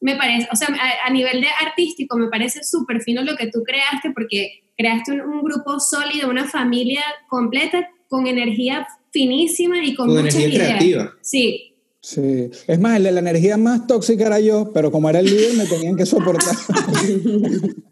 me 0.00 0.16
parece, 0.16 0.48
o 0.52 0.56
sea, 0.56 0.68
a, 0.68 1.08
a 1.08 1.10
nivel 1.10 1.40
de 1.40 1.48
artístico 1.66 2.16
me 2.16 2.28
parece 2.28 2.62
súper 2.64 3.02
fino 3.02 3.22
lo 3.22 3.36
que 3.36 3.48
tú 3.48 3.62
creaste 3.64 4.10
porque 4.14 4.62
creaste 4.76 5.12
un, 5.12 5.20
un 5.20 5.42
grupo 5.42 5.78
sólido, 5.80 6.30
una 6.30 6.46
familia 6.46 7.02
completa 7.28 7.88
con 8.08 8.26
energía 8.26 8.86
finísima 9.12 9.82
y 9.84 9.94
con, 9.94 10.06
Con 10.08 10.16
muchas 10.16 10.34
energía 10.36 10.58
ideas. 10.58 10.78
creativa. 10.78 11.12
Sí, 11.22 11.66
Sí. 12.02 12.50
Es 12.66 12.80
más, 12.80 12.96
el 12.96 13.02
de 13.04 13.12
la 13.12 13.20
energía 13.20 13.58
más 13.58 13.86
tóxica 13.86 14.24
era 14.26 14.40
yo, 14.40 14.70
pero 14.72 14.90
como 14.90 15.10
era 15.10 15.18
el 15.18 15.26
líder 15.26 15.54
me 15.54 15.66
tenían 15.66 15.96
que 15.96 16.06
soportar. 16.06 16.56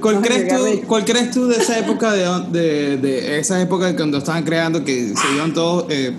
¿Cuál, 0.00 0.20
crees 0.22 0.46
tú, 0.48 0.62
de- 0.62 0.80
¿Cuál 0.82 1.04
crees 1.04 1.30
tú 1.32 1.48
de 1.48 1.56
esa 1.56 1.76
época, 1.78 2.12
de, 2.12 2.24
de, 2.58 2.96
de 2.98 3.38
esa 3.40 3.60
época 3.60 3.94
cuando 3.96 4.18
estaban 4.18 4.44
creando, 4.44 4.84
que 4.84 5.08
se 5.08 5.34
iban 5.34 5.52
todos... 5.52 5.86
eh, 5.90 6.12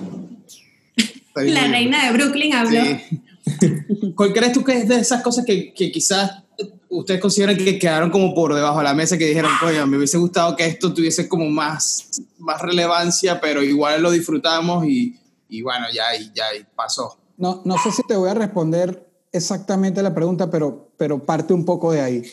la 1.36 1.68
reina 1.68 2.06
de 2.06 2.14
Brooklyn 2.14 2.54
habló. 2.54 2.82
Sí. 2.84 3.22
¿Cuál 4.16 4.34
crees 4.34 4.52
tú 4.54 4.64
que 4.64 4.74
es 4.80 4.88
de 4.88 4.98
esas 4.98 5.24
cosas 5.24 5.46
que, 5.46 5.74
que 5.74 5.92
quizás 5.92 6.44
ustedes 6.90 7.20
consideran 7.22 7.58
que 7.58 7.80
quedaron 7.80 8.12
como 8.12 8.36
por 8.36 8.54
debajo 8.54 8.78
de 8.80 8.84
la 8.84 8.94
mesa, 8.94 9.18
que 9.18 9.26
dijeron, 9.28 9.52
coño, 9.60 9.88
me 9.88 9.98
hubiese 9.98 10.18
gustado 10.18 10.56
que 10.56 10.66
esto 10.66 10.94
tuviese 10.94 11.28
como 11.28 11.50
más, 11.50 12.22
más 12.40 12.62
relevancia, 12.62 13.40
pero 13.42 13.64
igual 13.64 14.02
lo 14.04 14.12
disfrutamos 14.12 14.86
y, 14.86 15.18
y 15.50 15.62
bueno, 15.62 15.88
ya, 15.94 16.16
y 16.22 16.32
ya 16.36 16.54
y 16.60 16.64
pasó. 16.76 17.18
No, 17.38 17.62
no 17.66 17.78
sé 17.82 17.92
si 17.92 18.04
te 18.04 18.16
voy 18.16 18.30
a 18.30 18.34
responder 18.36 19.08
exactamente 19.32 20.04
la 20.04 20.14
pregunta, 20.14 20.52
pero, 20.52 20.90
pero 20.98 21.18
parte 21.26 21.54
un 21.54 21.66
poco 21.66 21.92
de 21.94 22.02
ahí. 22.02 22.24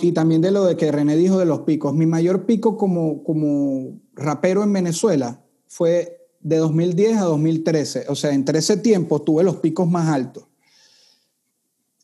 Y 0.00 0.12
también 0.12 0.40
de 0.40 0.52
lo 0.52 0.64
de 0.64 0.76
que 0.76 0.92
René 0.92 1.16
dijo 1.16 1.38
de 1.38 1.44
los 1.44 1.60
picos. 1.60 1.92
Mi 1.94 2.06
mayor 2.06 2.46
pico 2.46 2.76
como, 2.76 3.24
como 3.24 3.98
rapero 4.14 4.62
en 4.62 4.72
Venezuela 4.72 5.44
fue 5.66 6.28
de 6.40 6.56
2010 6.56 7.18
a 7.18 7.24
2013. 7.24 8.04
O 8.08 8.14
sea, 8.14 8.32
entre 8.32 8.60
ese 8.60 8.76
tiempo 8.76 9.22
tuve 9.22 9.42
los 9.42 9.56
picos 9.56 9.88
más 9.88 10.08
altos. 10.08 10.44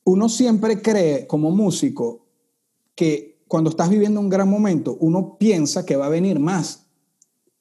Uno 0.05 0.29
siempre 0.29 0.83
cree 0.83 1.27
como 1.27 1.51
músico 1.51 2.27
que 2.95 3.39
cuando 3.47 3.71
estás 3.71 3.91
viviendo 3.91 4.21
un 4.21 4.29
gran 4.29 4.49
momento, 4.49 4.97
uno 5.01 5.37
piensa 5.39 5.87
que 5.87 5.97
va 5.97 6.07
a 6.07 6.11
venir 6.11 6.39
más. 6.39 6.85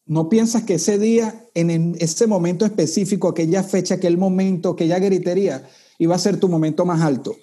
no 0.05 0.29
piensas 0.29 0.63
que 0.63 0.75
ese 0.75 0.97
día, 0.97 1.45
en 1.53 1.95
ese 1.99 2.27
momento 2.27 2.65
específico, 2.65 3.27
aquella 3.27 3.61
fecha, 3.61 3.95
aquel 3.95 4.17
momento, 4.17 4.69
aquella 4.69 4.99
gritería, 4.99 5.67
iba 5.99 6.15
a 6.15 6.19
ser 6.19 6.39
tu 6.39 6.47
momento 6.47 6.85
más 6.85 7.01
alto. 7.01 7.35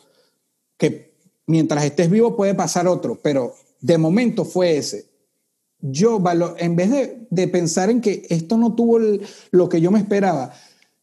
Que 0.78 1.13
mientras 1.46 1.84
estés 1.84 2.10
vivo 2.10 2.36
puede 2.36 2.54
pasar 2.54 2.86
otro, 2.88 3.18
pero 3.22 3.54
de 3.80 3.98
momento 3.98 4.44
fue 4.44 4.76
ese. 4.76 5.06
Yo, 5.80 6.22
en 6.58 6.76
vez 6.76 6.90
de, 6.90 7.26
de 7.30 7.48
pensar 7.48 7.90
en 7.90 8.00
que 8.00 8.26
esto 8.30 8.56
no 8.56 8.74
tuvo 8.74 8.96
el- 8.98 9.20
lo 9.50 9.68
que 9.68 9.80
yo 9.80 9.90
me 9.90 9.98
esperaba, 9.98 10.52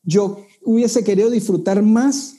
yo 0.03 0.43
hubiese 0.63 1.03
querido 1.03 1.29
disfrutar 1.29 1.83
más 1.83 2.35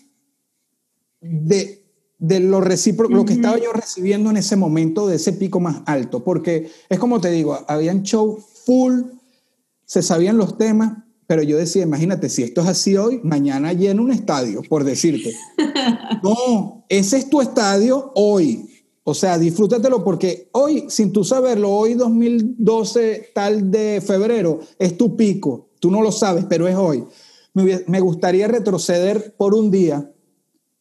de, 1.21 1.85
de 2.19 2.41
lo 2.41 2.61
recíproco, 2.61 3.15
lo 3.15 3.25
que 3.25 3.35
estaba 3.35 3.59
yo 3.59 3.73
recibiendo 3.73 4.31
en 4.31 4.37
ese 4.37 4.57
momento 4.57 5.07
de 5.07 5.17
ese 5.17 5.33
pico 5.33 5.61
más 5.61 5.83
alto, 5.87 6.25
porque 6.25 6.71
es 6.89 6.99
como 6.99 7.21
te 7.21 7.31
digo, 7.31 7.59
habían 7.69 8.03
show 8.03 8.39
full, 8.65 9.03
se 9.85 10.03
sabían 10.03 10.37
los 10.39 10.57
temas, 10.59 10.99
pero 11.33 11.45
yo 11.45 11.57
decía, 11.57 11.85
imagínate, 11.85 12.29
si 12.29 12.43
esto 12.43 12.61
es 12.61 12.69
así 12.69 12.95
hoy, 12.95 13.19
mañana 13.23 13.73
lleno 13.73 14.03
un 14.03 14.13
estadio, 14.13 14.61
por 14.69 14.85
decirte. 14.85 15.35
No, 16.23 16.85
ese 16.91 17.17
es 17.17 17.31
tu 17.31 17.41
estadio 17.41 18.13
hoy. 18.15 18.69
O 19.03 19.15
sea, 19.15 19.39
disfrútatelo 19.39 20.05
porque 20.05 20.51
hoy, 20.53 20.85
sin 20.89 21.11
tú 21.11 21.25
saberlo, 21.25 21.71
hoy 21.71 21.95
2012, 21.95 23.31
tal 23.35 23.71
de 23.71 24.03
febrero, 24.07 24.61
es 24.79 24.99
tu 24.99 25.17
pico. 25.17 25.71
Tú 25.81 25.91
no 25.91 26.03
lo 26.03 26.13
sabes, 26.13 26.45
pero 26.51 26.69
es 26.69 26.77
hoy. 26.77 27.03
Me, 27.55 28.01
gustaría 28.01 28.47
retroceder 28.47 29.35
por 29.39 29.55
un 29.55 29.71
día 29.71 30.13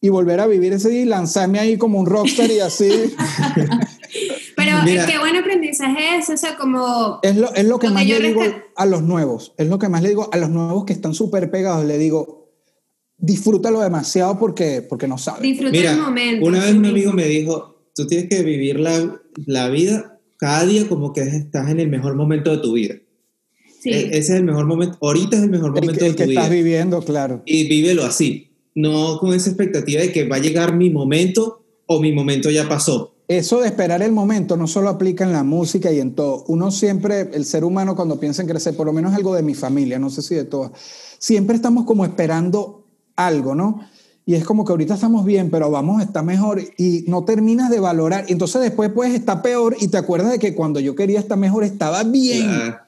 y 0.02 0.10
volver 0.10 0.38
a 0.38 0.46
vivir 0.46 0.74
ese 0.74 0.90
día 0.90 1.00
y 1.00 1.06
lanzarme 1.06 1.60
ahí 1.60 1.78
como 1.78 1.98
un 1.98 2.04
rockstar 2.04 2.50
y 2.50 2.60
así. 2.60 2.90
Pero 4.64 4.82
Mira. 4.84 5.06
qué 5.06 5.18
buen 5.18 5.36
aprendizaje 5.36 6.16
es, 6.18 6.28
o 6.30 6.36
sea, 6.36 6.56
como... 6.56 7.18
Es 7.22 7.36
lo, 7.36 7.52
es 7.54 7.64
lo 7.66 7.78
que 7.78 7.90
más 7.90 8.06
yo 8.06 8.18
le 8.18 8.28
digo 8.28 8.42
a 8.76 8.86
los 8.86 9.02
nuevos. 9.02 9.52
Es 9.56 9.68
lo 9.68 9.78
que 9.78 9.88
más 9.88 10.02
le 10.02 10.10
digo 10.10 10.28
a 10.32 10.36
los 10.36 10.50
nuevos 10.50 10.84
que 10.84 10.92
están 10.92 11.14
súper 11.14 11.50
pegados. 11.50 11.84
Le 11.84 11.98
digo, 11.98 12.50
disfrútalo 13.18 13.80
demasiado 13.80 14.38
porque, 14.38 14.82
porque 14.82 15.06
no 15.08 15.18
sabes. 15.18 15.42
Disfruta 15.42 15.72
Mira, 15.72 15.92
el 15.92 16.00
momento. 16.00 16.46
una 16.46 16.58
vez 16.60 16.70
sí 16.72 16.76
un 16.78 16.86
amigo 16.86 17.12
me 17.12 17.26
dijo, 17.26 17.86
tú 17.94 18.06
tienes 18.06 18.28
que 18.28 18.42
vivir 18.42 18.80
la, 18.80 19.20
la 19.46 19.68
vida 19.68 20.20
cada 20.38 20.66
día 20.66 20.88
como 20.88 21.12
que 21.12 21.22
estás 21.22 21.70
en 21.70 21.78
el 21.80 21.88
mejor 21.88 22.16
momento 22.16 22.50
de 22.50 22.58
tu 22.58 22.72
vida. 22.72 22.94
Sí. 23.80 23.90
E- 23.90 24.08
ese 24.08 24.18
es 24.18 24.30
el 24.30 24.44
mejor 24.44 24.66
momento, 24.66 24.98
ahorita 25.00 25.36
es 25.36 25.42
el 25.44 25.50
mejor 25.50 25.68
El, 25.68 25.74
momento 25.74 25.98
que- 26.00 26.06
el 26.06 26.12
de 26.12 26.16
que 26.18 26.24
tu 26.24 26.30
estás 26.30 26.50
viviendo, 26.50 27.00
claro. 27.02 27.42
Y 27.46 27.68
vívelo 27.68 28.04
así, 28.04 28.52
no 28.74 29.18
con 29.18 29.34
esa 29.34 29.50
expectativa 29.50 30.00
de 30.00 30.12
que 30.12 30.26
va 30.28 30.36
a 30.36 30.40
llegar 30.40 30.74
mi 30.76 30.90
momento 30.90 31.64
o 31.86 32.00
mi 32.00 32.12
momento 32.12 32.50
ya 32.50 32.68
pasó. 32.68 33.14
Eso 33.38 33.62
de 33.62 33.68
esperar 33.68 34.02
el 34.02 34.12
momento 34.12 34.58
no 34.58 34.66
solo 34.66 34.90
aplica 34.90 35.24
en 35.24 35.32
la 35.32 35.42
música 35.42 35.90
y 35.90 36.00
en 36.00 36.14
todo. 36.14 36.44
Uno 36.48 36.70
siempre, 36.70 37.30
el 37.32 37.46
ser 37.46 37.64
humano 37.64 37.96
cuando 37.96 38.20
piensa 38.20 38.42
en 38.42 38.48
crecer, 38.48 38.76
por 38.76 38.84
lo 38.84 38.92
menos 38.92 39.14
algo 39.14 39.34
de 39.34 39.42
mi 39.42 39.54
familia, 39.54 39.98
no 39.98 40.10
sé 40.10 40.20
si 40.20 40.34
de 40.34 40.44
todas, 40.44 40.72
siempre 41.18 41.56
estamos 41.56 41.86
como 41.86 42.04
esperando 42.04 42.84
algo, 43.16 43.54
¿no? 43.54 43.88
Y 44.26 44.34
es 44.34 44.44
como 44.44 44.66
que 44.66 44.72
ahorita 44.72 44.94
estamos 44.94 45.24
bien, 45.24 45.48
pero 45.48 45.70
vamos 45.70 46.02
a 46.02 46.04
estar 46.04 46.22
mejor 46.22 46.60
y 46.76 47.06
no 47.08 47.24
terminas 47.24 47.70
de 47.70 47.80
valorar. 47.80 48.26
Y 48.28 48.32
entonces 48.32 48.60
después 48.60 48.90
puedes 48.90 49.14
estar 49.14 49.40
peor 49.40 49.76
y 49.80 49.88
te 49.88 49.96
acuerdas 49.96 50.32
de 50.32 50.38
que 50.38 50.54
cuando 50.54 50.78
yo 50.78 50.94
quería 50.94 51.18
estar 51.18 51.38
mejor 51.38 51.64
estaba 51.64 52.04
bien. 52.04 52.48
Claro. 52.48 52.78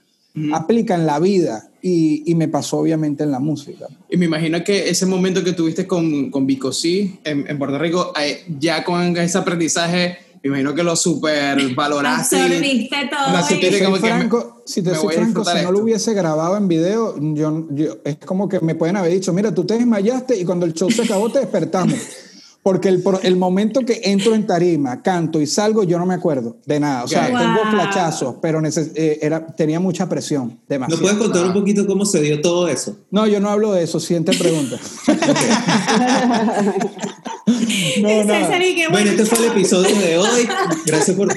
Aplica 0.52 0.96
en 0.96 1.06
la 1.06 1.20
vida 1.20 1.70
y, 1.80 2.22
y 2.30 2.34
me 2.34 2.48
pasó 2.48 2.78
obviamente 2.78 3.22
en 3.22 3.30
la 3.30 3.38
música. 3.38 3.86
Y 4.10 4.16
me 4.16 4.26
imagino 4.26 4.62
que 4.64 4.90
ese 4.90 5.06
momento 5.06 5.44
que 5.44 5.52
tuviste 5.52 5.86
con, 5.86 6.30
con 6.30 6.44
Vico 6.44 6.70
en, 6.82 7.46
en 7.48 7.58
Puerto 7.58 7.78
Rico, 7.78 8.12
eh, 8.20 8.44
ya 8.58 8.82
con 8.82 9.16
ese 9.16 9.38
aprendizaje, 9.38 10.23
me 10.50 10.60
imagino 10.60 10.74
que 10.74 10.82
lo 10.82 10.94
super 10.96 11.58
valoraste. 11.74 12.36
y- 12.36 12.40
Absorbiste 12.40 12.96
todo. 13.10 13.42
Si 13.42 13.60
te 13.60 13.84
como 13.84 13.96
soy 13.96 14.02
que 14.08 14.12
me- 14.14 14.18
franco, 14.20 14.62
si 14.66 14.82
te 14.82 14.94
soy 14.94 15.14
franco, 15.14 15.44
si 15.44 15.62
no 15.62 15.72
lo 15.72 15.78
hubiese 15.80 16.14
grabado 16.14 16.56
en 16.56 16.68
video, 16.68 17.14
yo, 17.18 17.66
yo- 17.70 17.96
es 18.04 18.16
como 18.18 18.48
que 18.48 18.60
me 18.60 18.74
pueden 18.74 18.96
haber 18.96 19.12
dicho, 19.12 19.32
mira, 19.32 19.54
tú 19.54 19.64
te 19.64 19.74
desmayaste 19.74 20.36
y 20.38 20.44
cuando 20.44 20.66
el 20.66 20.74
show 20.74 20.90
se 20.90 21.02
acabó 21.02 21.30
te 21.30 21.40
despertamos. 21.40 21.98
Porque 22.64 22.88
el, 22.88 23.04
el 23.24 23.36
momento 23.36 23.82
que 23.82 24.00
entro 24.04 24.34
en 24.34 24.46
tarima, 24.46 25.02
canto 25.02 25.38
y 25.38 25.46
salgo, 25.46 25.84
yo 25.84 25.98
no 25.98 26.06
me 26.06 26.14
acuerdo 26.14 26.56
de 26.64 26.80
nada. 26.80 27.04
O 27.04 27.08
sea, 27.08 27.26
tengo 27.26 27.60
flachazos, 27.70 28.36
pero 28.40 28.58
neces- 28.62 28.90
eh, 28.94 29.18
era, 29.20 29.46
tenía 29.46 29.78
mucha 29.80 30.08
presión, 30.08 30.48
¿Nos 30.48 30.68
demasiado. 30.68 31.02
puedes 31.02 31.18
contar 31.18 31.44
un 31.44 31.52
poquito 31.52 31.86
cómo 31.86 32.06
se 32.06 32.22
dio 32.22 32.40
todo 32.40 32.66
eso? 32.68 32.96
No, 33.10 33.26
yo 33.26 33.38
no 33.38 33.50
hablo 33.50 33.72
de 33.72 33.82
eso, 33.84 34.00
siguiente 34.00 34.32
pregunta. 34.32 34.78
no, 38.00 38.08
y 38.08 38.74
qué 38.74 38.88
Bueno, 38.90 39.10
este 39.10 39.26
fue 39.26 39.38
el 39.46 39.52
episodio 39.52 39.94
de 39.98 40.16
hoy. 40.16 40.48
Gracias 40.86 41.16
por... 41.16 41.28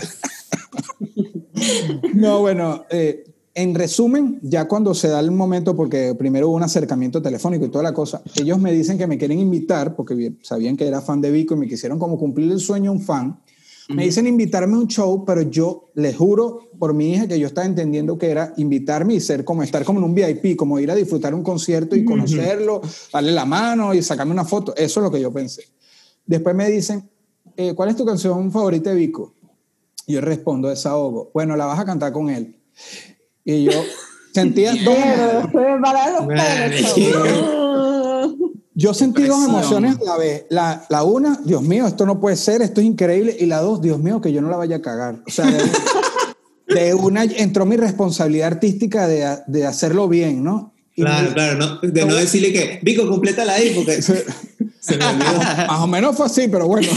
No, 2.13 2.39
bueno, 2.39 2.85
eh, 2.89 3.25
en 3.57 3.73
resumen, 3.73 4.37
ya 4.43 4.67
cuando 4.67 4.93
se 4.93 5.07
da 5.07 5.19
el 5.19 5.31
momento, 5.31 5.75
porque 5.75 6.13
primero 6.13 6.47
hubo 6.47 6.57
un 6.57 6.61
acercamiento 6.61 7.23
telefónico 7.23 7.65
y 7.65 7.69
toda 7.69 7.83
la 7.83 7.91
cosa, 7.91 8.21
ellos 8.35 8.59
me 8.59 8.71
dicen 8.71 8.99
que 8.99 9.07
me 9.07 9.17
quieren 9.17 9.39
invitar, 9.39 9.95
porque 9.95 10.33
sabían 10.43 10.77
que 10.77 10.87
era 10.87 11.01
fan 11.01 11.21
de 11.21 11.31
Vico 11.31 11.55
y 11.55 11.57
me 11.57 11.67
quisieron 11.67 11.97
como 11.97 12.19
cumplir 12.19 12.51
el 12.51 12.59
sueño 12.59 12.91
un 12.91 13.01
fan. 13.01 13.39
Me 13.89 14.03
dicen 14.03 14.27
invitarme 14.27 14.75
a 14.75 14.77
un 14.77 14.87
show, 14.87 15.25
pero 15.25 15.41
yo 15.41 15.89
les 15.95 16.15
juro 16.15 16.69
por 16.77 16.93
mi 16.93 17.13
hija 17.13 17.27
que 17.27 17.39
yo 17.39 17.47
estaba 17.47 17.65
entendiendo 17.65 18.15
que 18.19 18.29
era 18.29 18.53
invitarme 18.57 19.15
y 19.15 19.19
ser 19.19 19.43
como 19.43 19.63
estar 19.63 19.83
como 19.83 19.97
en 19.99 20.05
un 20.05 20.13
VIP, 20.13 20.55
como 20.55 20.77
ir 20.79 20.91
a 20.91 20.95
disfrutar 20.95 21.33
un 21.33 21.41
concierto 21.41 21.95
y 21.95 22.05
conocerlo, 22.05 22.81
darle 23.11 23.31
la 23.31 23.45
mano 23.45 23.91
y 23.95 24.03
sacarme 24.03 24.33
una 24.33 24.45
foto. 24.45 24.75
Eso 24.75 24.99
es 24.99 25.03
lo 25.03 25.09
que 25.09 25.19
yo 25.19 25.31
pensé. 25.31 25.63
Después 26.27 26.55
me 26.55 26.69
dicen, 26.69 27.09
eh, 27.55 27.73
¿cuál 27.73 27.89
es 27.89 27.95
tu 27.95 28.05
canción 28.05 28.51
favorita 28.51 28.91
de 28.91 28.97
Vico? 28.97 29.33
Yo 30.05 30.21
respondo, 30.21 30.67
desahogo. 30.67 31.31
Bueno, 31.33 31.55
la 31.55 31.65
vas 31.65 31.79
a 31.79 31.85
cantar 31.85 32.11
con 32.11 32.29
él. 32.29 32.55
Y 33.49 33.63
yo 33.63 33.71
sentía 34.33 34.73
dos, 34.83 34.97
se 36.93 37.13
yo 38.75 38.93
sentí 38.93 39.23
dos 39.23 39.45
emociones 39.47 39.95
a 40.01 40.03
la 40.03 40.17
vez. 40.17 40.45
La, 40.49 40.85
la 40.89 41.03
una, 41.03 41.39
Dios 41.45 41.61
mío, 41.61 41.87
esto 41.87 42.05
no 42.05 42.19
puede 42.19 42.35
ser, 42.35 42.61
esto 42.61 42.81
es 42.81 42.87
increíble. 42.87 43.37
Y 43.39 43.45
la 43.45 43.61
dos, 43.61 43.81
Dios 43.81 43.99
mío, 43.99 44.19
que 44.19 44.33
yo 44.33 44.41
no 44.41 44.49
la 44.49 44.57
vaya 44.57 44.75
a 44.75 44.81
cagar. 44.81 45.23
O 45.25 45.31
sea, 45.31 45.45
de, 45.45 45.63
de 46.75 46.93
una 46.93 47.23
entró 47.23 47.65
mi 47.65 47.77
responsabilidad 47.77 48.47
artística 48.47 49.07
de, 49.07 49.37
de 49.47 49.65
hacerlo 49.65 50.09
bien, 50.09 50.43
¿no? 50.43 50.73
Y 50.93 51.03
Claro, 51.03 51.29
me- 51.29 51.33
claro, 51.33 51.57
no, 51.57 51.79
de 51.89 52.05
no 52.05 52.15
decirle 52.15 52.51
que, 52.51 52.79
Vico, 52.83 53.07
complétala 53.07 53.53
ahí 53.53 53.71
porque 53.73 54.01
se 54.01 54.13
me 54.97 55.05
olvidó. 55.05 55.37
Más 55.67 55.79
o 55.79 55.87
menos 55.87 56.17
fue 56.17 56.25
así, 56.25 56.49
pero 56.49 56.67
bueno. 56.67 56.89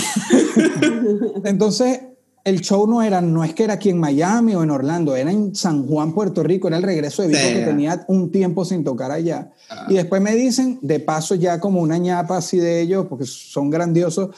Entonces, 1.45 2.01
el 2.45 2.61
show 2.61 2.87
no 2.87 3.03
era, 3.03 3.21
no 3.21 3.45
es 3.45 3.55
que 3.55 3.65
era 3.65 3.75
aquí 3.75 3.91
en 3.91 3.99
Miami 3.99 4.55
o 4.55 4.63
en 4.63 4.71
Orlando, 4.71 5.15
era 5.17 5.31
en 5.31 5.55
San 5.55 5.87
Juan, 5.87 6.13
Puerto 6.13 6.43
Rico, 6.43 6.69
era 6.69 6.79
el 6.79 6.83
regreso 6.83 7.23
de 7.23 7.29
Vico 7.29 7.41
Sí. 7.41 7.55
que 7.55 7.61
tenía 7.65 8.05
un 8.09 8.31
tiempo 8.33 8.65
sin 8.65 8.83
tocar 8.85 9.11
allá. 9.11 9.53
Y 9.89 9.95
después 9.95 10.21
me 10.23 10.35
dicen, 10.35 10.79
de 10.83 11.01
paso 11.01 11.35
ya 11.35 11.61
como 11.61 11.81
una 11.81 11.99
ñapa 11.99 12.37
así 12.39 12.59
de 12.59 12.81
ellos, 12.81 13.07
porque 13.09 13.27
son 13.27 13.71
grandiosos, 13.71 14.31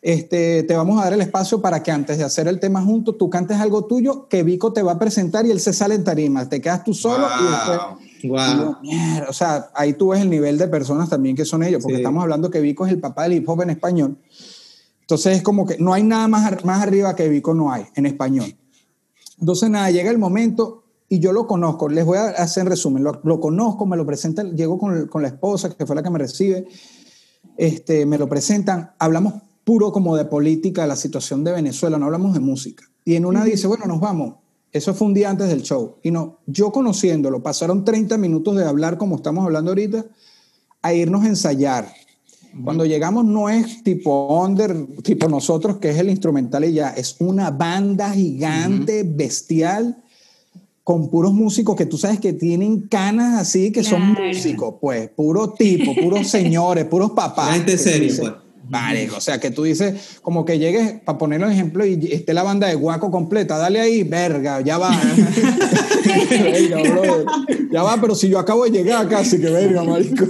este, 0.00 0.64
te 0.64 0.74
vamos 0.74 1.00
a 1.00 1.04
dar 1.04 1.12
el 1.12 1.20
espacio 1.20 1.60
para 1.62 1.80
que 1.82 1.92
antes 1.92 2.18
de 2.18 2.24
hacer 2.24 2.48
el 2.48 2.58
tema 2.58 2.82
juntos, 2.82 3.16
tú 3.18 3.30
cantes 3.30 3.58
algo 3.58 3.84
tuyo, 3.84 4.26
que 4.28 4.42
Vico 4.42 4.72
te 4.72 4.82
va 4.82 4.92
a 4.92 4.98
presentar 4.98 5.46
y 5.46 5.50
él 5.52 5.60
se 5.60 5.72
sale 5.72 5.94
en 5.94 6.02
tarima, 6.02 6.48
te 6.48 6.60
quedas 6.60 6.82
tú 6.84 6.92
solo 6.94 7.26
y 7.40 7.44
después... 7.50 7.78
Y 8.24 8.28
Wow. 8.28 8.38
yo, 8.56 8.78
o 9.28 9.32
sea, 9.32 9.70
ahí 9.74 9.94
tú 9.94 10.10
ves 10.10 10.20
el 10.20 10.30
nivel 10.30 10.56
de 10.56 10.68
personas 10.68 11.08
también 11.10 11.34
que 11.34 11.44
son 11.44 11.64
ellos, 11.64 11.82
porque 11.82 11.96
Sí. 11.96 12.02
estamos 12.02 12.22
hablando 12.22 12.50
que 12.50 12.60
Vico 12.60 12.86
es 12.86 12.92
el 12.92 13.00
papá 13.00 13.24
del 13.24 13.32
hip 13.32 13.48
hop 13.48 13.62
en 13.62 13.70
español. 13.70 14.16
Entonces 15.12 15.36
es 15.36 15.42
como 15.42 15.66
que 15.66 15.76
no 15.76 15.92
hay 15.92 16.02
nada 16.02 16.26
más, 16.26 16.64
más 16.64 16.82
arriba 16.82 17.14
que 17.14 17.28
Vico 17.28 17.52
no 17.52 17.70
hay 17.70 17.84
en 17.96 18.06
español. 18.06 18.56
Entonces 19.38 19.68
nada, 19.68 19.90
llega 19.90 20.10
el 20.10 20.16
momento 20.16 20.84
y 21.06 21.18
yo 21.18 21.32
lo 21.32 21.46
conozco, 21.46 21.90
les 21.90 22.06
voy 22.06 22.16
a 22.16 22.28
hacer 22.28 22.62
en 22.62 22.70
resumen, 22.70 23.04
lo, 23.04 23.20
lo 23.22 23.38
conozco, 23.38 23.84
me 23.84 23.98
lo 23.98 24.06
presentan, 24.06 24.56
llego 24.56 24.78
con, 24.78 25.08
con 25.08 25.20
la 25.20 25.28
esposa, 25.28 25.68
que 25.68 25.84
fue 25.84 25.94
la 25.94 26.02
que 26.02 26.08
me 26.08 26.18
recibe, 26.18 26.66
este, 27.58 28.06
me 28.06 28.16
lo 28.16 28.26
presentan, 28.26 28.92
hablamos 28.98 29.34
puro 29.64 29.92
como 29.92 30.16
de 30.16 30.24
política, 30.24 30.86
la 30.86 30.96
situación 30.96 31.44
de 31.44 31.52
Venezuela, 31.52 31.98
no 31.98 32.06
hablamos 32.06 32.32
de 32.32 32.40
música. 32.40 32.82
Y 33.04 33.14
en 33.14 33.26
una 33.26 33.44
dice, 33.44 33.66
bueno, 33.66 33.84
nos 33.84 34.00
vamos. 34.00 34.36
Eso 34.72 34.94
fue 34.94 35.08
un 35.08 35.12
día 35.12 35.28
antes 35.28 35.50
del 35.50 35.60
show. 35.60 35.96
Y 36.02 36.10
no, 36.10 36.38
yo 36.46 36.72
conociéndolo, 36.72 37.42
pasaron 37.42 37.84
30 37.84 38.16
minutos 38.16 38.56
de 38.56 38.64
hablar 38.64 38.96
como 38.96 39.16
estamos 39.16 39.44
hablando 39.44 39.72
ahorita, 39.72 40.06
a 40.80 40.94
irnos 40.94 41.22
a 41.24 41.28
ensayar. 41.28 41.92
Cuando 42.64 42.84
llegamos 42.84 43.24
no 43.24 43.48
es 43.48 43.82
tipo 43.82 44.42
under, 44.44 44.86
tipo 45.02 45.28
nosotros, 45.28 45.78
que 45.78 45.90
es 45.90 45.98
el 45.98 46.10
instrumental 46.10 46.64
y 46.64 46.74
ya, 46.74 46.90
es 46.90 47.16
una 47.18 47.50
banda 47.50 48.10
gigante, 48.10 49.04
bestial, 49.04 49.96
con 50.84 51.08
puros 51.08 51.32
músicos 51.32 51.76
que 51.76 51.86
tú 51.86 51.96
sabes 51.96 52.20
que 52.20 52.32
tienen 52.32 52.82
canas 52.88 53.40
así, 53.40 53.72
que 53.72 53.82
son 53.82 54.14
Claro. 54.14 54.28
músicos, 54.28 54.74
pues, 54.80 55.08
puro 55.10 55.52
tipo, 55.54 55.94
puros 55.94 56.26
señores, 56.28 56.84
puros 56.86 57.12
papás. 57.12 57.54
Gente 57.54 57.78
seria, 57.78 58.12
pues. 58.18 58.32
Marico, 58.68 59.16
o 59.16 59.20
sea, 59.20 59.38
que 59.38 59.50
tú 59.50 59.64
dices, 59.64 60.18
como 60.22 60.44
que 60.44 60.58
llegues, 60.58 61.00
para 61.04 61.18
ponerlo 61.18 61.46
en 61.46 61.52
ejemplo, 61.52 61.84
y 61.84 61.98
esté 62.10 62.32
la 62.32 62.42
banda 62.42 62.68
de 62.68 62.74
guaco 62.74 63.10
completa, 63.10 63.58
dale 63.58 63.80
ahí, 63.80 64.02
verga, 64.02 64.60
ya 64.60 64.78
va. 64.78 64.90
Ya 67.72 67.82
va, 67.82 67.98
pero 68.00 68.14
si 68.14 68.28
yo 68.28 68.38
acabo 68.38 68.64
de 68.64 68.70
llegar 68.70 69.08
casi, 69.08 69.40
que 69.40 69.50
verga, 69.50 69.82
marico. 69.82 70.26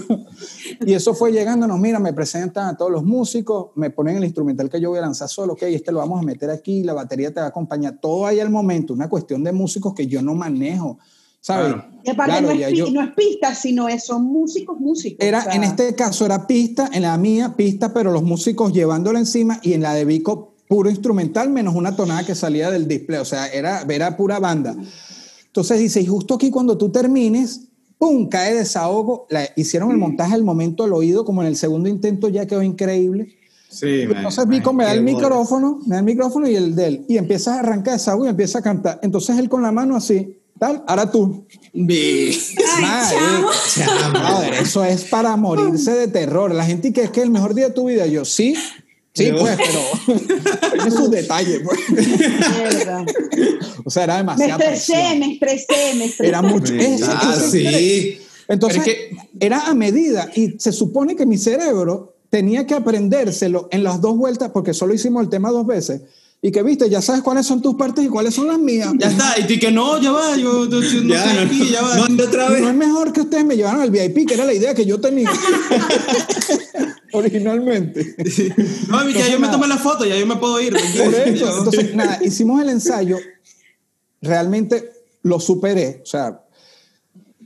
Y 0.86 0.94
eso 0.94 1.14
fue 1.14 1.32
llegándonos, 1.32 1.78
mira, 1.78 1.98
me 1.98 2.12
presentan 2.12 2.68
a 2.68 2.76
todos 2.76 2.90
los 2.90 3.04
músicos, 3.04 3.70
me 3.76 3.90
ponen 3.90 4.16
el 4.16 4.24
instrumental 4.24 4.68
que 4.68 4.80
yo 4.80 4.90
voy 4.90 4.98
a 4.98 5.02
lanzar 5.02 5.28
solo, 5.28 5.54
ok, 5.54 5.62
este 5.64 5.92
lo 5.92 5.98
vamos 5.98 6.20
a 6.20 6.22
meter 6.24 6.50
aquí, 6.50 6.82
la 6.82 6.92
batería 6.94 7.32
te 7.32 7.40
va 7.40 7.46
a 7.46 7.48
acompañar, 7.50 7.98
todo 8.00 8.26
ahí 8.26 8.40
al 8.40 8.50
momento, 8.50 8.92
una 8.94 9.08
cuestión 9.08 9.42
de 9.44 9.52
músicos 9.52 9.94
que 9.94 10.06
yo 10.06 10.22
no 10.22 10.34
manejo. 10.34 10.98
¿sabes? 11.44 11.72
Claro. 11.72 11.84
Y 12.04 12.10
aparte 12.10 12.30
Claro, 12.38 12.46
no, 12.54 12.60
es 12.64 12.72
yo- 12.78 12.90
no 12.92 13.02
es 13.02 13.10
pista, 13.14 13.52
sino 13.54 13.88
es, 13.88 14.04
son 14.04 14.22
músicos, 14.24 14.78
músicos. 14.78 15.26
Era, 15.26 15.40
o 15.40 15.42
sea, 15.42 15.54
en 15.54 15.64
este 15.64 15.92
caso 15.96 16.24
era 16.24 16.46
pista, 16.46 16.88
en 16.92 17.02
la 17.02 17.16
mía 17.18 17.54
pista, 17.56 17.92
pero 17.92 18.12
los 18.12 18.22
músicos 18.22 18.72
llevándola 18.72 19.18
encima 19.18 19.58
y 19.60 19.72
en 19.72 19.82
la 19.82 19.92
de 19.94 20.04
Vico 20.04 20.54
puro 20.68 20.88
instrumental 20.88 21.50
menos 21.50 21.74
una 21.74 21.96
tonada 21.96 22.24
que 22.24 22.36
salía 22.36 22.70
del 22.70 22.86
display, 22.86 23.18
o 23.18 23.24
sea, 23.24 23.48
era, 23.48 23.82
era 23.88 24.16
pura 24.16 24.38
banda. 24.38 24.76
Entonces 25.46 25.80
dice, 25.80 26.00
y 26.00 26.06
justo 26.06 26.34
aquí 26.34 26.50
cuando 26.50 26.78
tú 26.78 26.90
termines, 26.90 27.62
¡pum! 28.02 28.28
cae 28.28 28.54
desahogo. 28.54 29.26
La- 29.30 29.48
hicieron 29.54 29.92
el 29.92 29.96
montaje 29.96 30.34
al 30.34 30.42
momento 30.42 30.82
del 30.82 30.92
oído, 30.92 31.24
como 31.24 31.40
en 31.42 31.46
el 31.48 31.54
segundo 31.56 31.88
intento 31.88 32.28
ya 32.28 32.46
quedó 32.46 32.60
increíble. 32.60 33.36
Sí, 33.68 34.06
man, 34.08 34.16
Entonces 34.16 34.48
Vico 34.48 34.72
me 34.72 34.82
da 34.84 34.92
el 34.92 35.02
bolas. 35.02 35.14
micrófono, 35.14 35.78
me 35.86 35.94
da 35.94 35.98
el 36.00 36.04
micrófono 36.04 36.48
y 36.48 36.56
el 36.56 36.74
de 36.74 36.86
él, 36.88 37.04
y 37.08 37.16
empieza 37.16 37.54
a 37.54 37.60
arrancar 37.60 37.94
desahogo 37.94 38.26
y 38.26 38.28
empieza 38.28 38.58
a 38.58 38.62
cantar. 38.62 38.98
Entonces 39.04 39.38
él 39.38 39.48
con 39.48 39.62
la 39.62 39.70
mano 39.70 39.94
así, 39.96 40.36
tal, 40.58 40.82
ahora 40.88 41.08
tú. 41.12 41.46
Vi. 41.72 42.36
Madre, 42.80 43.16
brother, 44.12 44.54
eso 44.54 44.84
es 44.84 45.04
para 45.04 45.36
morirse 45.36 45.92
de 45.92 46.08
terror. 46.08 46.52
La 46.52 46.64
gente 46.64 46.92
que 46.92 47.04
es 47.04 47.10
que 47.10 47.22
el 47.22 47.30
mejor 47.30 47.54
día 47.54 47.68
de 47.68 47.74
tu 47.74 47.86
vida. 47.86 48.04
Yo, 48.06 48.24
sí, 48.24 48.54
sí, 49.14 49.30
pues, 49.38 49.56
pero 49.56 50.18
tiene 50.72 50.90
sus 50.90 51.10
detalles. 51.10 51.60
pues. 51.64 51.78
mierda. 51.90 53.04
O 53.84 53.90
sea, 53.90 54.04
era 54.04 54.14
Me 54.14 54.18
demasiado. 54.20 54.60
estresé, 54.62 55.16
me 55.18 55.32
estresé, 55.32 55.94
me 55.96 56.04
estresé. 56.04 56.28
Era 56.28 56.40
mucho. 56.42 56.72
es- 56.74 57.02
Ah, 57.04 57.34
es- 57.36 57.50
sí. 57.50 58.18
Entonces, 58.48 58.86
es 58.86 58.96
era 59.40 59.66
a 59.66 59.74
medida 59.74 60.30
y 60.36 60.54
se 60.58 60.70
supone 60.72 61.16
que 61.16 61.26
mi 61.26 61.36
cerebro 61.36 62.14
tenía 62.30 62.64
que 62.66 62.74
aprendérselo 62.74 63.68
en 63.72 63.82
las 63.82 64.00
dos 64.00 64.16
vueltas, 64.16 64.50
porque 64.52 64.72
solo 64.72 64.94
hicimos 64.94 65.22
el 65.24 65.28
tema 65.30 65.50
dos 65.50 65.66
veces. 65.66 66.02
Y 66.44 66.50
que 66.52 66.62
viste, 66.62 66.88
ya 66.90 67.00
sabes 67.02 67.22
cuáles 67.22 67.46
son 67.46 67.60
tus 67.62 67.74
partes 67.76 68.04
y 68.04 68.08
cuáles 68.08 68.34
son 68.34 68.48
las 68.48 68.58
mías. 68.58 68.90
Ya 68.98 69.08
está, 69.10 69.34
y 69.38 69.58
que 69.58 69.70
no, 69.70 70.00
ya 70.00 70.12
va, 70.12 70.36
yo, 70.36 70.68
yo- 70.68 70.80
yo 70.80 71.00
no 71.02 71.08
Ya, 71.14 71.24
estoy 71.24 71.34
no, 71.34 71.40
aquí, 71.42 71.70
ya 71.72 71.82
va. 71.82 71.96
no, 71.96 72.08
no, 72.08 72.24
otra 72.24 72.48
No 72.48 72.54
vez. 72.54 72.62
es 72.66 72.74
mejor 72.74 73.12
que 73.12 73.20
ustedes 73.22 73.44
me 73.44 73.56
llevaran 73.56 73.80
al 73.80 73.90
VIP, 73.90 74.26
que 74.28 74.34
era 74.34 74.44
la 74.44 74.52
idea 74.54 74.74
que 74.74 74.84
yo 74.86 75.00
tenía 75.00 75.30
originalmente. 77.12 78.14
No, 78.88 79.00
ya 79.02 79.06
Entonces, 79.08 79.32
yo 79.32 79.40
me 79.40 79.48
tomé 79.48 79.68
la 79.68 79.78
foto, 79.78 80.04
ya 80.04 80.16
yo 80.16 80.26
me 80.26 80.36
puedo 80.36 80.60
ir. 80.60 80.72
Por 80.74 81.14
eso. 81.14 81.58
Entonces, 81.58 81.94
nada, 81.94 82.18
hicimos 82.22 82.60
el 82.60 82.68
ensayo, 82.70 83.18
realmente 84.20 84.92
lo 85.22 85.40
superé, 85.40 86.00
o 86.02 86.06
sea, 86.06 86.40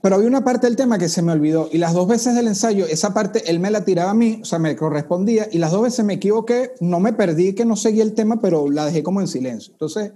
pero 0.03 0.17
había 0.17 0.29
una 0.29 0.45
parte 0.45 0.67
del 0.67 0.77
tema 0.77 0.99
que 0.99 1.09
se 1.09 1.21
me 1.23 1.33
olvidó 1.33 1.69
y 1.73 1.79
las 1.79 1.93
dos 1.95 2.07
veces 2.07 2.35
del 2.35 2.47
ensayo, 2.47 2.87
esa 2.87 3.13
parte 3.13 3.51
él 3.51 3.59
me 3.61 3.71
la 3.71 3.85
tiraba 3.85 4.11
a 4.11 4.15
mí, 4.15 4.39
o 4.43 4.45
sea, 4.45 4.59
me 4.59 4.77
correspondía 4.77 5.49
y 5.51 5.59
las 5.59 5.73
dos 5.73 5.83
veces 5.83 6.05
me 6.05 6.15
equivoqué, 6.15 6.73
no 6.81 7.01
me 7.01 7.13
perdí, 7.13 7.55
que 7.55 7.65
no 7.65 7.77
seguí 7.77 8.01
el 8.01 8.15
tema, 8.15 8.41
pero 8.41 8.71
la 8.71 8.85
dejé 8.85 9.03
como 9.03 9.21
en 9.21 9.27
silencio. 9.29 9.73
Entonces, 9.73 10.13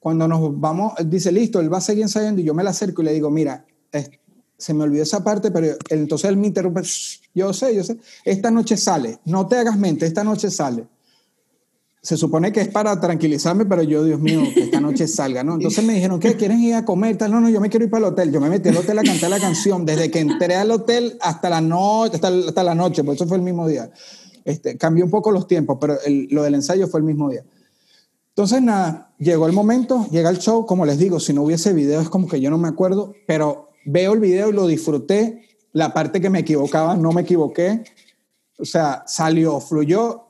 cuando 0.00 0.28
nos 0.28 0.60
vamos, 0.60 0.92
dice, 1.06 1.32
listo, 1.32 1.60
él 1.60 1.72
va 1.72 1.78
a 1.78 1.80
seguir 1.80 2.02
ensayando 2.02 2.40
y 2.40 2.44
yo 2.44 2.52
me 2.54 2.62
la 2.62 2.70
acerco 2.70 3.02
y 3.02 3.06
le 3.06 3.12
digo, 3.12 3.30
mira, 3.30 3.64
es- 3.90 4.10
se 4.58 4.74
me 4.74 4.84
olvidó 4.84 5.02
esa 5.02 5.22
parte, 5.22 5.50
pero 5.50 5.76
entonces 5.90 6.30
él 6.30 6.36
me 6.36 6.46
interrumpe, 6.46 6.82
"Shh, 6.82 7.20
yo 7.34 7.52
sé, 7.52 7.74
yo 7.74 7.84
sé, 7.84 7.96
esta 8.24 8.50
noche 8.50 8.76
sale, 8.76 9.18
no 9.24 9.46
te 9.46 9.56
hagas 9.56 9.78
mente, 9.78 10.06
esta 10.06 10.24
noche 10.24 10.50
sale 10.50 10.86
se 12.06 12.16
supone 12.16 12.52
que 12.52 12.60
es 12.60 12.68
para 12.68 13.00
tranquilizarme, 13.00 13.66
pero 13.66 13.82
yo, 13.82 14.04
Dios 14.04 14.20
mío, 14.20 14.40
que 14.54 14.62
esta 14.62 14.80
noche 14.80 15.08
salga, 15.08 15.42
¿no? 15.42 15.54
Entonces 15.54 15.84
me 15.84 15.92
dijeron, 15.92 16.20
¿qué? 16.20 16.36
¿Quieren 16.36 16.60
ir 16.60 16.74
a 16.74 16.84
comer? 16.84 17.16
Tal, 17.16 17.32
no, 17.32 17.40
no, 17.40 17.48
yo 17.48 17.60
me 17.60 17.68
quiero 17.68 17.84
ir 17.84 17.90
para 17.90 18.06
el 18.06 18.12
hotel. 18.12 18.30
Yo 18.30 18.40
me 18.40 18.48
metí 18.48 18.68
al 18.68 18.76
hotel 18.76 19.00
a 19.00 19.02
cantar 19.02 19.28
la 19.28 19.40
canción, 19.40 19.84
desde 19.84 20.08
que 20.08 20.20
entré 20.20 20.54
al 20.54 20.70
hotel 20.70 21.18
hasta 21.20 21.50
la 21.50 21.60
noche, 21.60 22.14
hasta, 22.14 22.28
hasta 22.28 22.62
la 22.62 22.76
noche, 22.76 23.02
por 23.02 23.16
eso 23.16 23.26
fue 23.26 23.38
el 23.38 23.42
mismo 23.42 23.66
día. 23.66 23.90
Este, 24.44 24.76
cambió 24.76 25.04
un 25.04 25.10
poco 25.10 25.32
los 25.32 25.48
tiempos, 25.48 25.78
pero 25.80 25.98
lo 26.30 26.44
del 26.44 26.54
ensayo 26.54 26.86
fue 26.86 27.00
el 27.00 27.06
mismo 27.06 27.28
día. 27.28 27.42
Entonces, 28.28 28.62
nada, 28.62 29.12
llegó 29.18 29.48
el 29.48 29.52
momento, 29.52 30.06
llega 30.12 30.30
el 30.30 30.38
show, 30.38 30.64
como 30.64 30.86
les 30.86 30.98
digo, 30.98 31.18
si 31.18 31.32
no 31.32 31.42
hubiese 31.42 31.72
video 31.72 32.00
es 32.00 32.08
como 32.08 32.28
que 32.28 32.40
yo 32.40 32.50
no 32.50 32.58
me 32.58 32.68
acuerdo, 32.68 33.14
pero 33.26 33.65
veo 33.86 34.12
el 34.12 34.20
video 34.20 34.50
y 34.50 34.52
lo 34.52 34.66
disfruté. 34.66 35.48
La 35.72 35.92
parte 35.94 36.20
que 36.20 36.30
me 36.30 36.40
equivocaba, 36.40 36.96
no 36.96 37.12
me 37.12 37.22
equivoqué. 37.22 37.84
O 38.58 38.64
sea, 38.64 39.04
salió, 39.06 39.60
fluyó. 39.60 40.22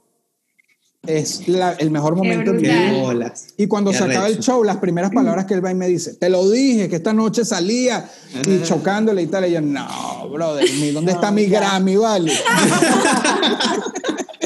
Es 1.06 1.46
la- 1.46 1.74
el 1.74 1.92
mejor 1.92 2.16
momento 2.16 2.50
de 2.52 2.56
mi 2.58 2.62
brutal. 2.64 2.78
Qué 2.84 2.90
vida. 2.90 3.02
bolas. 3.04 3.46
Y 3.56 3.68
cuando 3.68 3.92
Qué 3.92 3.98
se 3.98 4.04
acaba 4.04 4.26
el 4.26 4.40
show, 4.40 4.64
las 4.64 4.78
primeras 4.78 5.12
palabras 5.12 5.44
que 5.46 5.54
él 5.54 5.64
va 5.64 5.70
y 5.70 5.74
me 5.76 5.86
dice, 5.86 6.14
te 6.14 6.28
lo 6.28 6.50
dije, 6.50 6.88
que 6.88 6.96
esta 6.96 7.12
noche 7.12 7.44
salía, 7.44 8.10
y 8.44 8.60
chocándole 8.64 9.22
y 9.22 9.26
tal. 9.28 9.46
Y 9.46 9.52
yo, 9.52 9.60
no, 9.60 10.28
brother, 10.30 10.68
mi- 10.80 10.90
¿dónde 10.90 11.12
está 11.12 11.30
mi 11.30 11.46
Grammy, 11.46 11.94
vale? 11.96 12.32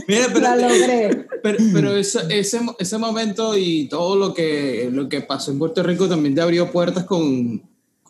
Mira, 0.06 0.26
pero, 0.28 0.40
La 0.40 0.56
logré. 0.56 1.26
pero, 1.42 1.58
pero 1.72 1.96
ese, 1.96 2.20
ese, 2.30 2.60
ese 2.78 2.98
momento 2.98 3.56
y 3.56 3.88
todo 3.88 4.16
lo 4.16 4.34
que, 4.34 4.88
lo 4.92 5.08
que 5.08 5.20
pasó 5.20 5.50
en 5.52 5.58
Puerto 5.58 5.82
Rico 5.82 6.08
también 6.08 6.34
te 6.34 6.40
abrió 6.40 6.70
puertas 6.72 7.04
con, 7.04 7.62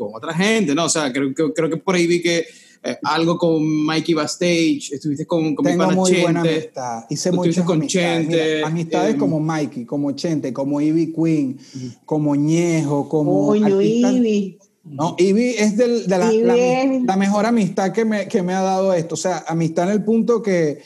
con 0.06 0.14
otra 0.14 0.34
gente, 0.34 0.74
¿no? 0.74 0.84
O 0.86 0.88
sea, 0.88 1.12
creo, 1.12 1.34
que 1.34 1.52
creo 1.52 1.68
que 1.70 1.76
por 1.76 1.94
ahí 1.94 2.06
vi 2.06 2.20
que 2.22 2.44
eh, 2.82 2.96
algo 3.02 3.36
con 3.36 3.62
Mikey 3.84 4.14
Bastage, 4.14 4.80
estuviste 4.92 5.26
con, 5.26 5.54
con 5.54 5.64
mi 5.66 5.72
Tengo 5.72 5.84
pana 5.84 5.94
muy 5.96 6.12
buena 6.22 6.42
Chente. 6.42 6.54
amistad. 6.62 7.04
Hice 7.10 7.32
muchas 7.32 7.64
con 7.66 7.76
amistades. 7.78 8.26
Mira, 8.26 8.38
Chente, 8.42 8.64
amistades 8.64 9.14
eh, 9.14 9.18
como 9.18 9.38
Mikey, 9.40 9.84
como 9.84 10.12
Chente, 10.12 10.52
como 10.52 10.80
Ivy 10.80 11.12
Queen, 11.12 11.58
como 12.06 12.34
Ñejo, 12.34 13.06
como... 13.08 13.48
Coño, 13.48 13.66
artistas- 13.66 14.14
Ivy. 14.14 14.58
No, 14.82 15.14
Ivy 15.18 15.50
es 15.58 15.76
del- 15.76 16.06
de 16.06 16.18
la, 16.18 16.32
la- 16.32 17.00
la 17.04 17.16
mejor 17.16 17.44
amistad 17.44 17.92
que 17.92 18.06
me, 18.06 18.26
que 18.28 18.42
me 18.42 18.54
ha 18.54 18.62
dado 18.62 18.94
esto. 18.94 19.14
O 19.14 19.18
sea, 19.18 19.44
amistad 19.46 19.84
en 19.84 19.92
el 19.92 20.02
punto 20.02 20.42
que 20.42 20.80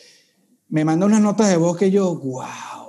me 0.71 0.85
manda 0.85 1.07
unas 1.07 1.21
notas 1.23 1.49
de 1.49 1.57
voz 1.57 1.77
que 1.77 1.93
yo, 1.93 2.17
wow. 2.17 2.43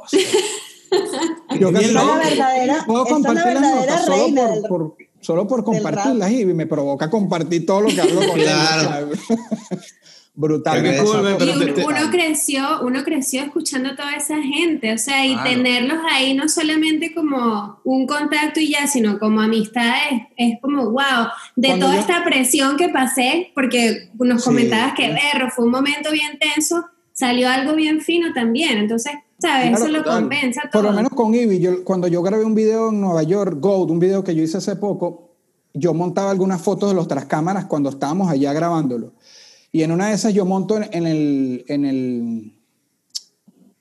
o 0.03 0.07
sea, 0.07 0.19
yo 1.59 1.71
casi 1.71 1.85
es 1.85 1.93
no- 1.93 2.05
la 2.17 2.23
verdadera- 2.23 2.85
puedo 2.87 3.05
esa 3.05 3.15
es 3.17 3.21
la 3.21 3.27
compartir 3.29 3.53
las 3.53 3.61
verdadera 3.61 3.91
notas 3.95 4.05
solo 4.05 4.23
reina 4.23 4.41
por, 4.41 4.53
del- 4.53 4.63
por- 4.63 4.95
solo 5.25 5.47
por 5.47 5.63
compartirlas 5.63 6.31
y 6.31 6.45
me 6.45 6.67
provoca 6.67 7.09
compartir 7.09 7.65
todo 7.65 7.81
lo 7.81 7.87
que 7.89 8.01
hablo 8.01 8.21
con 8.27 8.39
Claro. 8.39 9.09
Brutal. 10.37 10.83
Cool, 11.01 11.35
pero 11.39 11.79
Y 11.79 11.83
uno 11.85 12.11
creció, 12.11 12.81
uno 12.81 13.03
creció 13.05 13.41
escuchando 13.43 13.91
a 13.91 13.95
toda 13.95 14.15
esa 14.17 14.35
gente, 14.41 14.91
o 14.93 14.97
sea, 14.97 15.25
y 15.25 15.31
Claro. 15.33 15.49
tenerlos 15.49 15.97
ahí 16.11 16.33
no 16.33 16.49
solamente 16.49 17.13
como 17.15 17.79
un 17.85 18.05
contacto 18.05 18.59
y 18.59 18.71
ya, 18.71 18.85
sino 18.85 19.17
como 19.17 19.39
amistades, 19.39 20.23
es 20.35 20.59
como, 20.61 20.91
wow, 20.91 21.29
de 21.55 21.69
Cuando 21.69 21.85
toda 21.85 21.95
yo- 21.95 22.01
esta 22.01 22.23
presión 22.25 22.75
que 22.75 22.89
pasé, 22.89 23.51
porque 23.55 24.09
nos 24.19 24.43
Sí. 24.43 24.49
comentabas 24.49 24.93
que, 24.93 25.07
berro, 25.07 25.49
fue 25.55 25.63
un 25.63 25.71
momento 25.71 26.11
bien 26.11 26.37
tenso, 26.37 26.83
salió 27.13 27.47
algo 27.49 27.73
bien 27.73 28.01
fino 28.01 28.33
también, 28.33 28.77
entonces, 28.77 29.13
¿sabes? 29.45 29.69
Claro, 29.69 29.85
Eso 29.85 29.87
lo 29.91 30.03
total. 30.03 30.21
compensa 30.21 30.61
todo. 30.71 30.81
Por 30.81 30.91
lo 30.91 30.95
menos 30.95 31.11
con 31.11 31.33
Ivy, 31.33 31.59
yo, 31.59 31.83
cuando 31.83 32.07
yo 32.07 32.21
grabé 32.21 32.43
un 32.43 32.55
video 32.55 32.89
en 32.89 33.01
Nueva 33.01 33.23
York, 33.23 33.57
Gold, 33.59 33.91
un 33.91 33.99
video 33.99 34.23
que 34.23 34.33
yo 34.35 34.43
hice 34.43 34.57
hace 34.57 34.75
poco, 34.75 35.31
yo 35.73 35.93
montaba 35.93 36.31
algunas 36.31 36.61
fotos 36.61 36.89
de 36.89 36.95
los 36.95 37.07
trascámaras 37.07 37.65
cuando 37.65 37.89
estábamos 37.89 38.29
allá 38.29 38.53
grabándolo. 38.53 39.13
Y 39.71 39.83
en 39.83 39.91
una 39.91 40.07
de 40.07 40.13
esas 40.15 40.33
yo 40.33 40.45
monto 40.45 40.77
en, 40.77 40.83
en 40.91 41.05
el, 41.05 41.65
en, 41.67 41.85
el, 41.85 42.53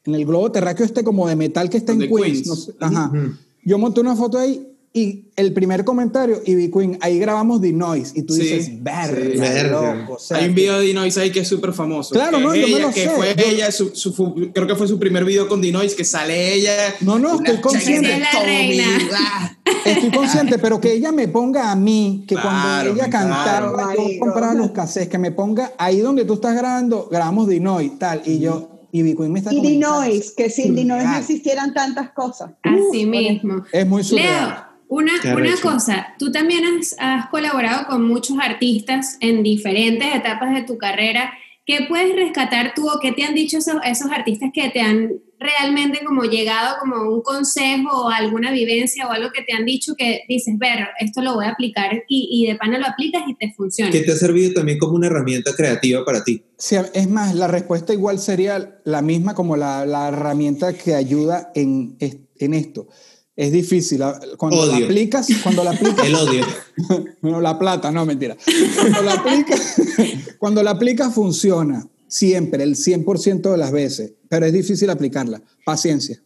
en 0.05 0.15
el 0.15 0.27
globo 0.27 0.51
terráqueo 0.51 0.85
este 0.85 1.05
como 1.05 1.29
de 1.29 1.37
metal 1.37 1.71
que 1.71 1.77
está 1.77 1.93
en 1.93 2.01
Queens. 2.01 2.13
Queens. 2.17 2.47
no 2.49 2.57
sé, 2.57 2.73
ajá. 2.81 3.13
Yo 3.65 3.79
monté 3.79 4.01
una 4.01 4.17
foto 4.17 4.39
ahí 4.39 4.74
y 4.97 5.25
el 5.35 5.53
primer 5.53 5.85
comentario, 5.85 6.41
Ivy 6.47 6.71
Queen, 6.71 6.99
ahí 7.01 7.19
grabamos 7.19 7.61
The 7.61 7.73
Noise. 7.73 8.13
Y 8.15 8.23
tú 8.23 8.35
dices, 8.35 8.67
sí, 8.67 8.79
verga, 8.81 9.65
loco", 9.69 10.13
o 10.15 10.19
sea, 10.21 10.37
Hay 10.37 10.49
un 10.51 10.55
video 10.55 10.79
de 10.79 10.85
Dinois 10.87 11.19
ahí 11.19 11.33
que 11.33 11.41
es 11.41 11.49
súper 11.49 11.73
famoso. 11.73 12.15
Claro, 12.15 12.39
que 12.39 12.45
no, 12.45 12.55
yo 12.55 12.63
me 12.69 12.75
ella, 12.75 12.87
lo 12.87 12.93
que 12.95 13.03
sé. 13.03 13.11
fue 13.11 13.35
Yo- 13.37 13.45
ella, 13.45 13.73
su, 13.73 13.89
su- 13.95 14.13
fu- 14.15 14.35
creo 14.53 14.67
que 14.69 14.77
fue 14.77 14.87
su 14.87 14.97
primer 15.01 15.25
video 15.25 15.49
con 15.49 15.61
Dinois, 15.61 15.95
que 15.97 16.05
sale 16.05 16.55
ella. 16.55 16.77
No, 17.01 17.19
no, 17.19 17.35
estoy 17.41 17.57
consciente. 17.61 18.21
la 18.21 18.43
reina. 18.45 19.59
Estoy 19.85 20.11
consciente, 20.13 20.59
pero 20.61 20.81
que 20.81 20.93
ella 20.93 21.11
me 21.11 21.27
ponga 21.27 21.73
a 21.73 21.75
mí, 21.77 22.25
que 22.29 22.37
Claro, 22.37 22.49
cuando 22.49 22.93
ella 22.93 23.11
claro. 23.11 23.73
cantaba, 23.77 23.95
yo 23.97 24.19
compraba 24.21 24.55
los 24.55 24.71
cassettes, 24.71 25.09
que 25.09 25.19
me 25.19 25.33
ponga 25.33 25.73
ahí 25.77 25.99
donde 25.99 26.25
tú 26.25 26.35
estás 26.35 26.55
grabando, 26.57 27.09
grabamos 27.11 27.49
Dinoy, 27.49 27.91
tal, 27.99 28.23
y 28.25 28.39
yo, 28.39 28.87
y 28.93 29.03
Queen 29.17 29.33
me 29.33 29.41
está 29.41 29.53
Y. 29.53 29.61
Dinois, 29.61 30.33
que 30.37 30.49
sin 30.51 30.77
Dinois 30.77 31.03
no 31.05 31.17
existieran 31.19 31.75
tantas 31.75 32.11
cosas. 32.13 32.53
Así 32.63 33.05
mismo. 33.07 33.65
Es 33.73 33.85
muy 33.87 34.05
surreal. 34.05 34.51
Leo, 34.51 34.74
una, 34.89 35.13
una 35.37 35.57
cosa, 35.61 36.15
tú 36.19 36.31
también 36.31 36.65
has, 36.65 36.95
has 36.99 37.29
colaborado 37.29 37.87
con 37.87 38.07
muchos 38.07 38.39
artistas 38.41 39.17
en 39.21 39.43
diferentes 39.43 40.15
etapas 40.15 40.55
de 40.55 40.63
tu 40.63 40.79
carrera. 40.79 41.33
¿Qué 41.67 41.87
puedes 41.89 42.15
rescatar 42.15 42.75
tú 42.75 42.89
o 42.89 43.01
qué 43.01 43.13
te 43.13 43.25
han 43.25 43.35
dicho 43.35 43.57
esos, 43.57 43.77
esos 43.85 44.11
artistas 44.11 44.51
que 44.53 44.69
te 44.69 44.81
han 44.81 45.13
realmente 45.39 46.05
como 46.05 46.25
llegado 46.25 46.77
como 46.79 47.11
un 47.11 47.23
consejo 47.23 48.05
o 48.05 48.09
alguna 48.11 48.53
vivencia 48.53 49.07
o 49.07 49.11
algo 49.11 49.31
que 49.33 49.43
te 49.43 49.55
han 49.55 49.65
dicho 49.65 49.95
que 49.97 50.23
dices, 50.29 50.59
ver, 50.59 50.89
esto 51.01 51.23
lo 51.23 51.35
voy 51.35 51.47
a 51.47 51.51
aplicar 51.51 52.05
y, 52.07 52.29
y 52.31 52.47
de 52.47 52.57
pana 52.57 52.79
lo 52.79 52.87
aplicas 52.87 53.23
y 53.27 53.35
te 53.35 53.53
funciona? 53.55 53.91
Que 53.91 54.01
te 54.01 54.13
ha 54.13 54.17
servido 54.17 54.53
también 54.53 54.79
como 54.79 54.95
una 54.95 55.07
herramienta 55.07 55.55
creativa 55.57 56.05
para 56.05 56.23
ti. 56.23 56.43
Sí, 56.59 56.77
es 56.93 57.09
más, 57.09 57.35
la 57.35 57.49
respuesta 57.49 57.95
igual 57.95 58.19
sería 58.19 58.81
la 58.85 59.01
misma 59.01 59.35
como 59.35 59.57
la, 59.57 59.87
la 59.87 60.09
herramienta 60.09 60.75
que 60.75 60.95
ayuda 60.95 61.51
en, 61.55 61.97
en 61.99 62.55
esto. 62.55 62.89
Es 63.37 63.51
difícil. 63.53 63.99
la- 64.01 64.19
Cuando 64.37 64.65
la 64.67 64.75
Odio. 64.77 64.85
aplicas, 64.87 65.27
cuando 65.43 65.65
la 65.65 65.71
aplicas, 65.73 66.07
El 66.07 66.15
odio. 66.15 66.45
no, 67.23 67.41
la 67.41 67.59
plata, 67.59 67.91
no, 67.91 68.05
mentira. 68.07 68.37
Cuando 68.77 69.03
la 69.03 69.13
aplicas, 69.15 69.75
cuando 70.39 70.63
la 70.63 70.71
aplicas 70.73 71.13
funciona, 71.15 71.87
siempre, 72.07 72.63
el 72.63 72.77
100% 72.77 73.51
de 73.51 73.57
las 73.57 73.73
veces, 73.73 74.13
pero 74.29 74.47
es 74.47 74.53
difícil 74.53 74.89
aplicarla. 74.91 75.43
Paciencia. 75.65 76.21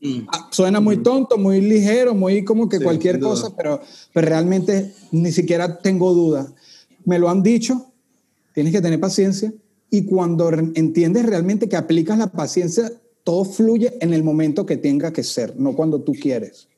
Mm. 0.00 0.20
Ah, 0.32 0.48
Suena 0.50 0.80
muy 0.80 0.98
tonto, 1.02 1.36
muy 1.38 1.60
ligero, 1.60 2.14
muy 2.14 2.44
como 2.44 2.68
que 2.68 2.78
Sí, 2.78 2.84
cualquier 2.84 3.18
cosa, 3.20 3.54
pero, 3.56 3.80
pero 4.14 4.26
realmente 4.28 4.92
ni 5.12 5.32
siquiera 5.32 5.78
tengo 5.78 6.14
duda. 6.14 6.52
Me 7.04 7.18
lo 7.18 7.28
han 7.28 7.42
dicho, 7.42 7.92
tienes 8.54 8.72
que 8.72 8.80
tener 8.80 8.98
paciencia 8.98 9.52
y 9.90 10.04
cuando 10.06 10.48
entiendes 10.50 11.26
realmente 11.26 11.68
que 11.68 11.76
aplicas 11.76 12.18
la 12.18 12.32
paciencia, 12.32 12.90
todo 13.26 13.44
fluye 13.44 13.98
en 14.00 14.14
el 14.14 14.22
momento 14.22 14.64
que 14.64 14.76
tenga 14.76 15.12
que 15.12 15.24
ser, 15.24 15.58
no 15.58 15.74
cuando 15.74 16.00
tú 16.00 16.12
quieres. 16.12 16.68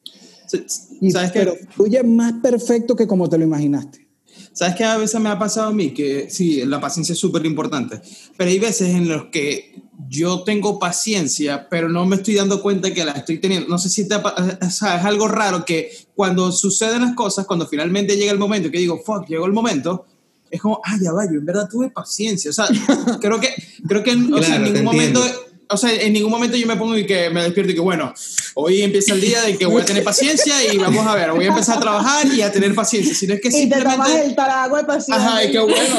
Y- 0.99 1.11
¿Sabes 1.11 1.31
pero 1.31 1.55
fluye 1.77 2.03
más 2.03 2.33
perfecto 2.43 2.97
que 2.97 3.07
como 3.07 3.29
te 3.29 3.37
lo 3.37 3.45
imaginaste. 3.45 4.09
¿Sabes 4.55 4.75
qué 4.77 4.85
a 4.85 4.97
veces 4.97 5.21
me 5.21 5.29
ha 5.29 5.39
pasado 5.39 5.69
a 5.69 5.73
mí? 5.75 5.93
Que 5.93 6.31
sí, 6.31 6.65
la 6.65 6.81
paciencia 6.81 7.13
es 7.13 7.19
súper 7.19 7.45
importante, 7.45 8.01
pero 8.39 8.49
hay 8.49 8.59
veces 8.59 8.95
en 8.95 9.09
los 9.09 9.27
que 9.27 9.75
yo 10.09 10.43
tengo 10.43 10.79
paciencia, 10.79 11.69
pero 11.69 11.91
no 11.91 12.07
me 12.07 12.17
estoy 12.17 12.37
dando 12.37 12.63
cuenta 12.63 12.95
que 12.95 13.05
la 13.05 13.13
estoy 13.13 13.41
teniendo. 13.41 13.69
No 13.69 13.77
sé 13.77 13.91
si 13.91 14.09
te 14.09 14.15
ha 14.15 14.23
pa- 14.23 14.35
o 14.63 14.71
sea, 14.71 14.97
es 15.01 15.05
algo 15.05 15.29
raro 15.29 15.67
que 15.67 15.91
cuando 16.15 16.51
suceden 16.51 17.03
las 17.03 17.15
cosas, 17.15 17.45
cuando 17.45 17.67
finalmente 17.67 18.17
llega 18.17 18.33
el 18.33 18.39
momento, 18.39 18.71
que 18.71 18.79
digo, 18.79 18.99
fuck, 19.05 19.27
llegó 19.29 19.45
el 19.45 19.53
momento, 19.53 20.07
es 20.51 20.63
como, 20.63 20.81
ah, 20.83 20.97
ya 20.99 21.13
va, 21.13 21.27
yo 21.27 21.39
en 21.41 21.45
verdad 21.45 21.69
tuve 21.71 21.91
paciencia. 21.91 22.51
O 22.51 22.55
sea, 22.55 22.69
creo 23.21 23.39
que, 23.39 23.51
creo 23.87 24.03
que 24.03 24.13
o 24.13 24.43
sea, 24.43 24.57
en 24.57 24.63
ningún 24.63 24.85
momento... 24.85 25.21
entiendo. 25.21 25.48
O 25.71 25.77
sea, 25.77 25.93
en 25.93 26.13
ningún 26.13 26.31
momento 26.31 26.57
yo 26.57 26.67
me 26.67 26.77
pongo 26.77 26.97
y 26.97 27.05
que 27.07 27.29
me 27.31 27.43
despierto 27.43 27.73
y 27.73 27.75
que, 27.75 27.81
bueno, 27.81 28.15
hoy 28.55 28.81
empieza 28.83 29.13
el 29.15 29.21
día 29.21 29.43
de 29.43 29.57
que 29.59 29.67
voy 29.67 29.83
a 29.83 29.85
tener 29.85 30.03
paciencia 30.03 30.55
y 30.73 30.79
vamos 30.79 31.07
a 31.07 31.15
ver, 31.15 31.31
voy 31.33 31.45
a 31.45 31.49
empezar 31.49 31.77
a 31.77 31.81
trabajar 31.81 32.27
y 32.35 32.41
a 32.43 32.51
tener 32.51 32.75
paciencia. 32.75 33.15
Sino 33.15 33.35
es 33.35 33.41
que 33.41 33.49
Y 33.49 33.51
te 33.51 33.59
simplemente... 33.59 33.93
tomas 33.97 34.15
el 34.17 34.35
trago 34.35 34.77
de 34.79 34.85
paciencia. 34.85 35.15
Ajá, 35.29 35.45
y 35.45 35.51
qué 35.53 35.59
bueno, 35.59 35.97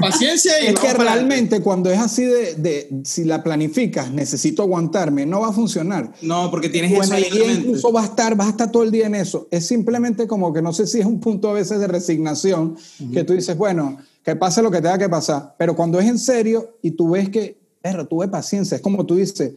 paciencia 0.00 0.52
y 0.62 0.66
Es 0.68 0.74
que 0.78 0.88
para 0.88 1.04
realmente 1.04 1.60
cuando 1.60 1.90
es 1.90 1.98
así 1.98 2.24
de, 2.24 2.54
de- 2.54 2.88
si 3.04 3.24
la 3.24 3.42
planificas, 3.42 4.10
necesito 4.10 4.62
aguantarme, 4.62 5.26
no 5.26 5.40
va 5.40 5.48
a 5.48 5.52
funcionar. 5.52 6.12
No, 6.22 6.50
porque 6.50 6.68
tienes 6.68 6.92
Tu 6.94 7.00
eso 7.02 7.12
mente. 7.14 7.52
incluso 7.52 7.92
va 7.92 8.02
a 8.02 8.04
estar, 8.06 8.34
vas 8.36 8.48
a 8.48 8.50
estar 8.50 8.70
todo 8.70 8.82
el 8.82 8.90
día 8.90 9.06
en 9.06 9.14
eso. 9.14 9.48
Es 9.50 9.66
simplemente 9.66 10.26
como 10.26 10.52
que 10.52 10.62
no 10.62 10.72
sé 10.72 10.86
si 10.86 11.00
es 11.00 11.06
un 11.06 11.20
punto 11.20 11.48
a 11.50 11.54
veces 11.54 11.80
de 11.80 11.86
resignación 11.86 12.76
que 13.12 13.24
tú 13.24 13.32
dices, 13.32 13.56
bueno, 13.56 13.98
que 14.24 14.36
pase 14.36 14.62
lo 14.62 14.70
que 14.70 14.78
tenga 14.82 14.98
que 14.98 15.08
pasar. 15.08 15.54
Pero 15.58 15.74
cuando 15.74 15.98
es 15.98 16.06
en 16.06 16.18
serio 16.18 16.76
y 16.82 16.90
tú 16.92 17.10
ves 17.10 17.28
que, 17.30 17.57
perro, 17.80 18.06
tuve 18.06 18.28
paciencia, 18.28 18.76
es 18.76 18.82
como 18.82 19.04
tú 19.06 19.16
dices, 19.16 19.52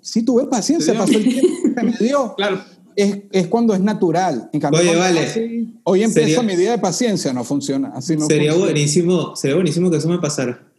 sí 0.00 0.22
tuve 0.24 0.46
paciencia, 0.46 0.92
¿Te 0.92 0.98
pasó 0.98 1.12
el 1.12 1.24
tiempo, 1.28 1.48
se 1.74 1.82
me 1.82 1.96
dio. 1.98 2.34
Claro. 2.36 2.60
Es, 2.94 3.20
es 3.32 3.46
cuando 3.46 3.72
es 3.72 3.80
natural. 3.80 4.50
En 4.52 4.60
cambio, 4.60 4.80
Oye, 4.82 4.94
vale. 4.96 5.20
así, 5.20 5.74
hoy 5.84 6.02
empieza 6.02 6.28
Sería- 6.28 6.42
mi 6.42 6.56
día 6.56 6.72
de 6.72 6.78
paciencia, 6.78 7.32
no 7.32 7.42
funciona. 7.42 7.90
Así 7.94 8.16
no 8.18 8.26
sería 8.26 8.50
funciona. 8.52 8.70
buenísimo, 8.72 9.34
sería 9.34 9.54
buenísimo 9.56 9.90
que 9.90 9.96
eso 9.96 10.08
me 10.08 10.18
pasara. 10.18 10.62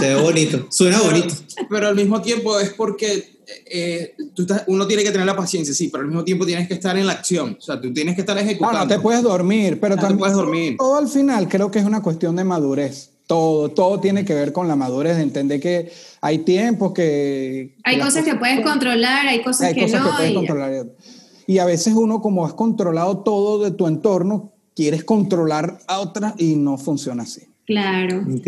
Se 0.00 0.14
ve 0.14 0.22
bonito, 0.22 0.66
suena 0.70 1.00
bonito. 1.00 1.34
Pero 1.68 1.88
al 1.88 1.96
mismo 1.96 2.22
tiempo 2.22 2.60
es 2.60 2.70
porque 2.74 3.40
eh, 3.66 4.14
tú 4.34 4.42
estás- 4.42 4.62
uno 4.68 4.86
tiene 4.86 5.02
que 5.02 5.10
tener 5.10 5.26
la 5.26 5.34
paciencia, 5.34 5.74
sí, 5.74 5.88
pero 5.88 6.02
al 6.02 6.08
mismo 6.08 6.22
tiempo 6.22 6.46
tienes 6.46 6.68
que 6.68 6.74
estar 6.74 6.96
en 6.96 7.06
la 7.08 7.14
acción. 7.14 7.56
O 7.58 7.60
sea, 7.62 7.80
tú 7.80 7.92
tienes 7.92 8.14
que 8.14 8.20
estar 8.20 8.38
ejecutando. 8.38 8.78
no 8.78 8.86
te 8.86 9.00
puedes 9.00 9.22
dormir, 9.24 9.80
pero 9.80 9.96
No 9.96 10.00
te 10.02 10.06
también 10.06 10.18
puedes 10.20 10.36
dormir. 10.36 10.76
todo 10.78 10.96
al 10.96 11.08
final 11.08 11.48
creo 11.48 11.72
que 11.72 11.80
es 11.80 11.84
una 11.84 12.02
cuestión 12.02 12.36
de 12.36 12.44
madurez. 12.44 13.10
Todo, 13.26 13.70
todo 13.70 13.98
tiene 14.00 14.24
que 14.24 14.34
ver 14.34 14.52
con 14.52 14.68
la 14.68 14.76
madurez 14.76 15.16
de 15.16 15.22
entender 15.22 15.60
que 15.60 15.90
hay 16.20 16.38
tiempos 16.38 16.92
que... 16.92 17.74
Hay 17.82 17.96
que 17.96 18.02
cosas 18.02 18.24
que 18.24 18.36
puedes 18.36 18.60
controlar, 18.60 19.26
hay 19.26 19.42
cosas 19.42 19.68
hay 19.68 19.74
que 19.74 19.82
cosas 19.82 20.00
no. 20.02 20.10
que 20.10 20.16
puedes 20.16 20.30
y- 20.30 20.34
controlar. 20.34 20.86
Y 21.48 21.58
a 21.58 21.64
veces 21.64 21.94
uno, 21.94 22.20
como 22.20 22.46
has 22.46 22.54
controlado 22.54 23.18
todo 23.18 23.62
de 23.64 23.72
tu 23.72 23.86
entorno, 23.88 24.52
quieres 24.74 25.04
controlar 25.04 25.78
a 25.88 26.00
otras 26.00 26.34
y 26.38 26.56
no 26.56 26.78
funciona 26.78 27.24
así. 27.24 27.42
Claro. 27.66 28.18
Ok. 28.20 28.46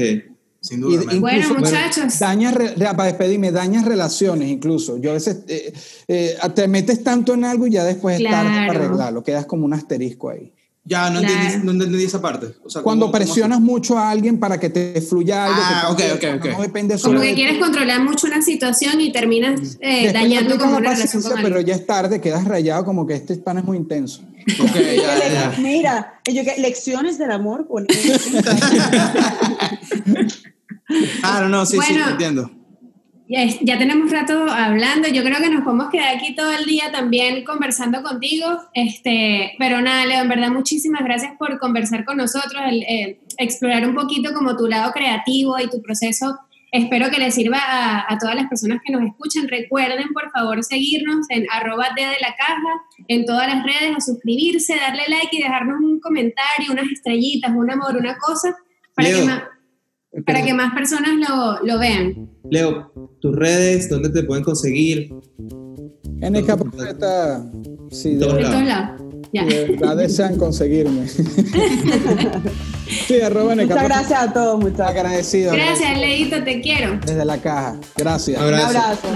Sin 0.60 0.80
duda. 0.80 1.02
Bueno, 1.20 1.54
muchachos. 1.54 2.18
Dañas, 2.18 2.54
para 2.78 3.04
despedirme, 3.04 3.52
dañas 3.52 3.84
relaciones 3.84 4.48
incluso. 4.48 4.98
Yo 4.98 5.10
a 5.10 5.14
veces 5.14 5.44
eh, 5.48 5.72
eh, 6.08 6.36
te 6.54 6.66
metes 6.66 7.02
tanto 7.04 7.34
en 7.34 7.44
algo 7.44 7.66
y 7.66 7.70
ya 7.70 7.84
después 7.84 8.20
es 8.20 8.28
tarde 8.28 8.50
para 8.50 8.64
Claro. 8.70 8.84
arreglarlo. 8.84 9.22
Quedas 9.22 9.46
como 9.46 9.64
un 9.64 9.72
asterisco 9.74 10.30
ahí. 10.30 10.52
Ya, 10.88 11.10
no, 11.10 11.20
Claro. 11.20 11.34
entendí, 11.34 11.66
no 11.66 11.72
entendí 11.72 12.04
esa 12.04 12.20
parte. 12.22 12.46
O 12.64 12.70
sea, 12.70 12.82
Cuando 12.82 13.06
¿cómo- 13.06 13.12
cómo- 13.12 13.24
presionas 13.24 13.60
mucho 13.60 13.98
a 13.98 14.10
alguien 14.10 14.38
para 14.40 14.58
que 14.58 14.70
te 14.70 15.00
fluya 15.02 15.44
algo. 15.44 15.56
Ah, 15.60 15.94
que 15.96 16.02
te- 16.04 16.12
ok, 16.12 16.18
ok, 16.40 16.46
ok. 16.46 16.52
No 16.56 16.62
depende 16.62 16.96
solo 16.98 17.14
Como 17.14 17.20
de 17.20 17.28
que 17.28 17.34
ti. 17.34 17.40
quieres 17.42 17.58
controlar 17.62 18.02
mucho 18.02 18.26
una 18.26 18.40
situación 18.42 19.00
y 19.00 19.12
terminas 19.12 19.76
eh, 19.80 20.12
dañando 20.12 20.56
como 20.58 20.72
la 20.72 20.78
una 20.78 20.90
relación 20.94 21.22
con 21.22 21.42
Pero 21.42 21.60
ya 21.60 21.74
es 21.74 21.86
tarde, 21.86 22.20
quedas 22.20 22.44
rayado 22.46 22.84
como 22.84 23.06
que 23.06 23.14
este 23.14 23.36
pan 23.36 23.58
es 23.58 23.64
muy 23.64 23.76
intenso. 23.76 24.22
Ok, 24.60 24.74
ya, 24.96 25.28
ya. 25.30 25.54
Mira, 25.60 26.20
yo 26.24 26.42
que 26.42 26.56
lecciones 26.58 27.18
del 27.18 27.32
amor 27.32 27.66
con 27.68 27.86
Claro, 31.20 31.48
no, 31.50 31.66
sí, 31.66 31.72
sí, 31.72 31.92
Bueno. 31.92 32.10
entiendo. 32.10 32.50
Ya, 33.28 33.76
tenemos 33.76 34.10
rato 34.10 34.46
hablando, 34.50 35.06
yo 35.06 35.22
creo 35.22 35.36
que 35.36 35.50
nos 35.50 35.62
podemos 35.62 35.90
quedar 35.90 36.16
aquí 36.16 36.34
todo 36.34 36.50
el 36.50 36.64
día 36.64 36.90
también 36.90 37.44
conversando 37.44 38.02
contigo, 38.02 38.46
este, 38.72 39.52
pero 39.58 39.82
nada, 39.82 40.06
Leo, 40.06 40.22
en 40.22 40.30
verdad 40.30 40.48
muchísimas 40.48 41.04
gracias 41.04 41.32
por 41.38 41.58
conversar 41.58 42.06
con 42.06 42.16
nosotros, 42.16 42.62
el, 42.66 42.82
eh, 42.84 43.20
explorar 43.36 43.86
un 43.86 43.94
poquito 43.94 44.32
como 44.32 44.56
tu 44.56 44.66
lado 44.66 44.92
creativo 44.92 45.58
y 45.58 45.68
tu 45.68 45.82
proceso. 45.82 46.38
Espero 46.72 47.10
que 47.10 47.18
les 47.18 47.34
sirva 47.34 47.58
a, 47.58 48.10
a 48.10 48.16
todas 48.16 48.34
las 48.34 48.46
personas 48.46 48.80
que 48.82 48.92
nos 48.92 49.02
escuchan. 49.02 49.46
Recuerden, 49.46 50.08
por 50.14 50.30
favor, 50.30 50.64
seguirnos 50.64 51.26
en 51.28 51.44
arroba 51.50 51.88
D 51.94 52.02
de 52.02 52.16
la 52.20 52.34
caja, 52.34 52.82
en 53.08 53.26
todas 53.26 53.46
las 53.46 53.62
redes, 53.62 53.94
a 53.94 54.00
suscribirse, 54.00 54.74
darle 54.74 55.02
like 55.06 55.36
y 55.36 55.42
dejarnos 55.42 55.80
un 55.80 56.00
comentario, 56.00 56.72
unas 56.72 56.90
estrellitas, 56.90 57.50
un 57.54 57.70
amor, 57.70 57.94
una 57.96 58.16
cosa, 58.16 58.56
para, 58.94 59.08
Leo. 59.08 59.20
que 59.20 59.26
más, 59.26 59.42
para 60.24 60.42
que 60.44 60.54
más 60.54 60.74
personas 60.74 61.12
lo, 61.16 61.64
lo 61.64 61.78
vean. 61.78 62.28
Leo, 62.50 62.92
tus 63.20 63.34
redes, 63.34 63.88
¿dónde 63.88 64.08
te 64.10 64.22
pueden 64.22 64.44
conseguir? 64.44 65.12
En 66.20 66.32
NK 66.32 66.56
Profeta, 66.56 67.44
sí, 67.90 68.16
de 68.16 68.26
verdad. 68.26 68.96
Ya. 69.32 69.42
Eh, 69.42 69.76
la 69.78 69.94
desean 69.94 70.36
conseguirme. 70.36 71.06
sí, 73.06 73.20
arroba 73.20 73.54
Muchas 73.54 73.84
gracias 73.84 74.22
a 74.22 74.32
todos, 74.32 74.58
muchachos. 74.58 74.86
Agradecido. 74.86 75.52
Gracias, 75.52 75.98
Leito, 75.98 76.42
te 76.42 76.60
quiero. 76.62 76.98
Desde 77.04 77.24
la 77.24 77.38
caja. 77.38 77.78
Gracias. 77.96 78.40
Un 78.40 78.54
abrazo. 78.54 79.08